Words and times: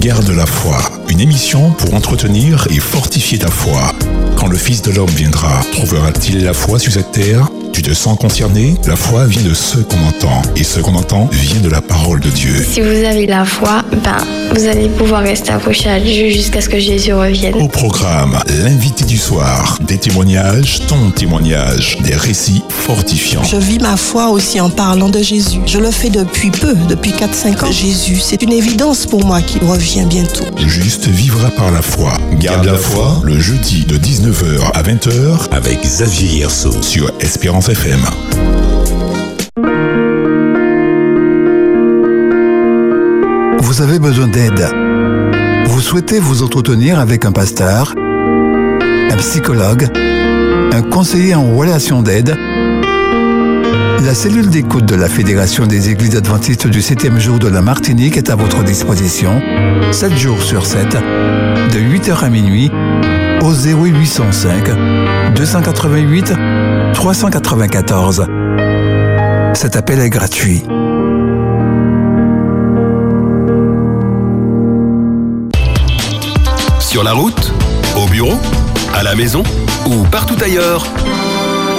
Garde 0.00 0.30
la 0.30 0.46
foi, 0.46 0.78
une 1.10 1.20
émission 1.20 1.72
pour 1.72 1.92
entretenir 1.92 2.66
et 2.70 2.80
fortifier 2.80 3.38
ta 3.38 3.50
foi. 3.50 3.92
Quand 4.34 4.46
le 4.46 4.56
Fils 4.56 4.80
de 4.80 4.92
l'homme 4.92 5.10
viendra, 5.10 5.60
trouvera-t-il 5.72 6.42
la 6.42 6.54
foi 6.54 6.78
sur 6.78 6.90
cette 6.90 7.12
terre? 7.12 7.50
Tu 7.72 7.82
te 7.82 7.94
sens 7.94 8.18
concerné? 8.18 8.74
La 8.86 8.96
foi 8.96 9.26
vient 9.26 9.42
de 9.42 9.54
ce 9.54 9.78
qu'on 9.78 10.02
entend. 10.06 10.42
Et 10.56 10.64
ce 10.64 10.80
qu'on 10.80 10.94
entend 10.94 11.28
vient 11.32 11.60
de 11.60 11.68
la 11.68 11.80
parole 11.80 12.20
de 12.20 12.28
Dieu. 12.28 12.54
Si 12.68 12.80
vous 12.80 12.88
avez 12.88 13.26
la 13.26 13.44
foi, 13.44 13.82
ben, 14.04 14.16
vous 14.54 14.66
allez 14.66 14.88
pouvoir 14.88 15.22
rester 15.22 15.50
accroché 15.50 15.88
à 15.88 16.00
Dieu 16.00 16.30
jusqu'à 16.30 16.60
ce 16.60 16.68
que 16.68 16.78
Jésus 16.78 17.12
revienne. 17.12 17.54
Au 17.54 17.68
programme, 17.68 18.38
l'invité 18.62 19.04
du 19.04 19.16
soir, 19.16 19.78
des 19.80 19.98
témoignages, 19.98 20.80
ton 20.88 21.10
témoignage, 21.10 21.98
des 22.02 22.14
récits 22.14 22.62
fortifiants. 22.68 23.44
Je 23.44 23.56
vis 23.56 23.78
ma 23.78 23.96
foi 23.96 24.30
aussi 24.30 24.60
en 24.60 24.70
parlant 24.70 25.08
de 25.08 25.22
Jésus. 25.22 25.60
Je 25.66 25.78
le 25.78 25.90
fais 25.90 26.10
depuis 26.10 26.50
peu, 26.50 26.74
depuis 26.88 27.12
4-5 27.12 27.64
ans. 27.64 27.70
Jésus, 27.70 28.18
c'est 28.20 28.42
une 28.42 28.52
évidence 28.52 29.06
pour 29.06 29.24
moi 29.24 29.42
qu'il 29.42 29.62
revient 29.64 30.06
bientôt. 30.06 30.44
Juste 30.66 31.06
vivra 31.06 31.50
par 31.50 31.70
la 31.70 31.82
foi. 31.82 32.12
Garde 32.38 32.64
la 32.64 32.76
foi 32.76 33.20
le 33.22 33.38
jeudi 33.38 33.84
de 33.84 33.96
19h 33.96 34.70
à 34.74 34.82
20h 34.82 35.50
avec 35.52 35.82
Xavier 35.82 36.38
Yerso 36.40 36.70
sur 36.82 37.12
Espérance 37.20 37.59
Vous 43.60 43.82
avez 43.82 43.98
besoin 43.98 44.28
d'aide. 44.28 44.66
Vous 45.66 45.80
souhaitez 45.80 46.20
vous 46.20 46.42
entretenir 46.42 46.98
avec 46.98 47.26
un 47.26 47.32
pasteur, 47.32 47.94
un 47.98 49.16
psychologue, 49.18 49.88
un 50.72 50.82
conseiller 50.82 51.34
en 51.34 51.54
relation 51.54 52.00
d'aide? 52.00 52.34
La 54.06 54.14
cellule 54.14 54.48
d'écoute 54.48 54.86
de 54.86 54.94
la 54.94 55.08
Fédération 55.08 55.66
des 55.66 55.90
Églises 55.90 56.16
adventistes 56.16 56.66
du 56.66 56.80
7e 56.80 57.18
jour 57.18 57.38
de 57.38 57.48
la 57.48 57.60
Martinique 57.60 58.16
est 58.16 58.30
à 58.30 58.36
votre 58.36 58.64
disposition, 58.64 59.42
7 59.92 60.16
jours 60.16 60.42
sur 60.42 60.64
7, 60.64 60.88
de 60.92 61.78
8h 61.78 62.24
à 62.24 62.30
minuit, 62.30 62.70
au 63.42 63.52
0805 63.52 64.70
288 65.34 66.32
394. 66.94 68.26
Cet 69.54 69.76
appel 69.76 70.00
est 70.00 70.10
gratuit. 70.10 70.62
Sur 76.78 77.04
la 77.04 77.12
route, 77.12 77.52
au 77.96 78.06
bureau, 78.06 78.38
à 78.94 79.02
la 79.02 79.14
maison 79.14 79.42
ou 79.86 80.04
partout 80.10 80.36
ailleurs. 80.42 80.84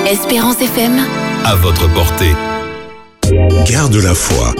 Espérance 0.10 0.62
FM. 0.62 1.00
À 1.46 1.56
votre 1.56 1.88
portée. 1.94 2.34
Garde 3.70 3.96
la 3.96 4.14
foi 4.14 4.54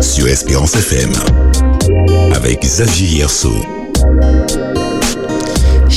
sur 0.00 0.28
Espérance 0.28 0.74
FM 0.76 1.10
avec 2.34 2.60
Xavier 2.62 3.18
Yerso. 3.18 3.52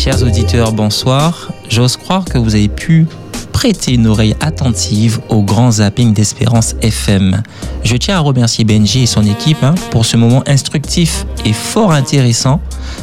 Chers 0.03 0.21
auditeurs, 0.21 0.73
bonsoir. 0.73 1.53
J'ose 1.69 1.95
croire 1.95 2.25
que 2.25 2.37
vous 2.37 2.55
avez 2.55 2.67
pu 2.67 3.07
prêter 3.53 3.93
une 3.93 4.07
oreille 4.07 4.35
attentive 4.41 5.21
au 5.29 5.43
grand 5.43 5.71
zapping 5.71 6.13
d'Espérance 6.13 6.75
FM. 6.81 7.41
Je 7.83 7.97
tiens 7.97 8.17
à 8.17 8.19
remercier 8.21 8.63
Benji 8.63 9.03
et 9.03 9.05
son 9.05 9.23
équipe 9.23 9.61
hein, 9.61 9.75
pour 9.91 10.05
ce 10.05 10.15
moment 10.15 10.41
instructif 10.47 11.25
et 11.45 11.53
fort 11.53 11.91
intéressant 11.91 12.61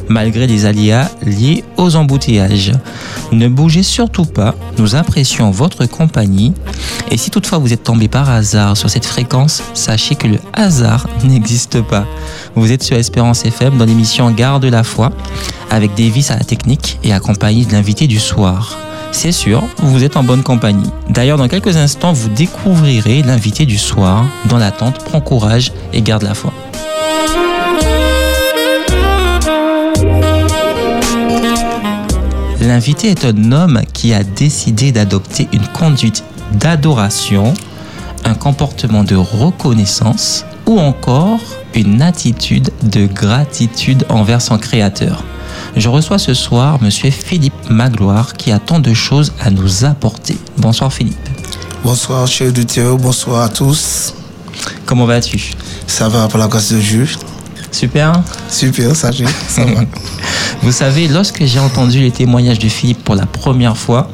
malgré 0.08 0.46
les 0.46 0.64
aléas 0.64 1.10
liés 1.22 1.64
aux 1.76 1.96
embouteillages. 1.96 2.72
Ne 3.30 3.48
bougez 3.48 3.82
surtout 3.82 4.24
pas, 4.24 4.54
nous 4.78 4.96
apprécions 4.96 5.50
votre 5.50 5.86
compagnie 5.86 6.54
et 7.10 7.16
si 7.16 7.30
toutefois 7.30 7.58
vous 7.58 7.72
êtes 7.72 7.84
tombé 7.84 8.08
par 8.08 8.30
hasard 8.30 8.76
sur 8.76 8.88
cette 8.88 9.04
fréquence, 9.04 9.62
sachez 9.74 10.14
que 10.14 10.26
le 10.26 10.38
hasard 10.54 11.06
n'existe 11.24 11.82
pas. 11.82 12.06
Vous 12.54 12.72
êtes 12.72 12.82
sur 12.82 12.96
Espérance 12.96 13.44
FM 13.44 13.76
dans 13.76 13.84
l'émission 13.84 14.30
Garde 14.30 14.64
la 14.64 14.82
foi 14.82 15.12
avec 15.70 15.94
Davis 15.94 16.30
à 16.30 16.36
la 16.36 16.44
technique 16.44 16.98
et 17.04 17.12
accompagné 17.12 17.64
de 17.64 17.72
l'invité 17.72 18.06
du 18.06 18.18
soir 18.18 18.78
c'est 19.12 19.32
sûr, 19.32 19.62
vous 19.78 20.04
êtes 20.04 20.16
en 20.16 20.22
bonne 20.22 20.42
compagnie. 20.42 20.90
D'ailleurs, 21.08 21.36
dans 21.36 21.48
quelques 21.48 21.76
instants, 21.76 22.12
vous 22.12 22.28
découvrirez 22.28 23.22
l'invité 23.22 23.66
du 23.66 23.76
soir. 23.76 24.24
Dans 24.48 24.56
prends 24.70 25.20
courage 25.20 25.72
et 25.92 26.03
garde 26.03 26.22
la 26.22 26.34
foi. 26.34 26.53
L'invité 32.60 33.08
est 33.08 33.25
un 33.25 33.53
homme 33.53 33.81
qui 33.92 34.12
a 34.12 34.22
décidé 34.22 34.92
d'adopter 34.92 35.48
une 35.53 35.66
conduite 35.66 36.22
d'adoration, 36.53 37.54
un 38.25 38.34
comportement 38.34 39.03
de 39.03 39.16
reconnaissance 39.16 40.44
ou 40.66 40.78
encore 40.78 41.41
une 41.75 42.02
attitude 42.02 42.70
de 42.82 43.06
gratitude 43.06 44.04
envers 44.08 44.42
son 44.42 44.58
créateur. 44.58 45.25
Je 45.76 45.88
reçois 45.88 46.19
ce 46.19 46.34
soir 46.34 46.81
Monsieur 46.82 47.10
Philippe 47.10 47.70
Magloire 47.70 48.34
qui 48.34 48.52
a 48.52 48.58
tant 48.58 48.78
de 48.78 48.92
choses 48.94 49.32
à 49.41 49.50
nous 49.50 49.84
apporter. 49.84 50.37
Bonsoir 50.56 50.92
Philippe. 50.92 51.16
Bonsoir 51.82 52.26
cher 52.26 52.48
auditeurs, 52.48 52.98
bonsoir 52.98 53.42
à 53.42 53.48
tous. 53.48 54.14
Comment 54.87 55.06
vas-tu? 55.06 55.53
Ça 55.87 56.09
va 56.09 56.28
pour 56.28 56.38
la 56.38 56.48
grâce 56.48 56.72
de 56.72 56.78
Dieu. 56.78 57.06
Super. 57.71 58.12
Super, 58.48 58.97
ça, 58.97 59.10
ça 59.48 59.65
va. 59.65 59.82
Vous 60.62 60.72
savez, 60.72 61.09
lorsque 61.09 61.44
j'ai 61.44 61.60
entendu 61.60 62.00
les 62.00 62.10
témoignages 62.10 62.59
de 62.59 62.69
Philippe 62.69 63.04
pour 63.04 63.15
la 63.15 63.26
première 63.26 63.76
fois, 63.76 64.10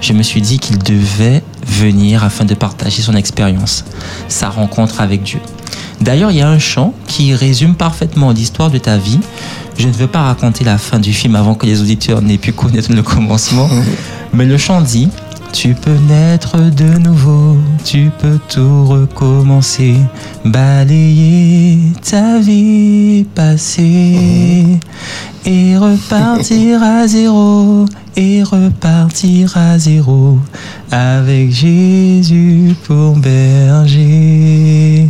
je 0.00 0.12
me 0.12 0.22
suis 0.22 0.40
dit 0.40 0.58
qu'il 0.58 0.78
devait 0.78 1.42
venir 1.66 2.24
afin 2.24 2.44
de 2.44 2.54
partager 2.54 3.02
son 3.02 3.14
expérience, 3.14 3.84
sa 4.28 4.48
rencontre 4.48 5.00
avec 5.00 5.22
Dieu. 5.22 5.40
D'ailleurs, 6.00 6.30
il 6.30 6.38
y 6.38 6.42
a 6.42 6.48
un 6.48 6.58
chant 6.58 6.92
qui 7.06 7.34
résume 7.34 7.74
parfaitement 7.74 8.32
l'histoire 8.32 8.70
de 8.70 8.78
ta 8.78 8.96
vie. 8.96 9.20
Je 9.78 9.86
ne 9.86 9.92
veux 9.92 10.06
pas 10.06 10.22
raconter 10.22 10.64
la 10.64 10.78
fin 10.78 10.98
du 10.98 11.12
film 11.12 11.36
avant 11.36 11.54
que 11.54 11.66
les 11.66 11.80
auditeurs 11.80 12.22
n'aient 12.22 12.38
pu 12.38 12.52
connaître 12.52 12.92
le 12.92 13.02
commencement, 13.02 13.68
mais 14.32 14.44
le 14.44 14.58
chant 14.58 14.80
dit 14.80 15.08
tu 15.54 15.72
peux 15.72 15.96
naître 16.08 16.58
de 16.58 16.98
nouveau, 16.98 17.56
tu 17.84 18.10
peux 18.18 18.40
tout 18.48 18.86
recommencer, 18.86 19.94
balayer 20.44 21.78
ta 22.02 22.40
vie 22.40 23.24
passée. 23.36 24.80
Et 25.46 25.76
repartir 25.76 26.82
à 26.82 27.06
zéro, 27.06 27.84
et 28.16 28.42
repartir 28.42 29.56
à 29.56 29.78
zéro. 29.78 30.38
Avec 30.90 31.52
Jésus 31.52 32.74
pour 32.84 33.14
berger. 33.16 35.08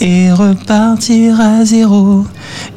Et 0.00 0.30
repartir 0.30 1.40
à 1.40 1.64
zéro 1.64 2.24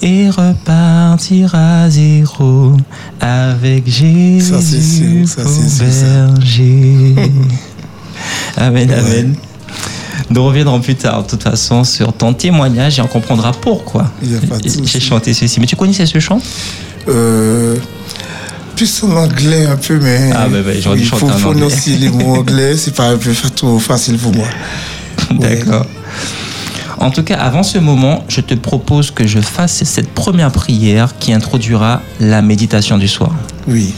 et 0.01 0.29
repartir 0.29 1.53
à 1.55 1.89
zéro 1.89 2.77
avec 3.19 3.87
Jésus 3.87 5.25
ça, 5.27 5.43
berger. 5.83 7.15
amen, 8.57 8.91
amen. 8.91 9.35
Nous 10.29 10.45
reviendrons 10.45 10.79
plus 10.79 10.95
tard, 10.95 11.23
de 11.23 11.29
toute 11.29 11.43
façon, 11.43 11.83
sur 11.83 12.13
ton 12.13 12.33
témoignage 12.33 12.99
et 12.99 13.01
on 13.01 13.07
comprendra 13.07 13.51
pourquoi 13.51 14.09
j'ai 14.85 14.99
chanté 14.99 15.33
ceci. 15.33 15.59
Mais 15.59 15.65
tu 15.65 15.75
connaissais 15.75 16.05
ce 16.05 16.19
chant? 16.19 16.41
Euh, 17.07 17.75
Plus 18.75 19.03
en 19.03 19.15
anglais 19.15 19.65
un 19.65 19.75
peu, 19.75 19.99
mais 19.99 20.31
ah, 20.33 20.47
bah, 20.47 20.59
bah, 20.65 20.71
il 20.73 21.05
faut, 21.05 21.27
faut 21.27 21.63
aussi 21.63 21.97
les 21.97 22.09
mots 22.09 22.35
anglais, 22.35 22.77
c'est 22.77 22.95
pas 22.95 23.09
un 23.09 23.17
peu 23.17 23.33
trop 23.55 23.79
facile 23.79 24.17
pour 24.17 24.33
moi. 24.33 24.47
D'accord. 25.31 25.85
En 27.01 27.09
tout 27.09 27.23
cas, 27.23 27.37
avant 27.37 27.63
ce 27.63 27.79
moment, 27.79 28.23
je 28.27 28.41
te 28.41 28.53
propose 28.53 29.09
que 29.09 29.25
je 29.25 29.39
fasse 29.39 29.83
cette 29.85 30.13
première 30.13 30.51
prière 30.51 31.17
qui 31.17 31.33
introduira 31.33 32.03
la 32.19 32.43
méditation 32.43 32.99
du 32.99 33.07
soir. 33.07 33.31
Oui. 33.67 33.95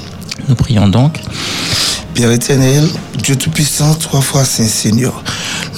Nous 0.47 0.55
prions 0.55 0.87
donc. 0.87 1.19
Père 2.13 2.31
éternel, 2.31 2.87
Dieu 3.21 3.35
Tout-Puissant, 3.35 3.93
trois 3.95 4.21
fois 4.21 4.45
Saint 4.45 4.69
Seigneur. 4.69 5.21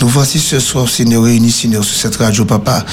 Nous 0.01 0.07
voici 0.07 0.37
ce 0.37 0.59
soir, 0.59 0.87
Seigneur, 0.87 1.23
réunis, 1.23 1.49
Seigneur, 1.49 1.83
sur 1.83 1.97
cette 1.97 2.15
radio, 2.17 2.45
Papa. 2.45 2.85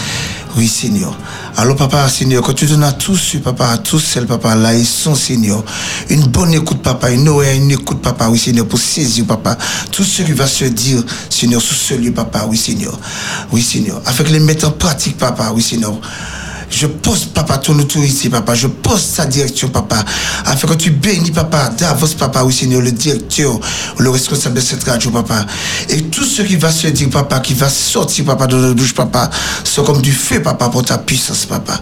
Oui, 0.57 0.69
Seigneur. 0.69 1.17
Alors, 1.57 1.77
Papa, 1.77 2.09
Seigneur, 2.09 2.43
quand 2.43 2.53
tu 2.53 2.67
donnes 2.67 2.83
à 2.83 2.93
tous, 2.93 3.37
Papa, 3.43 3.69
à 3.69 3.79
tous 3.79 3.99
celles, 3.99 4.26
Papa, 4.26 4.55
là, 4.55 4.75
ils 4.75 4.87
sont, 4.87 5.15
Seigneur. 5.15 5.65
Une 6.11 6.26
bonne 6.26 6.53
écoute, 6.53 6.82
Papa, 6.82 7.11
une 7.11 7.29
oreille, 7.29 7.59
une 7.59 7.71
écoute, 7.71 8.03
Papa, 8.03 8.29
oui, 8.29 8.38
Seigneur, 8.38 8.67
pour 8.67 8.79
saisir, 8.79 9.25
Papa, 9.25 9.56
tout 9.91 10.05
ce 10.05 10.23
qui 10.23 10.32
va 10.32 10.47
se 10.47 10.65
dire, 10.67 11.03
Seigneur, 11.31 11.62
sur 11.62 11.76
ce 11.76 11.94
lieu, 11.94 12.12
Papa, 12.12 12.44
oui, 12.49 12.56
Seigneur. 12.56 12.99
Oui, 13.50 13.62
Seigneur. 13.62 14.03
Afin 14.05 14.25
que 14.25 14.31
les 14.31 14.41
mettre 14.41 14.69
en 14.69 14.73
pratique, 14.73 15.17
Papa, 15.17 15.53
oui, 15.55 15.62
Seigneur. 15.62 15.94
Je 16.73 16.87
pose, 16.87 17.27
papa, 17.27 17.59
ton 17.59 17.79
autorité, 17.79 18.31
papa. 18.31 18.55
Je 18.55 18.67
pose 18.67 19.03
sa 19.03 19.27
direction, 19.27 19.69
papa. 19.69 20.03
Afin 20.47 20.67
que 20.67 20.73
tu 20.75 20.91
bénis, 20.91 21.31
papa, 21.31 21.69
d'avance, 21.69 22.15
papa, 22.15 22.43
oui, 22.45 22.53
Seigneur, 22.53 22.81
le 22.81 22.91
directeur, 22.91 23.61
le 23.99 24.09
responsable 24.09 24.57
de 24.57 24.63
cette 24.63 24.83
radio, 24.85 25.11
papa. 25.11 25.45
Et 25.91 26.05
tout 26.05 26.25
ce 26.25 26.41
qui 26.41 26.57
va 26.57 26.73
se 26.73 26.87
dire, 26.89 27.11
papa, 27.11 27.41
qui 27.41 27.53
va 27.53 27.69
sortir, 27.69 28.25
papa, 28.25 28.47
de 28.47 28.57
notre 28.57 28.75
bouche, 28.75 28.95
papa, 28.95 29.29
c'est 29.65 29.85
comme 29.85 30.01
du 30.01 30.13
feu, 30.13 30.41
papa, 30.41 30.71
pour 30.71 30.83
ta 30.83 30.97
puissance, 30.97 31.45
papa. 31.45 31.79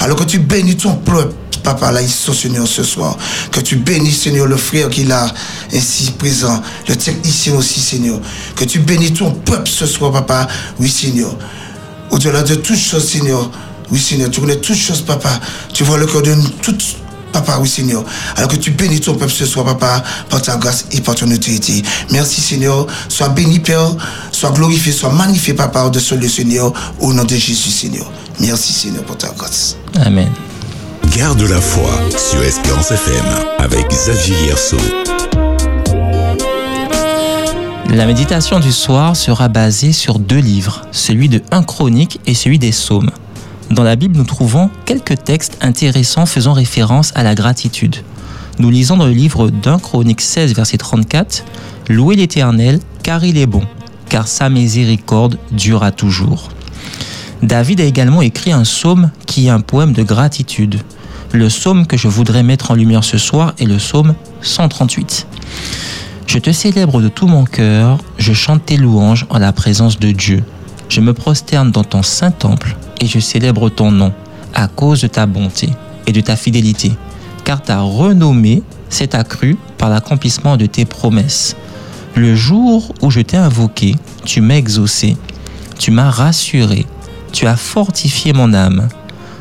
Alors 0.00 0.18
que 0.18 0.24
tu 0.24 0.40
bénis 0.40 0.76
ton 0.76 0.96
peuple, 0.96 1.32
papa, 1.62 1.92
là, 1.92 2.02
ils 2.02 2.10
sont, 2.10 2.32
Seigneur, 2.32 2.66
ce 2.66 2.82
soir. 2.82 3.16
Que 3.52 3.60
tu 3.60 3.76
bénis, 3.76 4.10
Seigneur, 4.10 4.46
le 4.46 4.56
frère 4.56 4.90
qui 4.90 5.02
est 5.02 5.04
là, 5.04 5.24
ainsi 5.72 6.10
présent, 6.10 6.60
le 6.88 6.96
technicien 6.96 7.54
aussi, 7.54 7.78
Seigneur. 7.78 8.20
Que 8.56 8.64
tu 8.64 8.80
bénis 8.80 9.12
ton 9.12 9.30
peuple 9.30 9.70
ce 9.70 9.86
soir, 9.86 10.10
papa. 10.10 10.48
Oui, 10.80 10.90
Seigneur. 10.90 11.32
Au-delà 12.10 12.42
de 12.42 12.56
toutes 12.56 12.76
choses, 12.76 13.08
Seigneur. 13.08 13.48
Oui, 13.92 14.00
Seigneur, 14.00 14.30
tu 14.30 14.40
connais 14.40 14.56
toutes 14.56 14.76
choses, 14.76 15.02
papa. 15.02 15.38
Tu 15.72 15.84
vois 15.84 15.98
le 15.98 16.06
cœur 16.06 16.22
de 16.22 16.34
nous 16.34 16.48
toutes. 16.62 16.96
Papa, 17.32 17.58
oui 17.62 17.68
Seigneur, 17.68 18.04
alors 18.36 18.50
que 18.50 18.56
tu 18.56 18.72
bénis 18.72 19.00
ton 19.00 19.14
peuple 19.14 19.32
ce 19.32 19.46
soir, 19.46 19.64
papa, 19.64 20.04
par 20.28 20.42
ta 20.42 20.58
grâce 20.58 20.84
et 20.92 21.00
par 21.00 21.14
ton 21.14 21.30
autorité. 21.30 21.82
Merci 22.10 22.42
Seigneur, 22.42 22.86
sois 23.08 23.30
béni 23.30 23.58
Père, 23.58 23.96
sois 24.32 24.50
glorifié, 24.50 24.92
sois 24.92 25.10
magnifié 25.10 25.54
papa, 25.54 25.84
au-dessus 25.84 26.18
le 26.18 26.28
Seigneur, 26.28 26.74
au 27.00 27.14
nom 27.14 27.24
de 27.24 27.34
Jésus 27.34 27.70
Seigneur. 27.70 28.04
Merci 28.38 28.74
Seigneur 28.74 29.02
pour 29.04 29.16
ta 29.16 29.28
grâce. 29.28 29.76
Amen. 30.04 30.30
Garde 31.16 31.40
la 31.40 31.60
foi 31.60 31.90
sur 32.18 32.42
Espérance 32.42 32.90
FM 32.90 33.24
avec 33.60 33.88
Xavier 33.88 34.48
Yerso. 34.48 34.76
La 37.88 38.04
méditation 38.04 38.60
du 38.60 38.72
soir 38.72 39.16
sera 39.16 39.48
basée 39.48 39.92
sur 39.92 40.18
deux 40.18 40.38
livres, 40.38 40.82
celui 40.92 41.30
de 41.30 41.42
1 41.50 41.62
Chronique 41.62 42.20
et 42.26 42.34
celui 42.34 42.58
des 42.58 42.70
Psaumes. 42.70 43.10
Dans 43.72 43.84
la 43.84 43.96
Bible, 43.96 44.18
nous 44.18 44.24
trouvons 44.24 44.68
quelques 44.84 45.24
textes 45.24 45.56
intéressants 45.62 46.26
faisant 46.26 46.52
référence 46.52 47.10
à 47.14 47.22
la 47.22 47.34
gratitude. 47.34 47.96
Nous 48.58 48.68
lisons 48.68 48.98
dans 48.98 49.06
le 49.06 49.14
livre 49.14 49.48
d'un 49.48 49.78
Chronique 49.78 50.20
16, 50.20 50.54
verset 50.54 50.76
34, 50.76 51.42
Louez 51.88 52.16
l'Éternel, 52.16 52.80
car 53.02 53.24
il 53.24 53.38
est 53.38 53.46
bon, 53.46 53.62
car 54.10 54.28
sa 54.28 54.50
miséricorde 54.50 55.38
durera 55.52 55.90
toujours. 55.90 56.50
David 57.42 57.80
a 57.80 57.84
également 57.84 58.20
écrit 58.20 58.52
un 58.52 58.64
psaume 58.64 59.10
qui 59.24 59.46
est 59.46 59.50
un 59.50 59.60
poème 59.60 59.94
de 59.94 60.02
gratitude. 60.02 60.78
Le 61.32 61.48
psaume 61.48 61.86
que 61.86 61.96
je 61.96 62.08
voudrais 62.08 62.42
mettre 62.42 62.72
en 62.72 62.74
lumière 62.74 63.04
ce 63.04 63.16
soir 63.16 63.54
est 63.58 63.64
le 63.64 63.78
psaume 63.78 64.14
138. 64.42 65.26
Je 66.26 66.38
te 66.38 66.52
célèbre 66.52 67.00
de 67.00 67.08
tout 67.08 67.26
mon 67.26 67.44
cœur, 67.46 68.00
je 68.18 68.34
chante 68.34 68.66
tes 68.66 68.76
louanges 68.76 69.24
en 69.30 69.38
la 69.38 69.54
présence 69.54 69.98
de 69.98 70.10
Dieu. 70.10 70.44
Je 70.92 71.00
me 71.00 71.14
prosterne 71.14 71.70
dans 71.70 71.84
ton 71.84 72.02
saint 72.02 72.30
temple 72.30 72.76
et 73.00 73.06
je 73.06 73.18
célèbre 73.18 73.70
ton 73.70 73.90
nom 73.90 74.12
à 74.52 74.68
cause 74.68 75.00
de 75.00 75.06
ta 75.06 75.24
bonté 75.24 75.70
et 76.06 76.12
de 76.12 76.20
ta 76.20 76.36
fidélité, 76.36 76.92
car 77.44 77.62
ta 77.62 77.80
renommée 77.80 78.62
s'est 78.90 79.16
accrue 79.16 79.56
par 79.78 79.88
l'accomplissement 79.88 80.58
de 80.58 80.66
tes 80.66 80.84
promesses. 80.84 81.56
Le 82.14 82.36
jour 82.36 82.92
où 83.00 83.10
je 83.10 83.22
t'ai 83.22 83.38
invoqué, 83.38 83.94
tu 84.26 84.42
m'as 84.42 84.56
exaucé, 84.56 85.16
tu 85.78 85.92
m'as 85.92 86.10
rassuré, 86.10 86.84
tu 87.32 87.46
as 87.46 87.56
fortifié 87.56 88.34
mon 88.34 88.52
âme. 88.52 88.90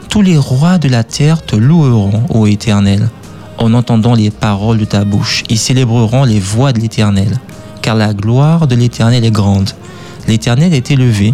Tous 0.07 0.21
les 0.21 0.38
rois 0.38 0.77
de 0.77 0.88
la 0.88 1.03
terre 1.03 1.45
te 1.45 1.57
loueront, 1.57 2.24
ô 2.30 2.48
Éternel, 2.48 3.09
en 3.57 3.74
entendant 3.74 4.15
les 4.15 4.31
paroles 4.31 4.77
de 4.77 4.86
ta 4.86 5.03
bouche. 5.03 5.44
Ils 5.50 5.59
célébreront 5.59 6.24
les 6.24 6.39
voix 6.39 6.71
de 6.71 6.80
l'Éternel, 6.80 7.42
car 7.81 7.95
la 7.95 8.13
gloire 8.13 8.68
de 8.68 8.75
l'Éternel 8.75 9.25
est 9.25 9.31
grande. 9.31 9.71
L'Éternel 10.27 10.73
est 10.73 10.91
élevé, 10.91 11.33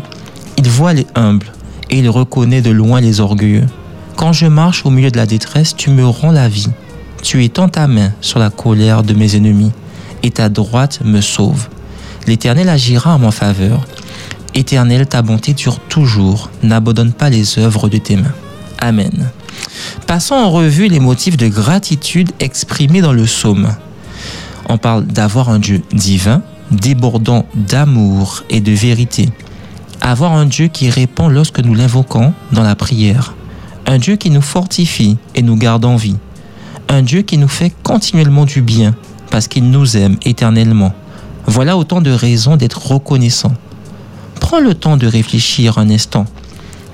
il 0.57 0.69
voit 0.69 0.93
les 0.93 1.07
humbles, 1.15 1.51
et 1.89 1.99
il 1.99 2.09
reconnaît 2.09 2.61
de 2.61 2.71
loin 2.71 3.01
les 3.01 3.19
orgueilleux. 3.19 3.65
Quand 4.15 4.33
je 4.33 4.47
marche 4.47 4.85
au 4.85 4.89
milieu 4.89 5.11
de 5.11 5.17
la 5.17 5.25
détresse, 5.25 5.75
tu 5.75 5.89
me 5.89 6.05
rends 6.05 6.31
la 6.31 6.49
vie. 6.49 6.69
Tu 7.21 7.43
étends 7.43 7.69
ta 7.69 7.87
main 7.87 8.11
sur 8.21 8.39
la 8.39 8.49
colère 8.49 9.03
de 9.03 9.13
mes 9.13 9.35
ennemis, 9.35 9.71
et 10.23 10.31
ta 10.31 10.49
droite 10.49 10.99
me 11.03 11.21
sauve. 11.21 11.67
L'Éternel 12.25 12.69
agira 12.69 13.15
en 13.15 13.19
ma 13.19 13.31
faveur. 13.31 13.85
Éternel, 14.53 15.05
ta 15.05 15.21
bonté 15.21 15.53
dure 15.53 15.79
toujours. 15.79 16.49
N'abandonne 16.63 17.13
pas 17.13 17.29
les 17.29 17.59
œuvres 17.59 17.89
de 17.89 17.97
tes 17.97 18.15
mains. 18.15 18.33
Amen. 18.79 19.29
Passons 20.07 20.35
en 20.35 20.49
revue 20.49 20.87
les 20.87 20.99
motifs 20.99 21.37
de 21.37 21.47
gratitude 21.47 22.31
exprimés 22.39 23.01
dans 23.01 23.13
le 23.13 23.23
psaume. 23.23 23.69
On 24.69 24.77
parle 24.77 25.05
d'avoir 25.05 25.49
un 25.49 25.59
Dieu 25.59 25.81
divin, 25.93 26.41
débordant 26.71 27.45
d'amour 27.55 28.43
et 28.49 28.61
de 28.61 28.71
vérité. 28.71 29.29
Avoir 30.01 30.33
un 30.33 30.45
Dieu 30.45 30.67
qui 30.67 30.89
répond 30.89 31.27
lorsque 31.27 31.59
nous 31.59 31.73
l'invoquons 31.73 32.33
dans 32.51 32.63
la 32.63 32.75
prière. 32.75 33.35
Un 33.85 33.97
Dieu 33.97 34.15
qui 34.15 34.29
nous 34.29 34.41
fortifie 34.41 35.17
et 35.35 35.41
nous 35.41 35.55
garde 35.55 35.85
en 35.85 35.95
vie. 35.95 36.17
Un 36.89 37.01
Dieu 37.01 37.21
qui 37.21 37.37
nous 37.37 37.47
fait 37.47 37.73
continuellement 37.83 38.45
du 38.45 38.61
bien 38.61 38.95
parce 39.29 39.47
qu'il 39.47 39.69
nous 39.69 39.97
aime 39.97 40.17
éternellement. 40.23 40.93
Voilà 41.45 41.77
autant 41.77 42.01
de 42.01 42.11
raisons 42.11 42.57
d'être 42.57 42.91
reconnaissant. 42.91 43.53
Prends 44.39 44.59
le 44.59 44.73
temps 44.73 44.97
de 44.97 45.07
réfléchir 45.07 45.77
un 45.77 45.89
instant. 45.89 46.25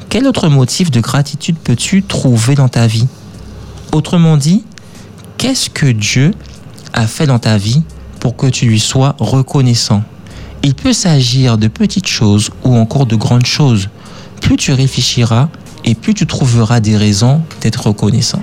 Quel 0.10 0.28
autre 0.28 0.48
motif 0.48 0.92
de 0.92 1.00
gratitude 1.00 1.58
peux-tu 1.64 2.04
trouver 2.04 2.56
dans 2.56 2.70
ta 2.70 2.88
vie? 2.88 3.08
Autrement 3.92 4.38
dit, 4.38 4.64
qu'est-ce 5.38 5.70
que 5.70 5.88
Dieu 5.88 6.34
a 6.94 7.08
fait 7.08 7.25
dans 7.25 7.40
ta 7.40 7.58
vie 7.58 7.84
pour 8.24 8.38
que 8.38 8.48
tu 8.48 8.68
lui 8.68 8.80
sois 8.80 9.18
reconnaissant 9.20 10.02
Il 10.64 10.75
peut 10.75 10.94
s'agir 10.94 11.58
de 11.58 11.68
petites 11.68 12.08
choses 12.08 12.52
ou 12.64 12.74
encore 12.74 13.06
de 13.06 13.18
grandes 13.18 13.46
choses. 13.46 13.90
Plus 14.40 14.56
tu 14.56 14.72
réfléchiras 14.72 15.50
et 15.84 15.94
plus 15.94 16.14
tu 16.14 16.25
trouveras 16.25 16.80
des 16.80 16.96
raisons 16.96 17.42
d'être 17.60 17.88
reconnaissant. 17.88 18.42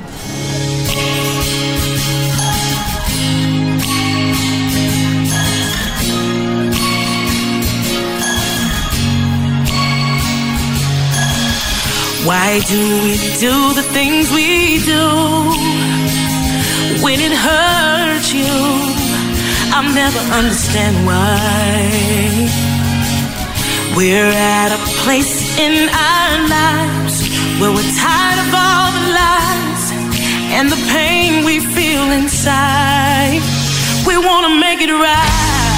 Why 12.26 12.60
do 12.68 12.80
we 13.02 13.16
do 13.40 13.72
the 13.72 13.86
things 13.94 14.30
we 14.30 14.84
do 14.84 15.06
when 17.02 17.18
it 17.18 17.32
hurts 17.32 18.34
you? 18.34 18.99
I'll 19.72 19.94
never 19.94 20.18
understand 20.34 21.06
why. 21.06 22.50
We're 23.96 24.32
at 24.34 24.72
a 24.72 24.80
place 25.02 25.58
in 25.58 25.88
our 25.88 26.48
lives 26.48 27.28
where 27.60 27.70
we're 27.70 27.92
tired 27.94 28.40
of 28.44 28.50
all 28.50 28.90
the 28.98 29.06
lies 29.14 29.84
and 30.58 30.70
the 30.70 30.80
pain 30.90 31.44
we 31.44 31.60
feel 31.60 32.10
inside. 32.10 33.40
We 34.06 34.18
want 34.18 34.46
to 34.50 34.54
make 34.58 34.80
it 34.80 34.90
right. 34.90 35.70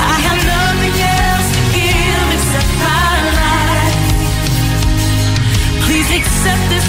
I 0.00 0.16
have 0.26 0.40
nothing 0.48 0.96
else 0.96 1.48
to 1.56 1.62
give 1.76 2.26
except 2.36 2.72
my 2.88 3.12
life. 3.36 4.00
Please 5.84 6.08
accept 6.08 6.62
this 6.70 6.86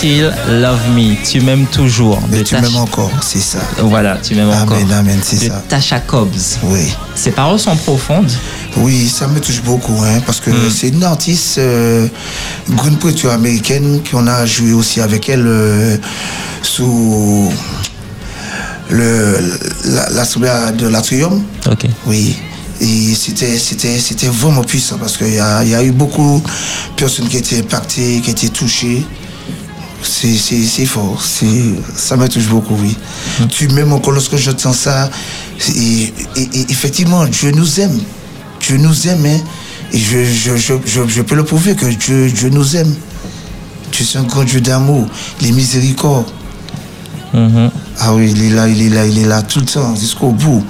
still 0.00 0.32
love 0.48 0.80
me. 0.94 1.14
Tu 1.30 1.42
m'aimes 1.42 1.66
toujours. 1.66 2.18
Mais 2.30 2.38
De 2.38 2.42
tu 2.42 2.54
m'aimes 2.54 2.76
encore, 2.76 3.10
c'est 3.22 3.40
ça. 3.40 3.58
Voilà, 3.82 4.16
tu 4.16 4.34
m'aimes 4.34 4.48
encore. 4.48 4.78
Amen, 4.78 4.92
amen, 4.92 5.20
c'est 5.22 5.36
ça. 5.48 5.62
Tasha 5.68 6.00
Cobbs. 6.00 6.58
Oui. 6.62 6.90
Ces 7.14 7.32
paroles 7.32 7.58
sont 7.58 7.76
profondes. 7.76 8.30
Oui, 8.78 9.08
ça 9.10 9.28
me 9.28 9.38
touche 9.40 9.60
beaucoup, 9.62 10.02
hein, 10.02 10.20
parce 10.24 10.40
que 10.40 10.48
Mm. 10.50 10.70
c'est 10.74 10.88
une 10.88 11.04
artiste, 11.04 11.58
euh, 11.58 12.06
grande 12.70 12.96
américaine, 13.30 14.00
qu'on 14.10 14.26
a 14.26 14.46
joué 14.46 14.72
aussi 14.72 15.02
avec 15.02 15.28
elle 15.28 15.44
euh, 15.46 15.96
sous 16.62 17.52
le, 18.88 19.38
la, 19.84 20.08
l'assemblée 20.10 20.50
de 20.78 20.86
l'Atrium. 20.88 21.42
Ok. 21.70 21.84
Oui. 22.06 22.36
Et 22.80 23.14
c'était, 23.14 23.58
c'était, 23.58 23.98
c'était 23.98 24.28
vraiment 24.28 24.64
puissant 24.64 24.96
parce 24.98 25.18
qu'il 25.18 25.34
y 25.34 25.38
a, 25.38 25.62
y 25.64 25.74
a 25.74 25.82
eu 25.84 25.90
beaucoup 25.92 26.42
de 26.42 26.96
personnes 26.96 27.28
qui 27.28 27.36
étaient 27.36 27.58
impactées, 27.58 28.22
qui 28.24 28.30
étaient 28.30 28.48
touchées. 28.48 29.04
C'est, 30.02 30.86
fort. 30.86 31.22
Ça 31.22 32.16
me 32.16 32.28
touche 32.28 32.46
beaucoup, 32.48 32.74
oui. 32.80 32.96
Tu 33.48 33.68
m'aimes 33.68 33.92
encore 33.92 34.12
lorsque 34.12 34.36
j'entends 34.36 34.72
ça. 34.72 35.10
c'est- 35.58 35.72
Et, 35.76 36.12
et- 36.36 36.48
et 36.60 36.66
effectivement, 36.70 37.24
Dieu 37.26 37.50
nous 37.52 37.80
aime. 37.80 37.98
Dieu 38.60 38.76
nous 38.78 39.08
aime. 39.08 39.24
hein. 39.26 39.38
Et 39.92 39.98
je, 39.98 40.24
je, 40.24 40.56
je, 40.56 40.74
je, 40.86 41.00
je 41.08 41.22
peux 41.22 41.34
le 41.34 41.44
prouver 41.44 41.74
que 41.74 41.86
Dieu, 41.86 42.30
Dieu 42.30 42.48
nous 42.50 42.76
aime. 42.76 42.94
Dieu, 43.92 44.04
c'est 44.04 44.18
un 44.18 44.22
grand 44.22 44.44
Dieu 44.44 44.60
d'amour. 44.60 45.06
Les 45.40 45.52
miséricordes. 45.52 46.30
Mhm. 47.34 47.70
Ah 47.98 48.14
oui, 48.14 48.32
il 48.34 48.42
est 48.44 48.50
là, 48.54 48.68
il 48.68 48.80
est 48.82 48.88
là, 48.88 49.06
il 49.06 49.18
est 49.18 49.26
là 49.26 49.42
tout 49.42 49.60
le 49.60 49.66
temps, 49.66 49.94
jusqu'au 49.96 50.30
bout. 50.30 50.64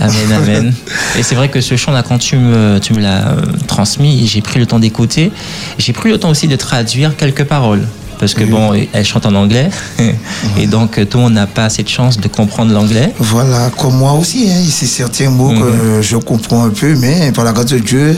Amen, 0.00 0.32
amen. 0.36 0.74
Et 1.18 1.22
c'est 1.22 1.34
vrai 1.34 1.48
que 1.48 1.60
ce 1.60 1.76
chant-là, 1.76 2.02
quand 2.02 2.18
tu 2.18 2.36
me, 2.36 2.78
tu 2.78 2.92
me 2.94 3.00
l'as 3.00 3.28
euh, 3.32 3.42
transmis, 3.66 4.26
j'ai 4.26 4.40
pris 4.42 4.58
le 4.60 4.66
temps 4.66 4.78
d'écouter. 4.78 5.32
J'ai 5.78 5.92
pris 5.92 6.10
le 6.10 6.18
temps 6.18 6.30
aussi 6.30 6.46
de 6.48 6.56
traduire 6.56 7.16
quelques 7.16 7.44
paroles. 7.44 7.86
Parce 8.18 8.32
que 8.34 8.44
bon, 8.44 8.72
elle 8.92 9.04
chante 9.04 9.26
en 9.26 9.34
anglais. 9.34 9.68
Et 10.58 10.66
donc, 10.66 10.98
euh, 10.98 11.04
tout 11.04 11.18
le 11.18 11.24
monde 11.24 11.34
n'a 11.34 11.46
pas 11.46 11.68
cette 11.68 11.88
chance 11.88 12.18
de 12.18 12.28
comprendre 12.28 12.72
l'anglais. 12.72 13.12
Voilà, 13.18 13.70
comme 13.76 13.96
moi 13.96 14.12
aussi, 14.14 14.48
hein, 14.50 14.62
c'est 14.70 14.86
certains 14.86 15.30
mots 15.30 15.50
que 15.52 16.00
je 16.02 16.16
comprends 16.16 16.64
un 16.64 16.70
peu, 16.70 16.94
mais 16.96 17.30
par 17.32 17.44
la 17.44 17.52
grâce 17.52 17.66
de 17.66 17.78
Dieu, 17.78 18.16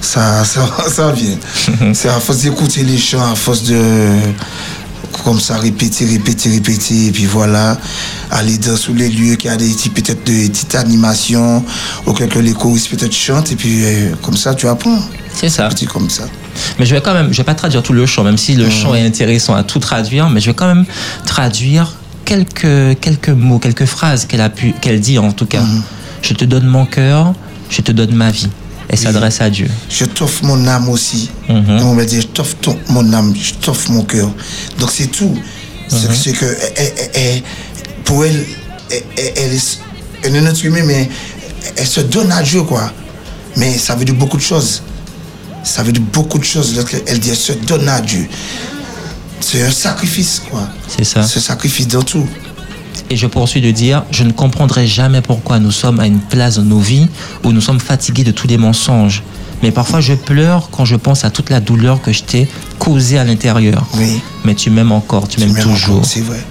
ça, 0.00 0.44
ça, 0.52 0.68
ça 0.88 1.10
vient. 1.12 1.36
c'est 1.94 2.08
à 2.08 2.20
force 2.20 2.38
d'écouter 2.42 2.84
les 2.84 2.98
chants, 2.98 3.32
à 3.32 3.34
force 3.34 3.64
de, 3.64 4.10
comme 5.24 5.40
ça, 5.40 5.56
répéter, 5.56 6.04
répéter, 6.04 6.50
répéter, 6.50 7.06
et 7.06 7.10
puis 7.10 7.26
voilà, 7.26 7.76
aller 8.30 8.58
dans 8.58 8.76
sous 8.76 8.94
les 8.94 9.08
lieux 9.08 9.34
qui 9.34 9.48
a 9.48 9.56
des 9.56 9.68
petits- 9.68 9.90
peut-être 9.90 10.24
de 10.24 10.46
petites 10.48 10.74
animations, 10.76 11.64
ou 12.06 12.12
que 12.12 12.38
les 12.38 12.52
choristes 12.52 12.90
peut-être 12.90 13.14
chantent, 13.14 13.50
et 13.50 13.56
puis 13.56 13.82
euh, 13.84 14.10
comme 14.22 14.36
ça, 14.36 14.54
tu 14.54 14.68
apprends. 14.68 15.00
C'est 15.36 15.48
ça. 15.50 15.68
Petit 15.68 15.86
comme 15.86 16.10
ça. 16.10 16.24
Mais 16.78 16.86
je 16.86 16.94
vais 16.94 17.00
quand 17.00 17.14
même, 17.14 17.30
je 17.32 17.36
vais 17.36 17.44
pas 17.44 17.54
traduire 17.54 17.82
tout 17.82 17.92
le 17.92 18.04
chant, 18.06 18.24
même 18.24 18.38
si 18.38 18.54
le 18.56 18.68
chant 18.70 18.94
est 18.94 19.06
intéressant 19.06 19.54
à 19.54 19.62
tout 19.62 19.78
traduire, 19.78 20.28
mais 20.30 20.40
je 20.40 20.46
vais 20.50 20.54
quand 20.54 20.66
même 20.66 20.84
traduire 21.26 21.94
quelques, 22.24 22.98
quelques 23.00 23.28
mots, 23.28 23.58
quelques 23.58 23.84
phrases 23.84 24.24
qu'elle 24.24 24.40
a 24.40 24.48
pu, 24.50 24.72
qu'elle 24.80 25.00
dit 25.00 25.18
en 25.18 25.30
tout 25.32 25.46
cas. 25.46 25.62
Je 26.22 26.32
te 26.34 26.44
donne 26.44 26.66
mon 26.66 26.86
cœur, 26.86 27.34
je 27.70 27.82
te 27.82 27.92
donne 27.92 28.14
ma 28.14 28.30
vie. 28.30 28.48
Elle 28.88 28.98
s'adresse 28.98 29.40
à 29.40 29.50
Dieu. 29.50 29.68
Je 29.90 30.04
t'offre 30.04 30.44
mon 30.44 30.66
âme 30.66 30.88
aussi. 30.88 31.28
Mhm. 31.48 31.80
On 31.82 31.94
va 31.94 32.04
dire, 32.04 32.22
je 32.22 32.26
t'offre 32.28 32.56
ton- 32.60 32.78
mon 32.88 33.12
âme, 33.12 33.34
je 33.40 33.52
t'offre 33.54 33.90
mon 33.90 34.02
cœur. 34.04 34.30
Donc 34.78 34.90
c'est 34.92 35.08
tout. 35.08 35.36
C'est- 35.88 36.30
Mhm. 36.30 36.36
Que 36.36 36.44
elle- 36.76 36.92
elle- 36.96 37.10
elle- 37.14 37.42
pour 38.04 38.24
elle, 38.24 38.44
elle, 38.90 39.02
elle- 39.18 39.32
elle 39.36 39.52
est, 39.52 39.78
elle 40.22 40.36
est 40.36 40.40
notre 40.40 40.64
humain, 40.64 40.82
mais 40.84 41.08
elle 41.76 41.86
se 41.86 42.00
donne 42.00 42.30
à 42.32 42.42
Dieu, 42.42 42.62
quoi. 42.62 42.90
Mais 43.56 43.76
ça 43.76 43.94
veut 43.96 44.04
dire 44.04 44.14
beaucoup 44.14 44.36
de 44.36 44.42
choses. 44.42 44.82
Ça 45.66 45.82
veut 45.82 45.92
dire 45.92 46.02
beaucoup 46.12 46.38
de 46.38 46.44
choses. 46.44 46.76
lorsqu'elle 46.76 47.18
dit, 47.18 47.30
elle 47.30 47.36
se 47.36 47.52
donne 47.52 47.88
à 47.88 48.00
Dieu. 48.00 48.28
C'est 49.40 49.62
un 49.62 49.70
sacrifice, 49.70 50.40
quoi. 50.48 50.68
C'est 50.88 51.04
ça. 51.04 51.24
C'est 51.24 51.38
un 51.38 51.42
sacrifice 51.42 51.88
dans 51.88 52.02
tout. 52.02 52.26
Et 53.10 53.16
je 53.16 53.26
poursuis 53.26 53.60
de 53.60 53.70
dire, 53.72 54.04
je 54.12 54.22
ne 54.22 54.32
comprendrai 54.32 54.86
jamais 54.86 55.20
pourquoi 55.22 55.58
nous 55.58 55.72
sommes 55.72 55.98
à 56.00 56.06
une 56.06 56.20
place 56.20 56.56
dans 56.56 56.62
nos 56.62 56.78
vies 56.78 57.08
où 57.44 57.52
nous 57.52 57.60
sommes 57.60 57.80
fatigués 57.80 58.24
de 58.24 58.30
tous 58.30 58.46
les 58.46 58.58
mensonges. 58.58 59.22
Mais 59.62 59.70
parfois 59.72 60.00
je 60.00 60.14
pleure 60.14 60.70
quand 60.70 60.84
je 60.84 60.96
pense 60.96 61.24
à 61.24 61.30
toute 61.30 61.50
la 61.50 61.60
douleur 61.60 62.00
que 62.00 62.12
je 62.12 62.22
t'ai 62.22 62.48
causée 62.78 63.18
à 63.18 63.24
l'intérieur. 63.24 63.86
Oui. 63.94 64.20
Mais 64.44 64.54
tu 64.54 64.70
m'aimes 64.70 64.92
encore, 64.92 65.28
tu 65.28 65.40
m'aimes 65.40 65.52
m'aimes 65.52 65.62
toujours. 65.62 66.04
c'est 66.04 66.20
vrai. 66.20 66.42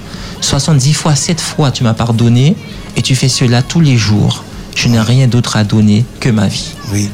70 0.41 0.93
fois, 0.93 1.15
7 1.15 1.39
fois 1.39 1.71
tu 1.71 1.83
m'as 1.83 1.93
pardonné 1.93 2.55
et 2.95 3.01
tu 3.01 3.15
fais 3.15 3.29
cela 3.29 3.61
tous 3.61 3.81
les 3.81 3.97
jours. 3.97 4.43
Je 4.75 4.87
n'ai 4.87 4.99
rien 4.99 5.27
d'autre 5.27 5.55
à 5.55 5.63
donner 5.63 6.05
que 6.19 6.29
ma 6.29 6.47
vie. 6.47 6.73
Oui. 6.91 7.09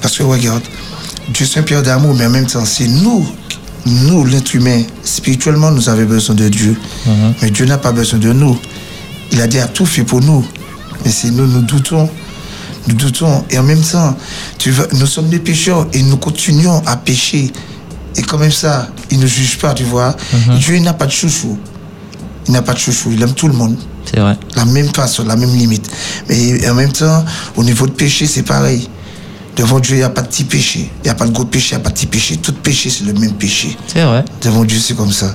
Parce 0.00 0.16
que 0.18 0.22
regarde, 0.22 0.62
Dieu 1.32 1.46
c'est 1.46 1.60
un 1.60 1.62
Père 1.62 1.82
d'amour, 1.82 2.14
mais 2.14 2.26
en 2.26 2.30
même 2.30 2.46
temps, 2.46 2.64
c'est 2.64 2.88
nous, 2.88 3.26
nous, 3.86 4.24
l'être 4.24 4.54
humain, 4.54 4.82
spirituellement, 5.02 5.70
nous 5.70 5.88
avons 5.88 6.04
besoin 6.04 6.34
de 6.34 6.48
Dieu. 6.48 6.76
Mais 7.42 7.50
Dieu 7.50 7.66
n'a 7.66 7.78
pas 7.78 7.92
besoin 7.92 8.18
de 8.18 8.32
nous. 8.32 8.58
Il 9.32 9.40
a 9.40 9.46
dit 9.46 9.58
à 9.58 9.68
tout 9.68 9.86
fait 9.86 10.04
pour 10.04 10.20
nous. 10.20 10.44
Mais 11.04 11.10
c'est 11.10 11.30
nous, 11.30 11.46
nous 11.46 11.62
doutons. 11.62 12.08
Nous 12.88 12.94
doutons. 12.94 13.44
Et 13.50 13.58
en 13.58 13.62
même 13.62 13.80
temps, 13.80 14.16
tu 14.58 14.70
vois, 14.70 14.86
nous 14.92 15.06
sommes 15.06 15.28
des 15.28 15.38
pécheurs 15.38 15.86
et 15.92 16.02
nous 16.02 16.16
continuons 16.16 16.82
à 16.86 16.96
pécher. 16.96 17.52
Et 18.16 18.22
quand 18.22 18.38
même 18.38 18.50
ça, 18.50 18.88
il 19.10 19.18
ne 19.18 19.26
juge 19.26 19.58
pas, 19.58 19.72
tu 19.72 19.84
vois. 19.84 20.16
Dieu 20.58 20.76
il 20.76 20.82
n'a 20.82 20.94
pas 20.94 21.06
de 21.06 21.12
chouchou. 21.12 21.58
Il 22.48 22.52
n'a 22.52 22.62
pas 22.62 22.74
de 22.74 22.78
chouchou. 22.78 23.10
Il 23.12 23.22
aime 23.22 23.34
tout 23.34 23.48
le 23.48 23.54
monde. 23.54 23.76
C'est 24.04 24.18
vrai. 24.18 24.36
La 24.56 24.64
même 24.64 24.88
façon, 24.92 25.24
la 25.24 25.36
même 25.36 25.54
limite. 25.54 25.88
Mais 26.28 26.68
en 26.68 26.74
même 26.74 26.92
temps, 26.92 27.24
au 27.56 27.62
niveau 27.62 27.86
de 27.86 27.92
péché, 27.92 28.26
c'est 28.26 28.42
pareil. 28.42 28.88
Devant 29.56 29.80
Dieu, 29.80 29.96
il 29.96 29.98
n'y 29.98 30.04
a 30.04 30.08
pas 30.10 30.22
de 30.22 30.28
petit 30.28 30.44
péché. 30.44 30.90
Il 31.02 31.04
n'y 31.04 31.10
a 31.10 31.14
pas 31.14 31.26
de 31.26 31.32
gros 31.32 31.44
péché, 31.44 31.74
il 31.74 31.78
n'y 31.78 31.80
a 31.82 31.84
pas 31.84 31.90
de 31.90 31.94
petit 31.94 32.06
péché. 32.06 32.36
Tout 32.36 32.52
péché, 32.52 32.88
c'est 32.90 33.04
le 33.04 33.12
même 33.12 33.32
péché. 33.32 33.76
C'est 33.86 34.02
vrai. 34.02 34.24
Devant 34.42 34.64
Dieu, 34.64 34.78
c'est 34.78 34.94
comme 34.94 35.12
ça. 35.12 35.34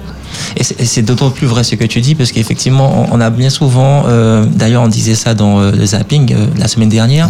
Et 0.57 0.63
c'est- 0.63 1.01
d'autant 1.01 1.29
plus 1.29 1.47
vrai 1.47 1.63
ce 1.63 1.75
que 1.75 1.85
tu 1.85 2.01
dis 2.01 2.13
parce 2.15 2.31
qu'effectivement, 2.33 3.07
on 3.11 3.15
on 3.17 3.21
a 3.21 3.29
bien 3.29 3.49
souvent, 3.49 4.03
euh, 4.07 4.45
d'ailleurs, 4.45 4.83
on 4.83 4.87
disait 4.89 5.15
ça 5.15 5.33
dans 5.33 5.59
euh, 5.61 5.71
le 5.71 5.85
zapping 5.85 6.33
euh, 6.33 6.47
la 6.57 6.67
semaine 6.67 6.89
dernière, 6.89 7.29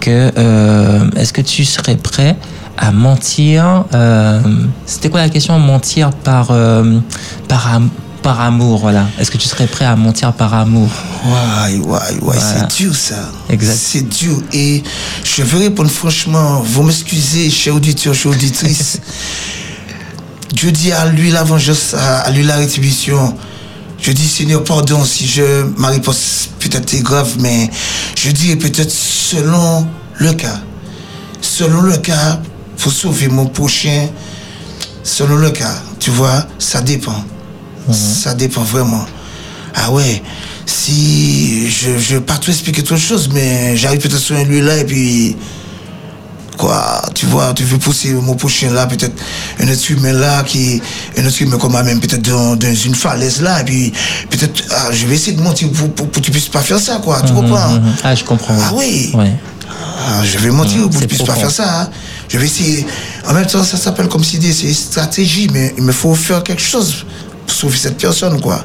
que 0.00 0.30
est-ce 1.16 1.32
que 1.34 1.42
tu 1.42 1.64
serais 1.66 1.96
prêt 1.96 2.36
à 2.78 2.92
mentir 2.92 3.84
C'était 4.86 5.10
quoi 5.10 5.20
la 5.20 5.28
question 5.28 5.58
Mentir 5.58 6.10
par 6.12 6.46
par, 7.48 7.80
par 8.20 8.40
amour, 8.40 8.78
voilà. 8.80 9.06
Est-ce 9.18 9.30
que 9.30 9.36
tu 9.38 9.48
serais 9.48 9.66
prêt 9.66 9.84
à 9.84 9.96
mentir 9.96 10.32
par 10.32 10.54
amour 10.54 10.88
Ouais, 11.24 11.76
ouais, 11.76 11.80
ouais, 11.82 12.18
Voilà. 12.20 12.40
c'est 12.40 12.76
dur 12.76 12.94
ça. 12.94 13.30
Exact. 13.48 13.76
C'est 13.80 14.08
dur. 14.08 14.40
Et 14.52 14.82
je 15.24 15.42
veux 15.42 15.58
répondre 15.58 15.90
franchement, 15.90 16.60
vous 16.64 16.82
m'excusez, 16.82 17.50
chers 17.50 17.74
auditeurs, 17.74 18.14
chers 18.14 18.30
auditrices. 18.32 19.00
Dieu 20.52 20.72
dit 20.72 20.92
à 20.92 21.06
lui 21.06 21.30
la 21.30 21.42
vengeance, 21.44 21.94
à 21.94 22.30
lui 22.30 22.42
la 22.42 22.56
rétribution. 22.56 23.36
Je 24.00 24.12
dis, 24.12 24.26
Seigneur, 24.26 24.64
pardon 24.64 25.04
si 25.04 25.26
je, 25.26 25.64
ma 25.76 25.88
réponse 25.88 26.48
peut-être 26.58 26.92
est 26.94 27.02
grave, 27.02 27.34
mais 27.38 27.70
je 28.16 28.30
dis 28.30 28.56
peut-être 28.56 28.90
selon 28.90 29.86
le 30.16 30.32
cas. 30.32 30.58
Selon 31.40 31.82
le 31.82 31.96
cas, 31.98 32.40
faut 32.76 32.90
sauver 32.90 33.28
mon 33.28 33.46
prochain. 33.46 34.08
Selon 35.02 35.36
le 35.36 35.50
cas, 35.50 35.74
tu 35.98 36.10
vois, 36.10 36.46
ça 36.58 36.80
dépend. 36.82 37.24
Ça 37.92 38.34
dépend 38.34 38.62
vraiment. 38.62 39.04
Ah 39.74 39.90
ouais, 39.92 40.22
si 40.66 41.70
je 41.70 41.90
ne 41.90 41.96
vais 41.98 42.20
pas 42.20 42.36
tout 42.38 42.50
expliquer 42.50 42.82
toute 42.82 42.98
chose, 42.98 43.30
mais 43.32 43.76
j'arrive 43.76 44.00
peut-être 44.00 44.18
sur 44.18 44.36
un 44.36 44.44
lieu 44.44 44.60
là 44.60 44.76
et 44.78 44.84
puis 44.84 45.36
quoi, 46.58 47.02
tu 47.14 47.26
vois, 47.26 47.54
tu 47.54 47.62
veux 47.64 47.78
pousser 47.78 48.12
mon 48.12 48.34
prochain 48.34 48.70
là, 48.70 48.86
peut-être 48.86 49.14
un 49.60 49.66
être 49.68 49.88
humain 49.90 50.12
là 50.12 50.42
qui, 50.42 50.82
un 51.16 51.24
être 51.24 51.40
humain 51.40 51.56
comme 51.56 51.70
moi-même, 51.72 52.00
peut-être 52.00 52.22
dans, 52.28 52.56
dans 52.56 52.74
une 52.74 52.94
falaise 52.94 53.40
là, 53.40 53.60
et 53.60 53.64
puis 53.64 53.92
peut-être, 54.28 54.62
ah, 54.70 54.88
je 54.92 55.06
vais 55.06 55.14
essayer 55.14 55.36
de 55.36 55.40
mentir 55.42 55.70
pour, 55.70 55.90
pour, 55.92 56.08
pour 56.10 56.20
que 56.20 56.26
tu 56.26 56.30
puisses 56.30 56.48
pas 56.48 56.60
faire 56.60 56.78
ça, 56.80 57.00
quoi, 57.02 57.22
tu 57.22 57.32
comprends? 57.32 57.70
Mhm. 57.70 57.92
Ah, 58.04 58.14
je 58.14 58.24
comprends. 58.24 58.56
Ah 58.60 58.72
oui. 58.74 59.10
Ouais. 59.14 59.32
Ah, 60.02 60.22
je 60.24 60.36
vais 60.38 60.50
mentir 60.50 60.80
pour 60.82 60.90
que 60.90 60.98
tu 60.98 61.06
puisses 61.06 61.22
pas 61.22 61.34
faire 61.34 61.50
ça. 61.50 61.82
hein. 61.82 61.90
Je 62.28 62.38
vais 62.38 62.44
essayer. 62.46 62.86
En 63.26 63.32
même 63.34 63.46
temps, 63.46 63.62
ça 63.64 63.76
s'appelle 63.76 64.08
comme 64.08 64.24
si 64.24 64.38
c'est 64.52 64.66
une 64.66 64.74
stratégie, 64.74 65.48
mais 65.52 65.74
il 65.78 65.82
me 65.84 65.92
faut 65.92 66.14
faire 66.14 66.42
quelque 66.42 66.62
chose 66.62 67.04
sauver 67.60 67.76
cette 67.76 67.96
personne, 67.98 68.40
quoi. 68.40 68.64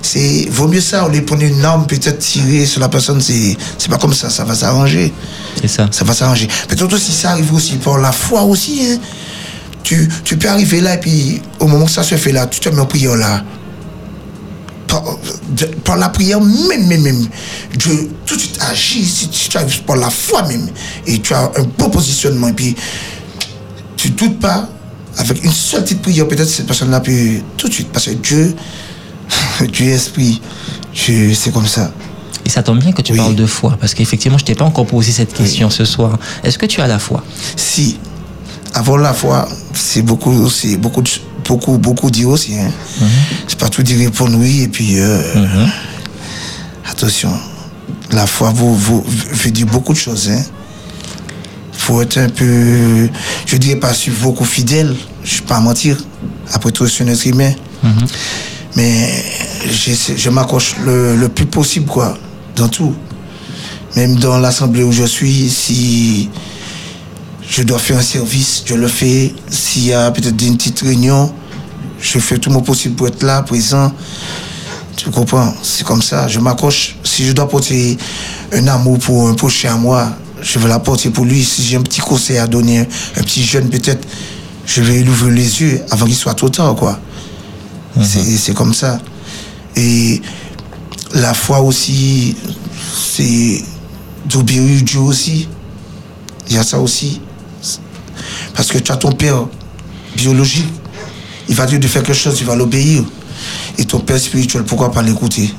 C'est 0.00 0.48
vaut 0.50 0.66
mieux 0.68 0.80
ça, 0.80 1.04
au 1.04 1.08
lieu 1.10 1.20
de 1.20 1.24
prendre 1.26 1.42
une 1.42 1.62
arme, 1.64 1.86
peut-être 1.86 2.18
tirer 2.18 2.64
sur 2.64 2.80
la 2.80 2.88
personne, 2.88 3.20
c'est 3.20 3.56
pas 3.90 3.98
comme 3.98 4.14
ça, 4.14 4.30
ça 4.30 4.44
va 4.44 4.54
s'arranger. 4.54 5.12
C'est 5.60 5.68
ça. 5.68 5.88
Ça 5.90 6.04
va 6.04 6.14
s'arranger. 6.14 6.48
Peut-être 6.68 6.92
aussi, 6.94 7.12
ça 7.12 7.32
arrive 7.32 7.52
aussi 7.52 7.76
par 7.76 7.98
la 7.98 8.12
foi 8.12 8.42
aussi. 8.42 8.80
hein. 8.90 8.98
Tu, 9.82 10.08
tu 10.24 10.36
peux 10.36 10.48
arriver 10.48 10.80
là, 10.80 10.94
et 10.94 11.00
puis 11.00 11.40
au 11.60 11.66
moment 11.66 11.84
que 11.86 11.90
ça 11.92 12.02
se 12.02 12.14
fait 12.16 12.32
là, 12.32 12.46
tu 12.46 12.60
te 12.60 12.68
mets 12.70 12.80
en 12.80 12.86
prière 12.86 13.14
là. 13.16 13.44
Par, 14.88 15.02
de- 15.50 15.66
par 15.84 15.96
la 15.96 16.08
prière 16.08 16.40
même, 16.40 16.86
même, 16.86 17.02
même, 17.02 17.26
Dieu 17.76 18.10
tout 18.24 18.36
de 18.36 18.40
suite 18.40 18.58
agit 18.70 19.04
si 19.04 19.28
tu, 19.28 19.48
tu 19.48 19.56
arrives 19.58 19.82
par 19.82 19.96
la 19.96 20.10
foi 20.10 20.42
même. 20.48 20.68
Et 21.06 21.20
tu 21.20 21.34
as 21.34 21.50
un 21.56 21.62
beau 21.78 21.88
positionnement. 21.88 22.48
Et 22.48 22.52
puis, 22.52 22.74
tu 23.96 24.10
doutes 24.10 24.38
pas, 24.40 24.68
avec 25.18 25.42
une 25.44 25.52
seule 25.52 25.82
petite 25.82 26.02
prière, 26.02 26.28
peut-être 26.28 26.48
cette 26.48 26.66
personne-là 26.66 27.00
peut 27.00 27.40
tout 27.56 27.68
de 27.68 27.72
suite. 27.72 27.88
Parce 27.92 28.06
que 28.06 28.12
Dieu, 28.12 28.54
Dieu 29.72 29.86
esprit. 29.86 30.40
Dieu, 30.94 31.34
C'est 31.34 31.52
comme 31.52 31.66
ça. 31.66 31.90
Et 32.44 32.48
ça 32.48 32.62
tombe 32.62 32.78
bien 32.78 32.92
que 32.92 33.02
tu 33.02 33.12
Oui. 33.12 33.18
parles 33.18 33.34
de 33.34 33.46
foi, 33.46 33.76
parce 33.80 33.92
qu'effectivement, 33.94 34.38
je 34.38 34.44
t'ai 34.44 34.54
pas 34.54 34.64
encore 34.64 34.86
posé 34.86 35.10
cette 35.10 35.32
question 35.34 35.68
ce 35.68 35.84
soir. 35.84 36.16
Est-ce 36.44 36.58
que 36.58 36.66
tu 36.66 36.80
as 36.80 36.86
la 36.86 36.98
foi? 37.00 37.24
Si, 37.56 37.98
avoir 38.72 38.98
la 38.98 39.12
foi, 39.12 39.48
c'est 39.74 40.02
beaucoup, 40.02 40.48
c'est 40.48 40.76
beaucoup 40.76 41.02
beaucoup, 41.48 41.78
beaucoup 41.78 42.10
dire 42.10 42.28
aussi. 42.28 42.58
Hein. 42.58 42.70
C'est 43.48 43.58
pas 43.58 43.68
tout 43.68 43.82
dire 43.82 44.10
pour 44.12 44.28
nous. 44.28 44.44
Et 44.44 44.68
puis, 44.68 44.98
euh, 44.98 45.20
attention, 46.90 47.32
la 48.10 48.26
foi 48.26 48.50
vous, 48.50 48.74
vous, 48.76 49.04
veut 49.06 49.50
dire 49.50 49.66
beaucoup 49.66 49.92
de 49.92 49.98
choses. 49.98 50.28
Hein. 50.30 50.42
Faut 51.86 52.02
être 52.02 52.18
un 52.18 52.28
peu, 52.28 53.08
je 53.46 53.56
dirais 53.56 53.76
pas 53.78 53.94
suivre 53.94 54.20
beaucoup 54.22 54.44
fidèle, 54.44 54.96
je 55.22 55.34
ne 55.36 55.40
vais 55.40 55.46
pas 55.46 55.60
mentir. 55.60 55.96
Après 56.52 56.72
tout, 56.72 56.88
c'est 56.88 57.04
un 57.04 57.08
être 57.08 57.24
humain. 57.26 57.52
Mais 58.74 59.24
je, 59.70 59.92
je 60.16 60.30
m'accroche 60.30 60.74
le, 60.84 61.14
le 61.16 61.28
plus 61.28 61.46
possible, 61.46 61.86
quoi, 61.86 62.18
dans 62.56 62.68
tout. 62.68 62.92
Même 63.94 64.16
dans 64.16 64.38
l'assemblée 64.38 64.82
où 64.82 64.90
je 64.90 65.04
suis, 65.04 65.48
si 65.48 66.28
je 67.48 67.62
dois 67.62 67.78
faire 67.78 67.98
un 67.98 68.02
service, 68.02 68.64
je 68.66 68.74
le 68.74 68.88
fais. 68.88 69.32
S'il 69.48 69.86
y 69.86 69.92
a 69.92 70.10
peut-être 70.10 70.42
une 70.42 70.56
petite 70.56 70.80
réunion, 70.80 71.32
je 72.00 72.18
fais 72.18 72.38
tout 72.38 72.50
mon 72.50 72.62
possible 72.62 72.96
pour 72.96 73.06
être 73.06 73.22
là, 73.22 73.42
présent. 73.42 73.92
Tu 74.96 75.10
comprends? 75.10 75.54
C'est 75.62 75.84
comme 75.84 76.02
ça, 76.02 76.26
je 76.26 76.40
m'accroche. 76.40 76.96
Si 77.04 77.24
je 77.24 77.32
dois 77.32 77.48
porter 77.48 77.96
un 78.52 78.66
amour 78.66 78.98
pour 78.98 79.28
un 79.28 79.34
prochain 79.34 79.74
à 79.74 79.76
moi, 79.76 80.10
je 80.42 80.58
vais 80.58 80.68
l'apporter 80.68 81.10
pour 81.10 81.24
lui. 81.24 81.44
Si 81.44 81.62
j'ai 81.62 81.76
un 81.76 81.82
petit 81.82 82.00
conseil 82.00 82.38
à 82.38 82.46
donner, 82.46 82.80
un 82.80 83.22
petit 83.22 83.42
jeune 83.44 83.68
peut-être, 83.68 84.06
je 84.66 84.82
vais 84.82 85.02
lui 85.02 85.10
ouvrir 85.10 85.32
les 85.32 85.60
yeux 85.62 85.80
avant 85.90 86.06
qu'il 86.06 86.14
soit 86.16 86.34
trop 86.34 86.48
tard, 86.48 86.74
quoi. 86.74 86.98
C'est- 88.02 88.36
C'est 88.36 88.54
comme 88.54 88.74
ça. 88.74 89.00
Et 89.76 90.20
la 91.14 91.32
foi 91.34 91.60
aussi, 91.60 92.36
c'est 93.14 93.62
d'obéir 94.28 94.82
Dieu 94.82 95.00
aussi. 95.00 95.48
Il 96.48 96.56
y 96.56 96.58
a 96.58 96.62
ça 96.62 96.78
aussi. 96.78 97.20
Parce 98.54 98.68
que 98.68 98.78
tu 98.78 98.92
as 98.92 98.96
ton 98.96 99.12
père 99.12 99.46
biologique, 100.16 100.66
il 101.48 101.54
va 101.54 101.64
te 101.66 101.70
dire 101.70 101.80
de 101.80 101.86
faire 101.88 102.02
quelque 102.02 102.16
chose, 102.18 102.36
tu 102.36 102.44
vas 102.44 102.56
l'obéir. 102.56 103.02
Et 103.78 103.84
ton 103.84 104.00
père 104.00 104.18
spirituel, 104.18 104.64
pourquoi 104.64 104.90
pas 104.92 105.02
l'écouter? 105.02 105.52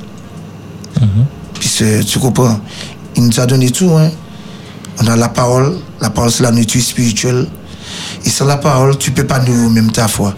Puis 1.59 1.69
c'est- 1.69 2.03
tu 2.03 2.19
comprends? 2.19 2.59
Il 3.15 3.23
nous 3.23 3.39
a 3.39 3.45
donné 3.45 3.69
tout. 3.71 3.89
Hein? 3.91 4.11
On 4.99 5.07
a 5.07 5.15
la 5.15 5.29
parole. 5.29 5.77
La 6.01 6.09
parole, 6.09 6.31
c'est 6.31 6.43
la 6.43 6.51
nourriture 6.51 6.81
spirituelle. 6.81 7.47
Et 8.25 8.29
sans 8.29 8.45
la 8.45 8.57
parole, 8.57 8.97
tu 8.97 9.11
ne 9.11 9.15
peux 9.15 9.25
pas 9.25 9.39
nourrir 9.39 9.69
même 9.69 9.91
ta 9.91 10.07
foi. 10.07 10.33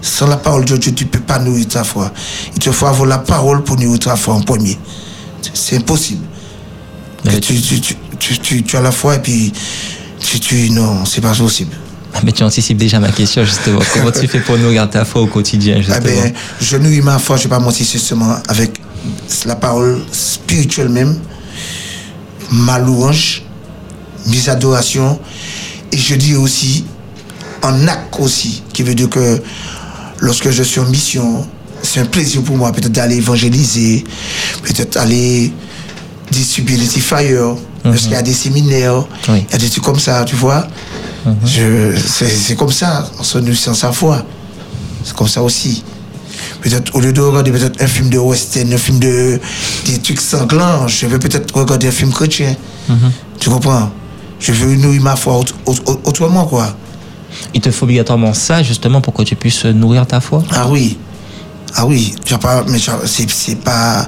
Sans 0.00 0.26
la 0.26 0.36
parole 0.36 0.64
de 0.64 0.76
Dieu, 0.76 0.92
tu 0.92 1.04
ne 1.04 1.08
peux 1.10 1.20
pas 1.20 1.38
nourrir 1.38 1.66
ta 1.68 1.84
foi. 1.84 2.10
Il 2.54 2.58
te 2.58 2.72
faut 2.72 2.86
avoir 2.86 3.06
la 3.06 3.18
parole 3.18 3.62
pour 3.62 3.78
nourrir 3.78 3.98
ta 4.00 4.16
foi 4.16 4.34
en 4.34 4.40
premier. 4.40 4.78
C'est 5.54 5.76
impossible. 5.76 6.24
Tu, 7.40 7.40
tu, 7.60 7.80
tu, 7.80 7.96
tu, 8.18 8.38
tu- 8.38 8.62
tu 8.64 8.76
as 8.76 8.80
la 8.80 8.90
foi 8.90 9.16
et 9.16 9.18
puis 9.20 9.52
tu, 10.18 10.40
tu 10.40 10.70
non, 10.70 11.04
c'est 11.04 11.20
pas 11.20 11.34
possible. 11.34 11.70
Ah, 12.14 12.18
Mais 12.24 12.32
tu 12.32 12.42
anticipes 12.42 12.76
déjà 12.78 12.98
ma 12.98 13.10
question, 13.12 13.44
justement. 13.44 13.78
Comment 13.94 14.10
tu 14.10 14.26
fais 14.26 14.40
pour 14.40 14.58
nourrir 14.58 14.88
ta 14.90 15.04
foi 15.04 15.22
au 15.22 15.26
quotidien, 15.28 15.80
Eh 15.80 16.00
ben, 16.00 16.32
je 16.60 16.76
nourris 16.78 17.00
ma 17.00 17.18
foi, 17.18 17.36
je 17.36 17.42
ne 17.44 17.48
vais 17.48 17.56
pas 17.56 17.60
mentir, 17.60 17.86
justement, 17.90 18.36
avec 18.48 18.80
la 19.46 19.54
parole 19.56 20.00
spirituelle 20.10 20.88
même, 20.88 21.16
ma 22.52 22.78
louange, 22.78 23.42
mes 24.26 24.48
adorations, 24.48 25.18
et 25.90 25.96
je 25.96 26.14
dis 26.14 26.34
aussi 26.36 26.84
en 27.62 27.86
acte 27.88 28.16
aussi, 28.20 28.62
qui 28.72 28.82
veut 28.82 28.94
dire 28.94 29.08
que 29.10 29.40
lorsque 30.20 30.50
je 30.50 30.62
suis 30.62 30.80
en 30.80 30.84
mission, 30.86 31.46
c'est 31.82 32.00
un 32.00 32.04
plaisir 32.06 32.42
pour 32.42 32.56
moi 32.56 32.70
peut-être 32.72 32.92
d'aller 32.92 33.16
évangéliser, 33.16 34.04
peut-être 34.62 34.96
aller 34.96 35.52
distribuer 36.30 36.76
des 36.76 36.86
flyers, 36.86 37.54
lorsqu'il 37.84 38.12
y 38.12 38.14
a 38.16 38.22
des 38.22 38.32
séminaires, 38.34 39.04
il 39.48 39.52
y 39.52 39.54
a 39.54 39.58
des 39.58 39.68
trucs 39.68 39.82
comme 39.84 39.98
ça, 39.98 40.24
tu 40.24 40.36
vois. 40.36 40.66
Je- 41.44 41.96
C'est 42.06 42.28
c'est 42.28 42.54
comme 42.56 42.72
ça, 42.72 43.08
on 43.18 43.22
se 43.22 43.38
nourrit 43.38 43.56
sans 43.56 43.74
sa 43.74 43.92
foi. 43.92 44.24
C'est 45.04 45.14
comme 45.14 45.28
ça 45.28 45.42
aussi. 45.42 45.82
Peut-être 46.62 46.94
au 46.94 47.00
lieu 47.00 47.12
de 47.12 47.20
regarder 47.20 47.50
peut-être 47.50 47.82
un 47.82 47.86
film 47.86 48.08
de 48.08 48.18
western, 48.18 48.72
un 48.72 48.76
film 48.78 48.98
de 49.00 49.40
des 49.86 49.98
trucs 49.98 50.20
sanglants, 50.20 50.86
je 50.88 51.06
vais 51.06 51.18
peut-être 51.18 51.54
regarder 51.56 51.88
un 51.88 51.92
film 51.92 52.12
chrétien. 52.12 52.54
Tu 53.40 53.50
comprends? 53.50 53.90
Je 54.38 54.52
veux 54.52 54.74
nourrir 54.76 55.02
ma 55.02 55.16
foi 55.16 55.38
aut- 55.38 55.44
aut- 55.66 56.00
autrement, 56.04 56.44
quoi. 56.46 56.74
Il 57.54 57.60
te 57.60 57.70
faut 57.70 57.84
obligatoirement 57.84 58.34
ça, 58.34 58.62
justement, 58.62 59.00
pour 59.00 59.14
que 59.14 59.22
tu 59.22 59.34
puisses 59.36 59.64
nourrir 59.64 60.06
ta 60.06 60.20
foi? 60.20 60.42
Ah 60.52 60.66
oui. 60.68 60.98
Ah 61.74 61.86
oui, 61.86 62.14
pas, 62.38 62.64
mais 62.68 62.78
c'est 63.06 63.54
pas, 63.56 64.06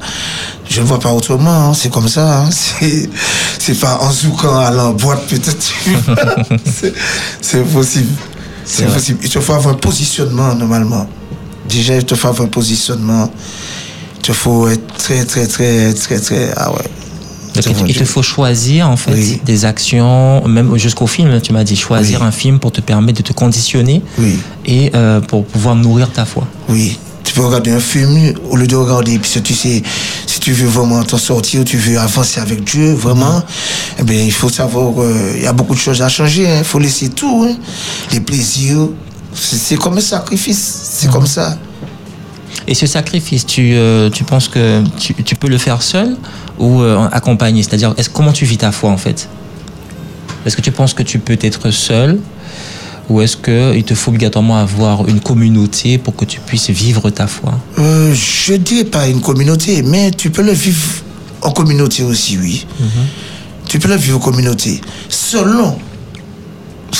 je 0.69 0.83
ne 0.83 0.87
vois 0.87 1.01
pas 1.01 1.11
autrement, 1.13 1.71
hein, 1.71 1.73
c'est 1.75 1.89
comme 1.91 2.09
ça, 2.09 2.41
hein, 2.43 2.51
c'est 3.59 3.81
pas 3.81 4.01
en 4.03 4.13
zoukant 4.13 4.59
à 4.59 4.71
la 4.71 4.91
boîte 4.93 5.27
peut-être, 5.29 5.73
C'est- 7.41 7.61
impossible, 7.61 8.11
C'est 8.67 8.85
impossible. 8.85 9.19
Il 9.23 9.31
te 9.31 9.41
faut 9.41 9.55
avoir 9.55 9.75
un 9.75 9.79
positionnement 9.79 10.55
normalement. 10.55 11.07
Déjà, 11.69 11.97
il 11.97 12.05
te 12.05 12.15
faut 12.15 12.29
avoir 12.29 12.45
un 12.45 12.49
positionnement, 12.51 13.31
il 14.17 14.23
te 14.23 14.33
faut 14.33 14.69
être 14.69 14.87
très, 14.99 15.25
très, 15.25 15.47
très, 15.47 15.93
très, 15.95 16.19
très, 16.21 16.51
ah 16.57 16.71
ouais. 16.73 16.85
Donc, 17.55 17.67
il, 17.67 17.75
te- 17.75 17.89
il 17.91 17.95
te 17.97 18.05
faut 18.05 18.23
choisir 18.23 18.91
en 18.91 18.97
fait 18.97 19.13
Oui. 19.13 19.41
des 19.45 19.65
actions, 19.65 20.47
même 20.49 20.77
jusqu'au 20.77 21.07
film, 21.07 21.41
tu 21.41 21.53
m'as 21.53 21.63
dit 21.65 21.77
choisir 21.77 22.21
Oui. 22.21 22.27
un 22.27 22.33
film 22.33 22.59
pour 22.59 22.73
te 22.73 22.81
permettre 22.81 23.19
de 23.19 23.23
te 23.29 23.33
conditionner 23.33 24.03
Oui. 24.19 24.39
et 24.67 24.91
euh, 24.95 25.21
pour 25.21 25.45
pouvoir 25.47 25.77
nourrir 25.77 26.11
ta 26.11 26.25
foi. 26.25 26.47
Oui, 26.69 26.99
tu 27.23 27.33
peux 27.33 27.43
regarder 27.43 27.71
un 27.71 27.79
film 27.81 28.35
au 28.51 28.57
lieu 28.57 28.67
de 28.67 28.75
regarder, 28.75 29.21
si 29.23 29.41
tu 29.41 29.55
sais, 29.55 29.83
si 30.27 30.41
tu 30.41 30.53
veux 30.53 30.67
vraiment 30.67 31.03
t'en 31.05 31.17
sortir, 31.17 31.65
tu 31.65 31.77
veux 31.77 31.97
avancer 31.99 32.41
avec 32.41 32.65
Dieu, 32.65 32.93
vraiment, 32.93 33.41
eh 34.01 34.03
bien, 34.03 34.21
il 34.21 34.33
faut 34.33 34.49
savoir 34.51 34.93
qu'il 35.33 35.43
y 35.43 35.47
a 35.47 35.53
beaucoup 35.53 35.75
de 35.75 35.81
choses 35.81 36.03
à 36.03 36.09
changer, 36.09 36.47
il 36.59 36.65
faut 36.65 36.81
laisser 36.81 37.09
tout, 37.11 37.47
hein. 37.49 37.55
les 38.13 38.21
plaisirs, 38.21 38.89
c'est 39.35 39.77
comme 39.77 39.99
un 39.99 40.01
sacrifice, 40.01 40.81
c'est 40.93 41.11
comme 41.11 41.27
ça. 41.27 41.59
Et 42.67 42.75
ce 42.75 42.87
sacrifice, 42.87 43.45
tu, 43.45 43.75
euh, 43.75 44.09
tu 44.11 44.25
penses 44.25 44.49
que 44.49 44.83
tu, 44.99 45.15
tu 45.15 45.35
peux 45.35 45.49
le 45.49 45.59
faire 45.59 45.83
seul 45.83 46.17
ou 46.59 46.81
euh, 46.81 47.09
accompagné? 47.13 47.63
C'est-à-dire, 47.63 47.95
est-ce, 47.97 48.09
comment 48.09 48.33
tu 48.33 48.45
vis 48.45 48.59
ta 48.59 48.73
foi 48.73 48.91
en 48.91 48.97
fait? 48.97 49.29
Est-ce 50.47 50.57
que 50.57 50.63
tu 50.63 50.73
penses 50.73 50.95
que 50.95 51.03
tu 51.03 51.19
peux 51.19 51.39
être 51.41 51.71
seul 51.71 52.21
ou 53.11 53.21
est-ce 53.21 53.37
qu'il 53.37 53.85
te 53.85 53.95
faut 53.95 54.11
obligatoirement 54.11 54.57
avoir 54.57 55.07
une 55.09 55.21
communauté 55.21 55.99
pour 55.99 56.17
que 56.17 56.25
tu 56.25 56.41
puisses 56.41 56.71
vivre 56.71 57.11
ta 57.11 57.27
foi? 57.27 57.59
Euh, 57.79 58.15
je 58.15 58.55
dis 58.55 58.85
pas 58.85 59.09
une 59.09 59.21
communauté, 59.21 59.83
mais 59.83 60.11
tu 60.11 60.31
peux 60.31 60.43
le 60.43 60.53
vivre 60.53 61.03
en 61.43 61.51
communauté 61.51 62.03
aussi, 62.03 62.39
oui. 62.39 62.67
Tu 63.69 63.79
peux 63.79 63.89
le 63.89 63.97
vivre 63.97 64.17
en 64.17 64.21
communauté, 64.21 64.81
selon 65.09 65.77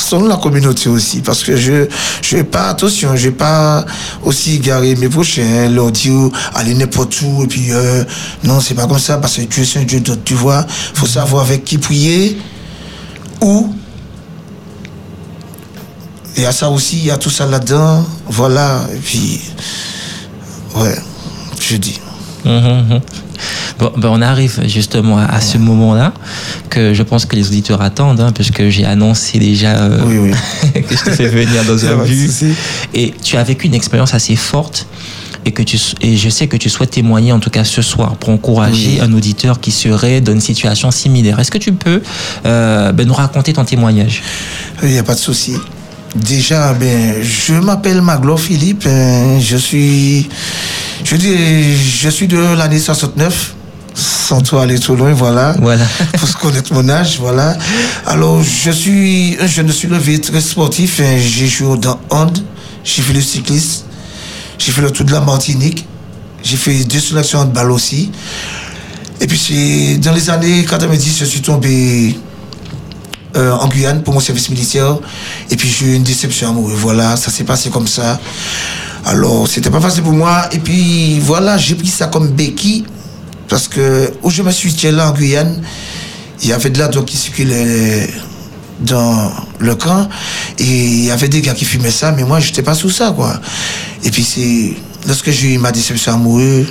selon 0.05 0.29
la 0.29 0.37
communauté 0.37 0.89
aussi, 0.89 1.21
parce 1.21 1.43
que 1.43 1.57
je 1.57 1.87
je 2.23 2.37
vais 2.37 2.45
pas, 2.45 2.69
attention, 2.69 3.17
je 3.17 3.29
vais 3.29 3.35
pas 3.35 3.85
aussi 4.23 4.59
garer 4.59 4.95
mes 4.97 5.09
prochains, 5.09 5.69
leur 5.69 5.91
dire 5.91 6.31
aller 6.55 6.75
n'importe 6.75 7.21
où, 7.23 7.45
et 7.45 7.47
puis 7.47 7.73
euh, 7.73 8.05
non, 8.45 8.61
c'est 8.61 8.75
pas 8.75 8.87
comme 8.87 8.99
ça, 8.99 9.19
parce 9.19 9.37
que 9.37 9.43
Dieu 9.43 9.65
c'est 9.65 9.81
un 9.81 9.85
Dieu 9.85 10.01
d'autre, 10.01 10.23
tu 10.25 10.35
vois, 10.35 10.67
faut 10.95 11.07
savoir 11.07 11.45
avec 11.45 11.65
qui 11.65 11.79
prier, 11.79 12.39
où, 13.41 13.75
il 16.37 16.43
y 16.43 16.47
a 16.47 16.53
ça 16.53 16.69
aussi, 16.69 16.99
il 16.99 17.07
y 17.07 17.11
a 17.11 17.17
tout 17.17 17.31
ça 17.31 17.47
là-dedans, 17.47 18.05
voilà, 18.27 18.87
et 18.95 18.99
puis, 18.99 19.41
ouais, 20.77 20.97
je 21.61 21.77
dis. 21.77 22.04
Mhm, 22.45 22.53
mhm. 22.53 23.01
Bon, 23.79 23.93
ben 23.97 24.09
on 24.13 24.23
arrive 24.23 24.61
justement 24.67 25.19
à, 25.19 25.25
à 25.25 25.41
ce 25.41 25.59
moment-là 25.59 26.13
que 26.71 26.95
je 26.95 27.03
pense 27.03 27.27
que 27.27 27.35
les 27.35 27.49
auditeurs 27.49 27.83
attendent, 27.83 28.21
hein, 28.21 28.31
puisque 28.33 28.69
j'ai 28.69 28.85
annoncé 28.85 29.39
déjà 29.39 29.77
euh, 29.79 30.33
que 30.75 30.97
je 30.97 31.05
te 31.05 31.11
fais 31.11 31.29
venir 31.29 31.65
dans 31.65 31.85
un 31.87 32.05
but. 32.05 32.31
Et 32.95 33.15
tu 33.23 33.37
as 33.37 33.43
vécu 33.43 33.67
une 33.67 33.75
expérience 33.75 34.15
assez 34.15 34.37
forte. 34.37 34.87
Et, 35.47 35.53
que 35.53 35.63
tu, 35.63 35.79
et 36.01 36.17
je 36.17 36.31
sais 36.31 36.47
que 36.47 36.57
tu 36.57 36.71
souhaites 36.71 36.93
témoigner, 36.93 37.31
en 37.31 37.39
tout 37.39 37.51
cas 37.51 37.65
ce 37.65 37.83
soir, 37.83 38.17
pour 38.17 38.31
encourager 38.31 38.93
Oui. 38.95 39.01
un 39.03 39.13
auditeur 39.13 39.61
qui 39.61 39.73
serait 39.73 40.23
dans 40.23 40.33
une 40.33 40.41
situation 40.41 40.91
similaire. 40.91 41.39
Est-ce 41.39 41.51
que 41.51 41.59
tu 41.59 41.73
peux 41.73 42.01
euh, 42.47 42.93
ben, 42.93 43.07
nous 43.07 43.13
raconter 43.13 43.53
ton 43.53 43.63
témoignage? 43.67 44.23
Il 44.83 44.89
n'y 44.89 44.97
a 44.99 45.03
pas 45.03 45.13
de 45.15 45.19
souci. 45.21 45.53
Déjà, 46.15 46.73
ben, 46.75 47.23
je 47.23 47.55
m'appelle 47.55 48.01
Maglo 48.01 48.37
Philippe. 48.37 48.87
hein, 48.87 49.39
je 49.41 49.57
suis, 49.57 50.29
je 51.05 51.17
dis, 51.17 51.77
je 51.77 52.09
suis 52.09 52.29
de 52.29 52.39
l'année 52.57 52.79
69. 52.79 53.55
Sans 53.97 54.41
toi 54.41 54.63
aller 54.63 54.79
trop 54.79 54.95
loin, 54.97 55.13
voilà. 55.13 55.55
Voilà. 55.61 55.85
Faut 56.17 56.27
se 56.27 56.37
connaître 56.37 56.73
mon 56.73 56.89
âge, 56.89 57.19
voilà. 57.21 57.57
Alors, 58.07 58.43
je 58.43 58.71
suis, 58.71 59.37
je 59.47 59.63
ne 59.63 59.71
suis 59.71 59.87
levé 59.89 60.21
très 60.21 60.41
sportif. 60.41 61.01
hein, 61.01 61.17
J'ai 61.19 61.47
joué 61.47 61.77
dans 61.79 62.01
hand, 62.11 62.37
j'ai 62.83 63.03
fait 63.03 63.13
le 63.13 63.21
cycliste, 63.21 63.85
j'ai 64.59 64.73
fait 64.73 64.81
le 64.81 64.91
tour 64.91 65.05
de 65.07 65.13
la 65.13 65.21
Martinique, 65.21 65.87
j'ai 66.43 66.57
fait 66.57 66.85
deux 66.85 66.99
sélections 67.01 67.45
de 67.45 67.53
balle 67.53 67.71
aussi. 67.71 68.11
Et 69.21 69.27
puis, 69.29 69.99
dans 69.99 70.13
les 70.13 70.29
années 70.31 70.65
90, 70.65 71.19
je 71.21 71.25
suis 71.25 71.41
tombé 71.43 72.19
euh, 73.37 73.53
en 73.53 73.69
Guyane 73.69 74.03
pour 74.03 74.15
mon 74.15 74.21
service 74.21 74.49
militaire. 74.51 74.99
Et 75.51 75.57
puis 75.57 75.69
j'ai 75.69 75.87
eu 75.87 75.95
une 75.95 76.05
déception 76.05 76.51
amoureuse. 76.51 76.79
Voilà, 76.79 77.17
ça 77.17 77.31
s'est 77.31 77.45
passé 77.45 77.71
comme 77.71 77.87
ça. 77.87 78.21
Alors, 79.07 79.47
c'était 79.49 79.71
pas 79.71 79.81
facile 79.81 80.03
pour 80.03 80.13
moi. 80.13 80.49
Et 80.53 80.59
puis 80.59 81.19
voilà, 81.21 81.59
j'ai 81.59 81.75
pris 81.75 81.89
ça 81.89 82.07
comme 82.07 82.29
béquille. 82.29 82.85
Parce 83.49 83.69
que 83.69 84.13
où 84.23 84.31
je 84.31 84.43
me 84.43 84.51
suis 84.51 84.73
tué 84.73 84.91
là 84.91 85.11
en 85.11 85.13
Guyane, 85.13 85.63
il 86.43 86.49
y 86.49 86.53
avait 86.53 86.71
de 86.71 86.79
la 86.79 86.89
drogue 86.89 87.05
qui 87.05 87.17
circulait 87.17 88.09
dans 88.81 89.31
le 89.59 89.75
camp. 89.75 90.09
Et 90.59 90.65
il 90.65 91.05
y 91.05 91.11
avait 91.11 91.29
des 91.29 91.41
gars 91.41 91.55
qui 91.55 91.65
fumaient 91.65 91.91
ça, 91.91 92.13
mais 92.13 92.25
moi, 92.25 92.41
j'étais 92.41 92.63
pas 92.63 92.75
sous 92.75 92.91
ça, 92.91 93.13
quoi. 93.13 93.41
Et 94.03 94.11
puis, 94.11 94.25
c'est. 94.25 94.75
Lorsque 95.07 95.31
j'ai 95.31 95.55
eu 95.55 95.59
ma 95.59 95.71
déception 95.71 96.15
amoureuse, 96.15 96.69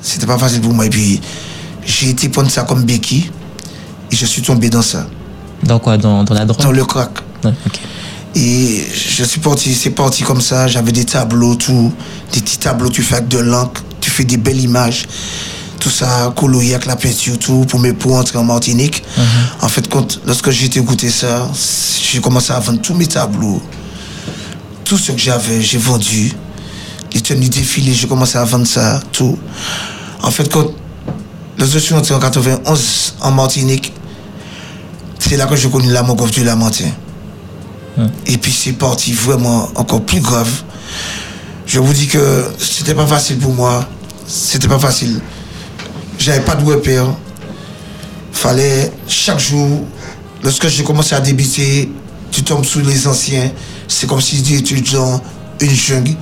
c'était 0.00 0.26
pas 0.26 0.38
facile 0.38 0.60
pour 0.60 0.72
moi. 0.72 0.86
Et 0.86 0.90
puis, 0.90 1.20
j'ai 1.84 2.10
été 2.10 2.28
prendre 2.28 2.50
ça 2.50 2.62
comme 2.62 2.84
béquille. 2.84 3.30
Et 4.12 4.16
je 4.16 4.26
suis 4.26 4.42
tombé 4.42 4.70
dans 4.70 4.82
ça. 4.82 5.06
Dans 5.62 5.78
quoi 5.78 5.96
dans, 5.96 6.24
dans 6.24 6.34
la 6.34 6.44
drogue 6.44 6.62
Dans 6.62 6.72
le 6.72 6.84
crack. 6.84 7.10
Ouais. 7.44 7.52
Et 8.34 8.86
je 8.94 9.24
suis 9.24 9.40
parti, 9.40 9.74
c'est 9.74 9.90
parti 9.90 10.22
comme 10.22 10.40
ça. 10.40 10.66
J'avais 10.66 10.92
des 10.92 11.04
tableaux, 11.04 11.54
tout. 11.54 11.92
Des 12.32 12.40
petits 12.40 12.58
tableaux, 12.58 12.88
tu 12.88 13.02
fais 13.02 13.16
avec 13.16 13.28
de 13.28 13.38
l'encre, 13.38 13.82
tu 14.00 14.10
fais 14.10 14.24
des 14.24 14.38
belles 14.38 14.60
images. 14.60 15.06
Tout 15.78 15.90
ça, 15.90 16.32
colorié 16.36 16.74
avec 16.74 16.86
la 16.86 16.96
peinture, 16.96 17.38
tout, 17.38 17.66
pour, 17.68 17.80
me, 17.80 17.92
pour 17.92 18.14
entrer 18.14 18.38
en 18.38 18.44
Martinique. 18.44 19.02
En 19.60 19.68
fait, 19.68 19.88
quand, 19.88 20.20
lorsque 20.26 20.50
j'ai 20.50 20.66
écouté 20.66 21.10
ça, 21.10 21.48
j'ai 22.02 22.20
commencé 22.20 22.52
à 22.52 22.60
vendre 22.60 22.80
tous 22.80 22.94
mes 22.94 23.06
tableaux. 23.06 23.60
Tout 24.84 24.96
ce 24.96 25.12
que 25.12 25.18
j'avais, 25.18 25.60
j'ai 25.60 25.78
vendu. 25.78 26.32
Les 27.12 27.20
tenues 27.20 27.48
défilées, 27.48 27.92
j'ai 27.92 28.06
commencé 28.06 28.38
à 28.38 28.44
vendre 28.44 28.66
ça, 28.66 29.00
tout. 29.12 29.36
En 30.22 30.30
fait, 30.30 30.50
quand 30.50 30.66
lorsque 31.58 31.74
je 31.74 31.78
suis 31.80 31.94
entré 31.94 32.14
en 32.14 32.20
91 32.20 33.14
en 33.20 33.30
Martinique, 33.32 33.92
c'est 35.32 35.38
là 35.38 35.46
que 35.46 35.56
j'ai 35.56 35.70
connu 35.70 35.90
la 35.90 36.02
Mogov 36.02 36.30
du 36.30 36.44
Lamentin. 36.44 36.90
Et 38.26 38.36
puis 38.36 38.52
c'est 38.52 38.74
parti 38.74 39.14
vraiment 39.14 39.66
encore 39.76 40.02
plus 40.02 40.20
grave. 40.20 40.50
Je 41.64 41.78
vous 41.78 41.94
dis 41.94 42.06
que 42.06 42.44
c'était 42.58 42.94
pas 42.94 43.06
facile 43.06 43.38
pour 43.38 43.54
moi. 43.54 43.88
C'était 44.26 44.68
pas 44.68 44.78
facile. 44.78 45.22
J'avais 46.18 46.42
pas 46.42 46.54
de 46.54 46.62
repère. 46.66 47.06
Fallait 48.30 48.92
chaque 49.08 49.38
jour, 49.38 49.86
lorsque 50.44 50.68
j'ai 50.68 50.84
commencé 50.84 51.14
à 51.14 51.20
débiter, 51.20 51.90
tu 52.30 52.42
tombes 52.42 52.66
sous 52.66 52.80
les 52.80 53.06
anciens. 53.06 53.50
C'est 53.88 54.06
comme 54.06 54.20
si 54.20 54.42
tu 54.42 54.58
étais 54.58 54.82
dans 54.92 55.18
une 55.60 55.70
jungle. 55.70 56.14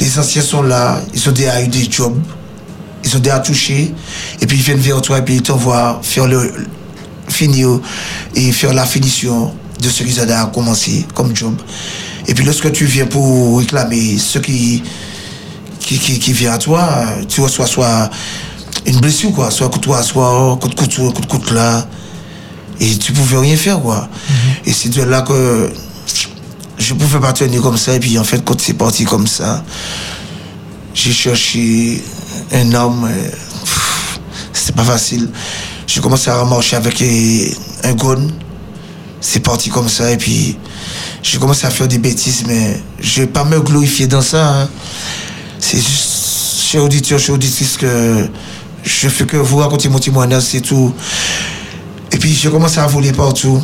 Les 0.00 0.18
anciens 0.18 0.42
sont 0.42 0.62
là, 0.62 1.00
ils 1.14 1.28
ont 1.28 1.32
déjà 1.32 1.62
eu 1.62 1.68
des 1.68 1.88
jobs, 1.88 2.18
ils 3.04 3.16
ont 3.16 3.20
déjà 3.20 3.38
touché, 3.38 3.94
et 4.40 4.46
puis 4.48 4.56
ils 4.56 4.64
viennent 4.64 4.78
vers 4.78 5.00
toi 5.00 5.18
et 5.18 5.22
puis 5.22 5.36
ils 5.36 5.42
t'envoient 5.42 6.00
faire 6.02 6.26
le 6.26 6.52
finir 7.28 7.80
et 8.34 8.52
faire 8.52 8.72
la 8.74 8.84
finition 8.84 9.52
de 9.80 9.88
ce 9.88 10.02
qu'ils 10.02 10.20
ont 10.20 10.46
commencé 10.52 11.06
comme 11.14 11.34
job. 11.34 11.54
Et 12.26 12.34
puis 12.34 12.44
lorsque 12.44 12.70
tu 12.72 12.84
viens 12.84 13.06
pour 13.06 13.58
réclamer 13.58 14.16
ce 14.18 14.38
qui, 14.38 14.82
qui, 15.80 15.98
qui, 15.98 16.18
qui 16.18 16.32
vient 16.32 16.52
à 16.52 16.58
toi, 16.58 17.04
tu 17.28 17.40
reçois 17.40 17.66
soit 17.66 18.10
une 18.86 19.00
blessure, 19.00 19.32
quoi, 19.32 19.50
soit 19.50 19.68
coup 19.68 19.78
de 19.78 19.84
toi, 19.84 20.02
soit 20.02 20.58
coup 20.60 20.68
de 20.68 20.74
couteau, 20.74 21.10
coup 21.12 21.20
de 21.20 21.26
couteau 21.26 21.54
là. 21.54 21.86
Et 22.80 22.96
tu 22.96 23.12
pouvais 23.12 23.38
rien 23.38 23.56
faire, 23.56 23.80
quoi. 23.80 24.08
Et 24.64 24.72
c'est 24.72 24.88
de 24.88 25.02
là 25.02 25.22
que 25.22 25.70
je 26.78 26.94
pouvais 26.94 27.20
pas 27.20 27.32
tenir 27.32 27.62
comme 27.62 27.76
ça. 27.76 27.94
Et 27.94 28.00
puis 28.00 28.18
en 28.18 28.24
fait, 28.24 28.44
quand 28.44 28.60
c'est 28.60 28.74
parti 28.74 29.04
comme 29.04 29.26
ça, 29.26 29.62
j'ai 30.94 31.12
cherché 31.12 32.02
un 32.52 32.72
homme. 32.74 33.08
C'était 34.52 34.72
pas 34.72 34.84
facile. 34.84 35.28
J'ai 35.92 36.00
commencé 36.00 36.30
à 36.30 36.42
marcher 36.46 36.76
avec 36.76 37.02
euh, 37.02 37.44
un 37.84 37.92
gun. 37.92 38.26
C'est 39.20 39.40
parti 39.40 39.68
comme 39.68 39.90
ça. 39.90 40.10
Et 40.10 40.16
puis 40.16 40.56
j'ai 41.22 41.36
commencé 41.36 41.66
à 41.66 41.70
faire 41.70 41.86
des 41.86 41.98
bêtises, 41.98 42.44
mais 42.46 42.80
je 42.98 43.20
vais 43.20 43.26
pas 43.26 43.44
me 43.44 43.60
glorifier 43.60 44.06
dans 44.06 44.22
ça. 44.22 44.62
hein. 44.62 44.68
C'est 45.58 45.76
juste, 45.76 46.62
chez 46.62 46.78
auditeur, 46.78 47.18
chez 47.18 47.30
auditrice, 47.30 47.76
que 47.76 48.26
je 48.82 49.08
fais 49.10 49.26
que 49.26 49.36
vous 49.36 49.58
raconter 49.58 49.90
mon 49.90 49.98
témoignage, 49.98 50.44
c'est 50.44 50.62
tout. 50.62 50.94
Et 52.10 52.16
puis 52.16 52.32
j'ai 52.32 52.50
commencé 52.50 52.78
à 52.78 52.86
voler 52.86 53.12
partout. 53.12 53.62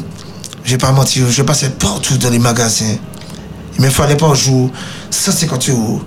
Je 0.64 0.72
vais 0.72 0.76
pas 0.78 0.92
mentir, 0.92 1.30
je 1.30 1.42
passais 1.42 1.70
partout 1.70 2.18
dans 2.18 2.28
les 2.28 2.38
magasins. 2.38 2.96
Il 3.78 3.84
me 3.86 3.88
fallait 3.88 4.18
par 4.18 4.34
jour 4.34 4.70
150 5.10 5.70
euros. 5.70 6.02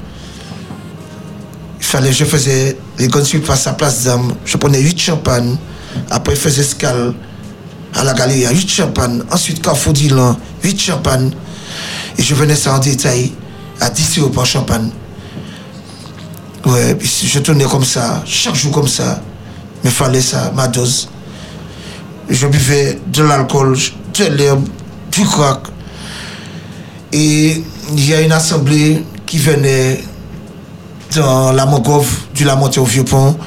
Il 1.80 1.86
fallait, 1.86 2.14
je 2.14 2.26
faisais 2.26 2.78
les 3.00 3.10
suites 3.24 3.44
face 3.44 3.66
à 3.66 3.74
Place 3.74 4.04
d'Âme. 4.04 4.36
Je 4.46 4.58
prenais 4.58 4.80
8 4.82 5.02
champagnes. 5.02 5.58
Après, 6.10 6.36
faisais 6.36 6.62
escale 6.62 7.14
à 7.94 8.04
la 8.04 8.14
galerie, 8.14 8.46
8 8.50 8.70
champagnes. 8.70 9.24
Ensuite, 9.32 9.62
Carrefour 9.62 9.94
Dylan, 9.94 10.36
8 10.64 10.80
champagnes. 10.80 11.32
Et 12.18 12.24
je 12.24 12.36
venais 12.36 12.56
ça 12.56 12.76
en 12.76 12.80
détail 12.80 13.32
à 13.80 13.90
10 13.90 14.20
euros 14.20 14.30
par 14.30 14.46
champagne. 14.46 14.90
Ouais, 16.66 16.98
je 17.02 17.40
tournais 17.40 17.66
comme 17.66 17.86
ça, 17.86 18.22
chaque 18.26 18.56
jour 18.56 18.72
comme 18.72 18.88
ça. 18.88 19.22
Me 19.84 19.90
fallait 19.90 20.22
ça, 20.22 20.52
ma 20.56 20.68
dose. 20.68 21.10
Je 22.30 22.48
buvais 22.48 23.00
de 23.08 23.24
l'alcool, 23.24 23.78
de 24.18 24.26
l'herbe, 24.26 24.68
du 25.12 25.26
crack. 25.26 25.62
Et 27.12 27.64
il 27.92 28.10
y 28.10 28.14
a 28.14 28.22
une 28.22 28.32
assemblée 28.32 29.04
qui 29.26 29.38
venait 29.40 30.04
dans 31.16 31.52
la 31.52 31.66
Mongove, 31.66 32.10
du 32.34 32.44
Lamonté 32.44 32.80
au 32.80 32.86
Vieux-Pont, 32.86 33.38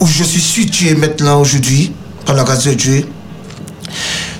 où 0.00 0.06
je 0.06 0.24
suis 0.24 0.40
situé 0.40 0.94
maintenant 0.94 1.40
aujourd'hui, 1.40 1.92
par 2.24 2.34
la 2.34 2.44
grâce 2.44 2.64
de 2.64 2.74
Dieu. 2.74 3.08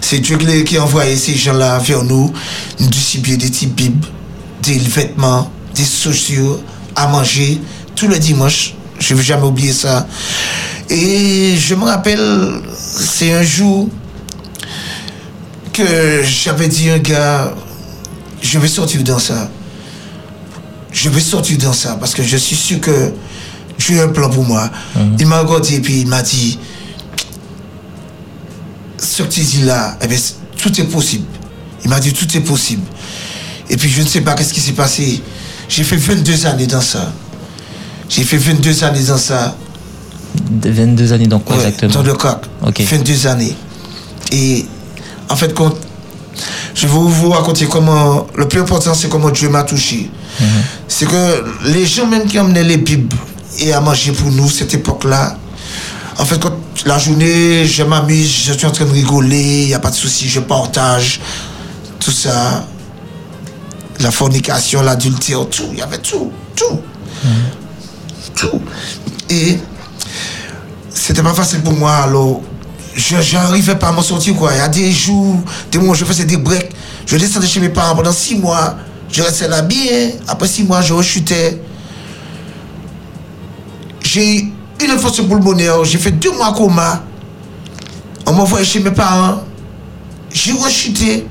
C'est 0.01 0.19
Dieu 0.19 0.37
qui 0.37 0.77
a 0.77 0.85
envoyé 0.85 1.17
ces 1.17 1.35
gens-là 1.35 1.79
vers 1.79 2.03
nous, 2.05 2.33
nous 2.81 2.87
distribuer 2.89 3.37
des 3.37 3.49
petites 3.49 3.75
bibles, 3.75 4.07
des 4.63 4.79
vêtements, 4.79 5.51
des 5.75 5.85
chaussures, 5.85 6.61
à 6.95 7.09
manger, 7.09 7.61
tous 7.95 8.09
les 8.09 8.19
dimanches. 8.19 8.75
Je 8.99 9.15
ne 9.15 9.19
vais 9.19 9.25
jamais 9.25 9.47
oublier 9.47 9.73
ça. 9.73 10.07
Et 10.89 11.57
je 11.57 11.75
me 11.75 11.85
rappelle, 11.85 12.61
c'est 12.77 13.33
un 13.33 13.43
jour 13.43 13.89
que 15.73 16.23
j'avais 16.23 16.69
dit 16.69 16.91
à 16.91 16.95
un 16.95 16.99
gars, 16.99 17.55
je 18.41 18.59
vais 18.59 18.69
sortir 18.69 19.03
dans 19.03 19.19
ça. 19.19 19.51
Je 20.91 21.09
vais 21.11 21.21
sortir 21.21 21.59
dans 21.59 21.73
ça 21.73 21.97
parce 22.01 22.15
que 22.15 22.23
je 22.23 22.37
suis 22.37 22.57
sûr 22.57 22.81
que 22.81 23.13
A 23.79 24.03
un 24.03 24.09
plan 24.09 24.29
pour 24.29 24.45
moi. 24.45 24.71
Il 25.19 25.27
m'a 25.27 25.41
regardé 25.41 25.77
et 25.77 25.81
puis 25.81 26.01
il 26.01 26.09
m'a 26.09 26.23
dit, 26.23 26.59
ce 28.99 29.23
que 29.23 29.29
tu 29.29 29.41
dis 29.41 29.63
là, 29.63 29.97
eh 30.03 30.07
bien, 30.07 30.19
tout 30.57 30.81
est 30.81 30.85
possible. 30.85 31.25
Il 31.85 31.91
m'a 31.91 32.01
dit 32.01 32.13
tout 32.13 32.27
est 32.37 32.41
possible. 32.41 32.83
Et 33.71 33.77
puis 33.77 33.89
je 33.89 34.03
ne 34.03 34.07
sais 34.07 34.21
pas 34.21 34.35
qu'est-ce 34.35 34.53
qui 34.53 34.61
s'est 34.61 34.73
passé. 34.73 35.23
J'ai 35.69 35.85
fait 35.85 35.97
22 35.97 36.47
années 36.47 36.67
dans 36.67 36.81
ça. 36.81 37.13
J'ai 38.09 38.25
fait 38.25 38.39
22 38.39 38.85
années 38.85 39.05
dans 39.05 39.19
ça. 39.19 39.57
De 40.51 40.71
22 40.71 41.13
années 41.13 41.27
dans 41.27 41.39
quoi 41.39 41.57
Ouais, 41.57 41.63
exactement 41.63 41.93
Dans 41.95 42.03
le 42.03 42.15
coq. 42.15 42.39
Ok. 42.67 42.81
22 42.81 43.27
années. 43.27 43.57
Et 44.33 44.67
en 45.29 45.37
fait, 45.37 45.55
quand 45.55 45.75
je 46.75 46.87
vais 46.87 46.93
vous 46.93 47.31
raconter 47.31 47.67
comment. 47.67 48.27
Le 48.37 48.49
plus 48.49 48.61
important, 48.61 48.95
c'est 48.95 49.09
comment 49.09 49.31
Dieu 49.31 49.49
m'a 49.49 49.63
touché. 49.65 50.11
C'est 50.87 51.07
que 51.07 51.45
les 51.67 51.85
gens 51.87 52.07
même 52.07 52.27
qui 52.27 52.39
emmenaient 52.39 52.65
les 52.65 52.77
Bibles 52.77 53.17
et 53.59 53.73
à 53.73 53.81
manger 53.81 54.13
pour 54.13 54.31
nous, 54.31 54.49
cette 54.49 54.75
époque-là, 54.75 55.37
en 56.19 56.25
fait, 56.25 56.39
quand 56.41 56.53
la 56.87 56.99
journée, 56.99 57.67
je 57.67 57.83
m'amuse, 57.83 58.45
je 58.47 58.53
suis 58.53 58.67
en 58.67 58.71
train 58.71 58.85
de 58.85 58.91
rigoler, 58.91 59.63
il 59.63 59.67
n'y 59.69 59.75
a 59.75 59.79
pas 59.79 59.91
de 59.91 59.97
souci, 59.97 60.29
je 60.29 60.41
partage, 60.41 61.21
tout 62.01 62.11
ça. 62.11 62.67
La 64.01 64.11
fornication, 64.11 64.83
l'adultère, 64.83 65.49
tout, 65.49 65.69
il 65.73 65.79
y 65.79 65.83
avait 65.83 65.99
tout, 65.99 66.31
tout. 66.55 66.81
Tout. 68.35 68.61
Et 69.29 69.59
c'était 70.95 71.23
pas 71.23 71.35
facile 71.35 71.61
pour 71.61 71.75
moi, 71.75 71.97
alors 71.97 72.41
je 72.95 73.35
n'arrivais 73.35 73.77
pas 73.77 73.89
à 73.89 73.93
m'en 73.93 74.03
sortir, 74.03 74.35
quoi. 74.35 74.53
Il 74.55 74.59
y 74.59 74.61
a 74.61 74.69
des 74.69 74.93
jours, 74.93 75.37
des 75.71 75.79
moments 75.79 75.93
où 75.93 75.95
je 75.95 76.05
faisais 76.05 76.25
des 76.25 76.37
breaks, 76.37 76.71
je 77.07 77.17
descendais 77.17 77.47
chez 77.47 77.61
mes 77.61 77.69
parents 77.69 77.95
pendant 77.97 78.13
six 78.13 78.37
mois, 78.37 78.77
je 79.11 79.23
restais 79.23 79.49
là 79.49 79.63
bien, 79.63 80.11
après 80.27 80.49
six 80.49 80.65
mois, 80.65 80.81
je 80.81 80.93
rechutais. 80.95 81.61
J'ai 84.11 84.39
une 84.83 84.91
infection 84.91 85.29
pulmonaire, 85.29 85.85
j'ai 85.85 85.99
fait 85.99 86.13
deux 86.13 86.33
mois 86.33 86.55
coma. 86.55 87.03
On 88.25 88.33
m'a 88.33 88.41
envoyé 88.41 88.65
chez 88.65 88.81
mes 88.81 88.91
parents. 88.91 89.43
J'ai 90.33 90.53
rechuté. 90.53 91.27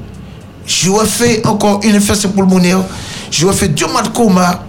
J'ai 0.63 0.89
refait 0.89 1.43
encore 1.47 1.79
une 1.83 1.95
infection 1.95 2.29
pulmonaire. 2.29 2.83
J'ai 3.31 3.47
refait 3.47 3.69
deux 3.69 3.87
mois 3.87 4.03
de 4.03 4.09
coma. 4.09 4.63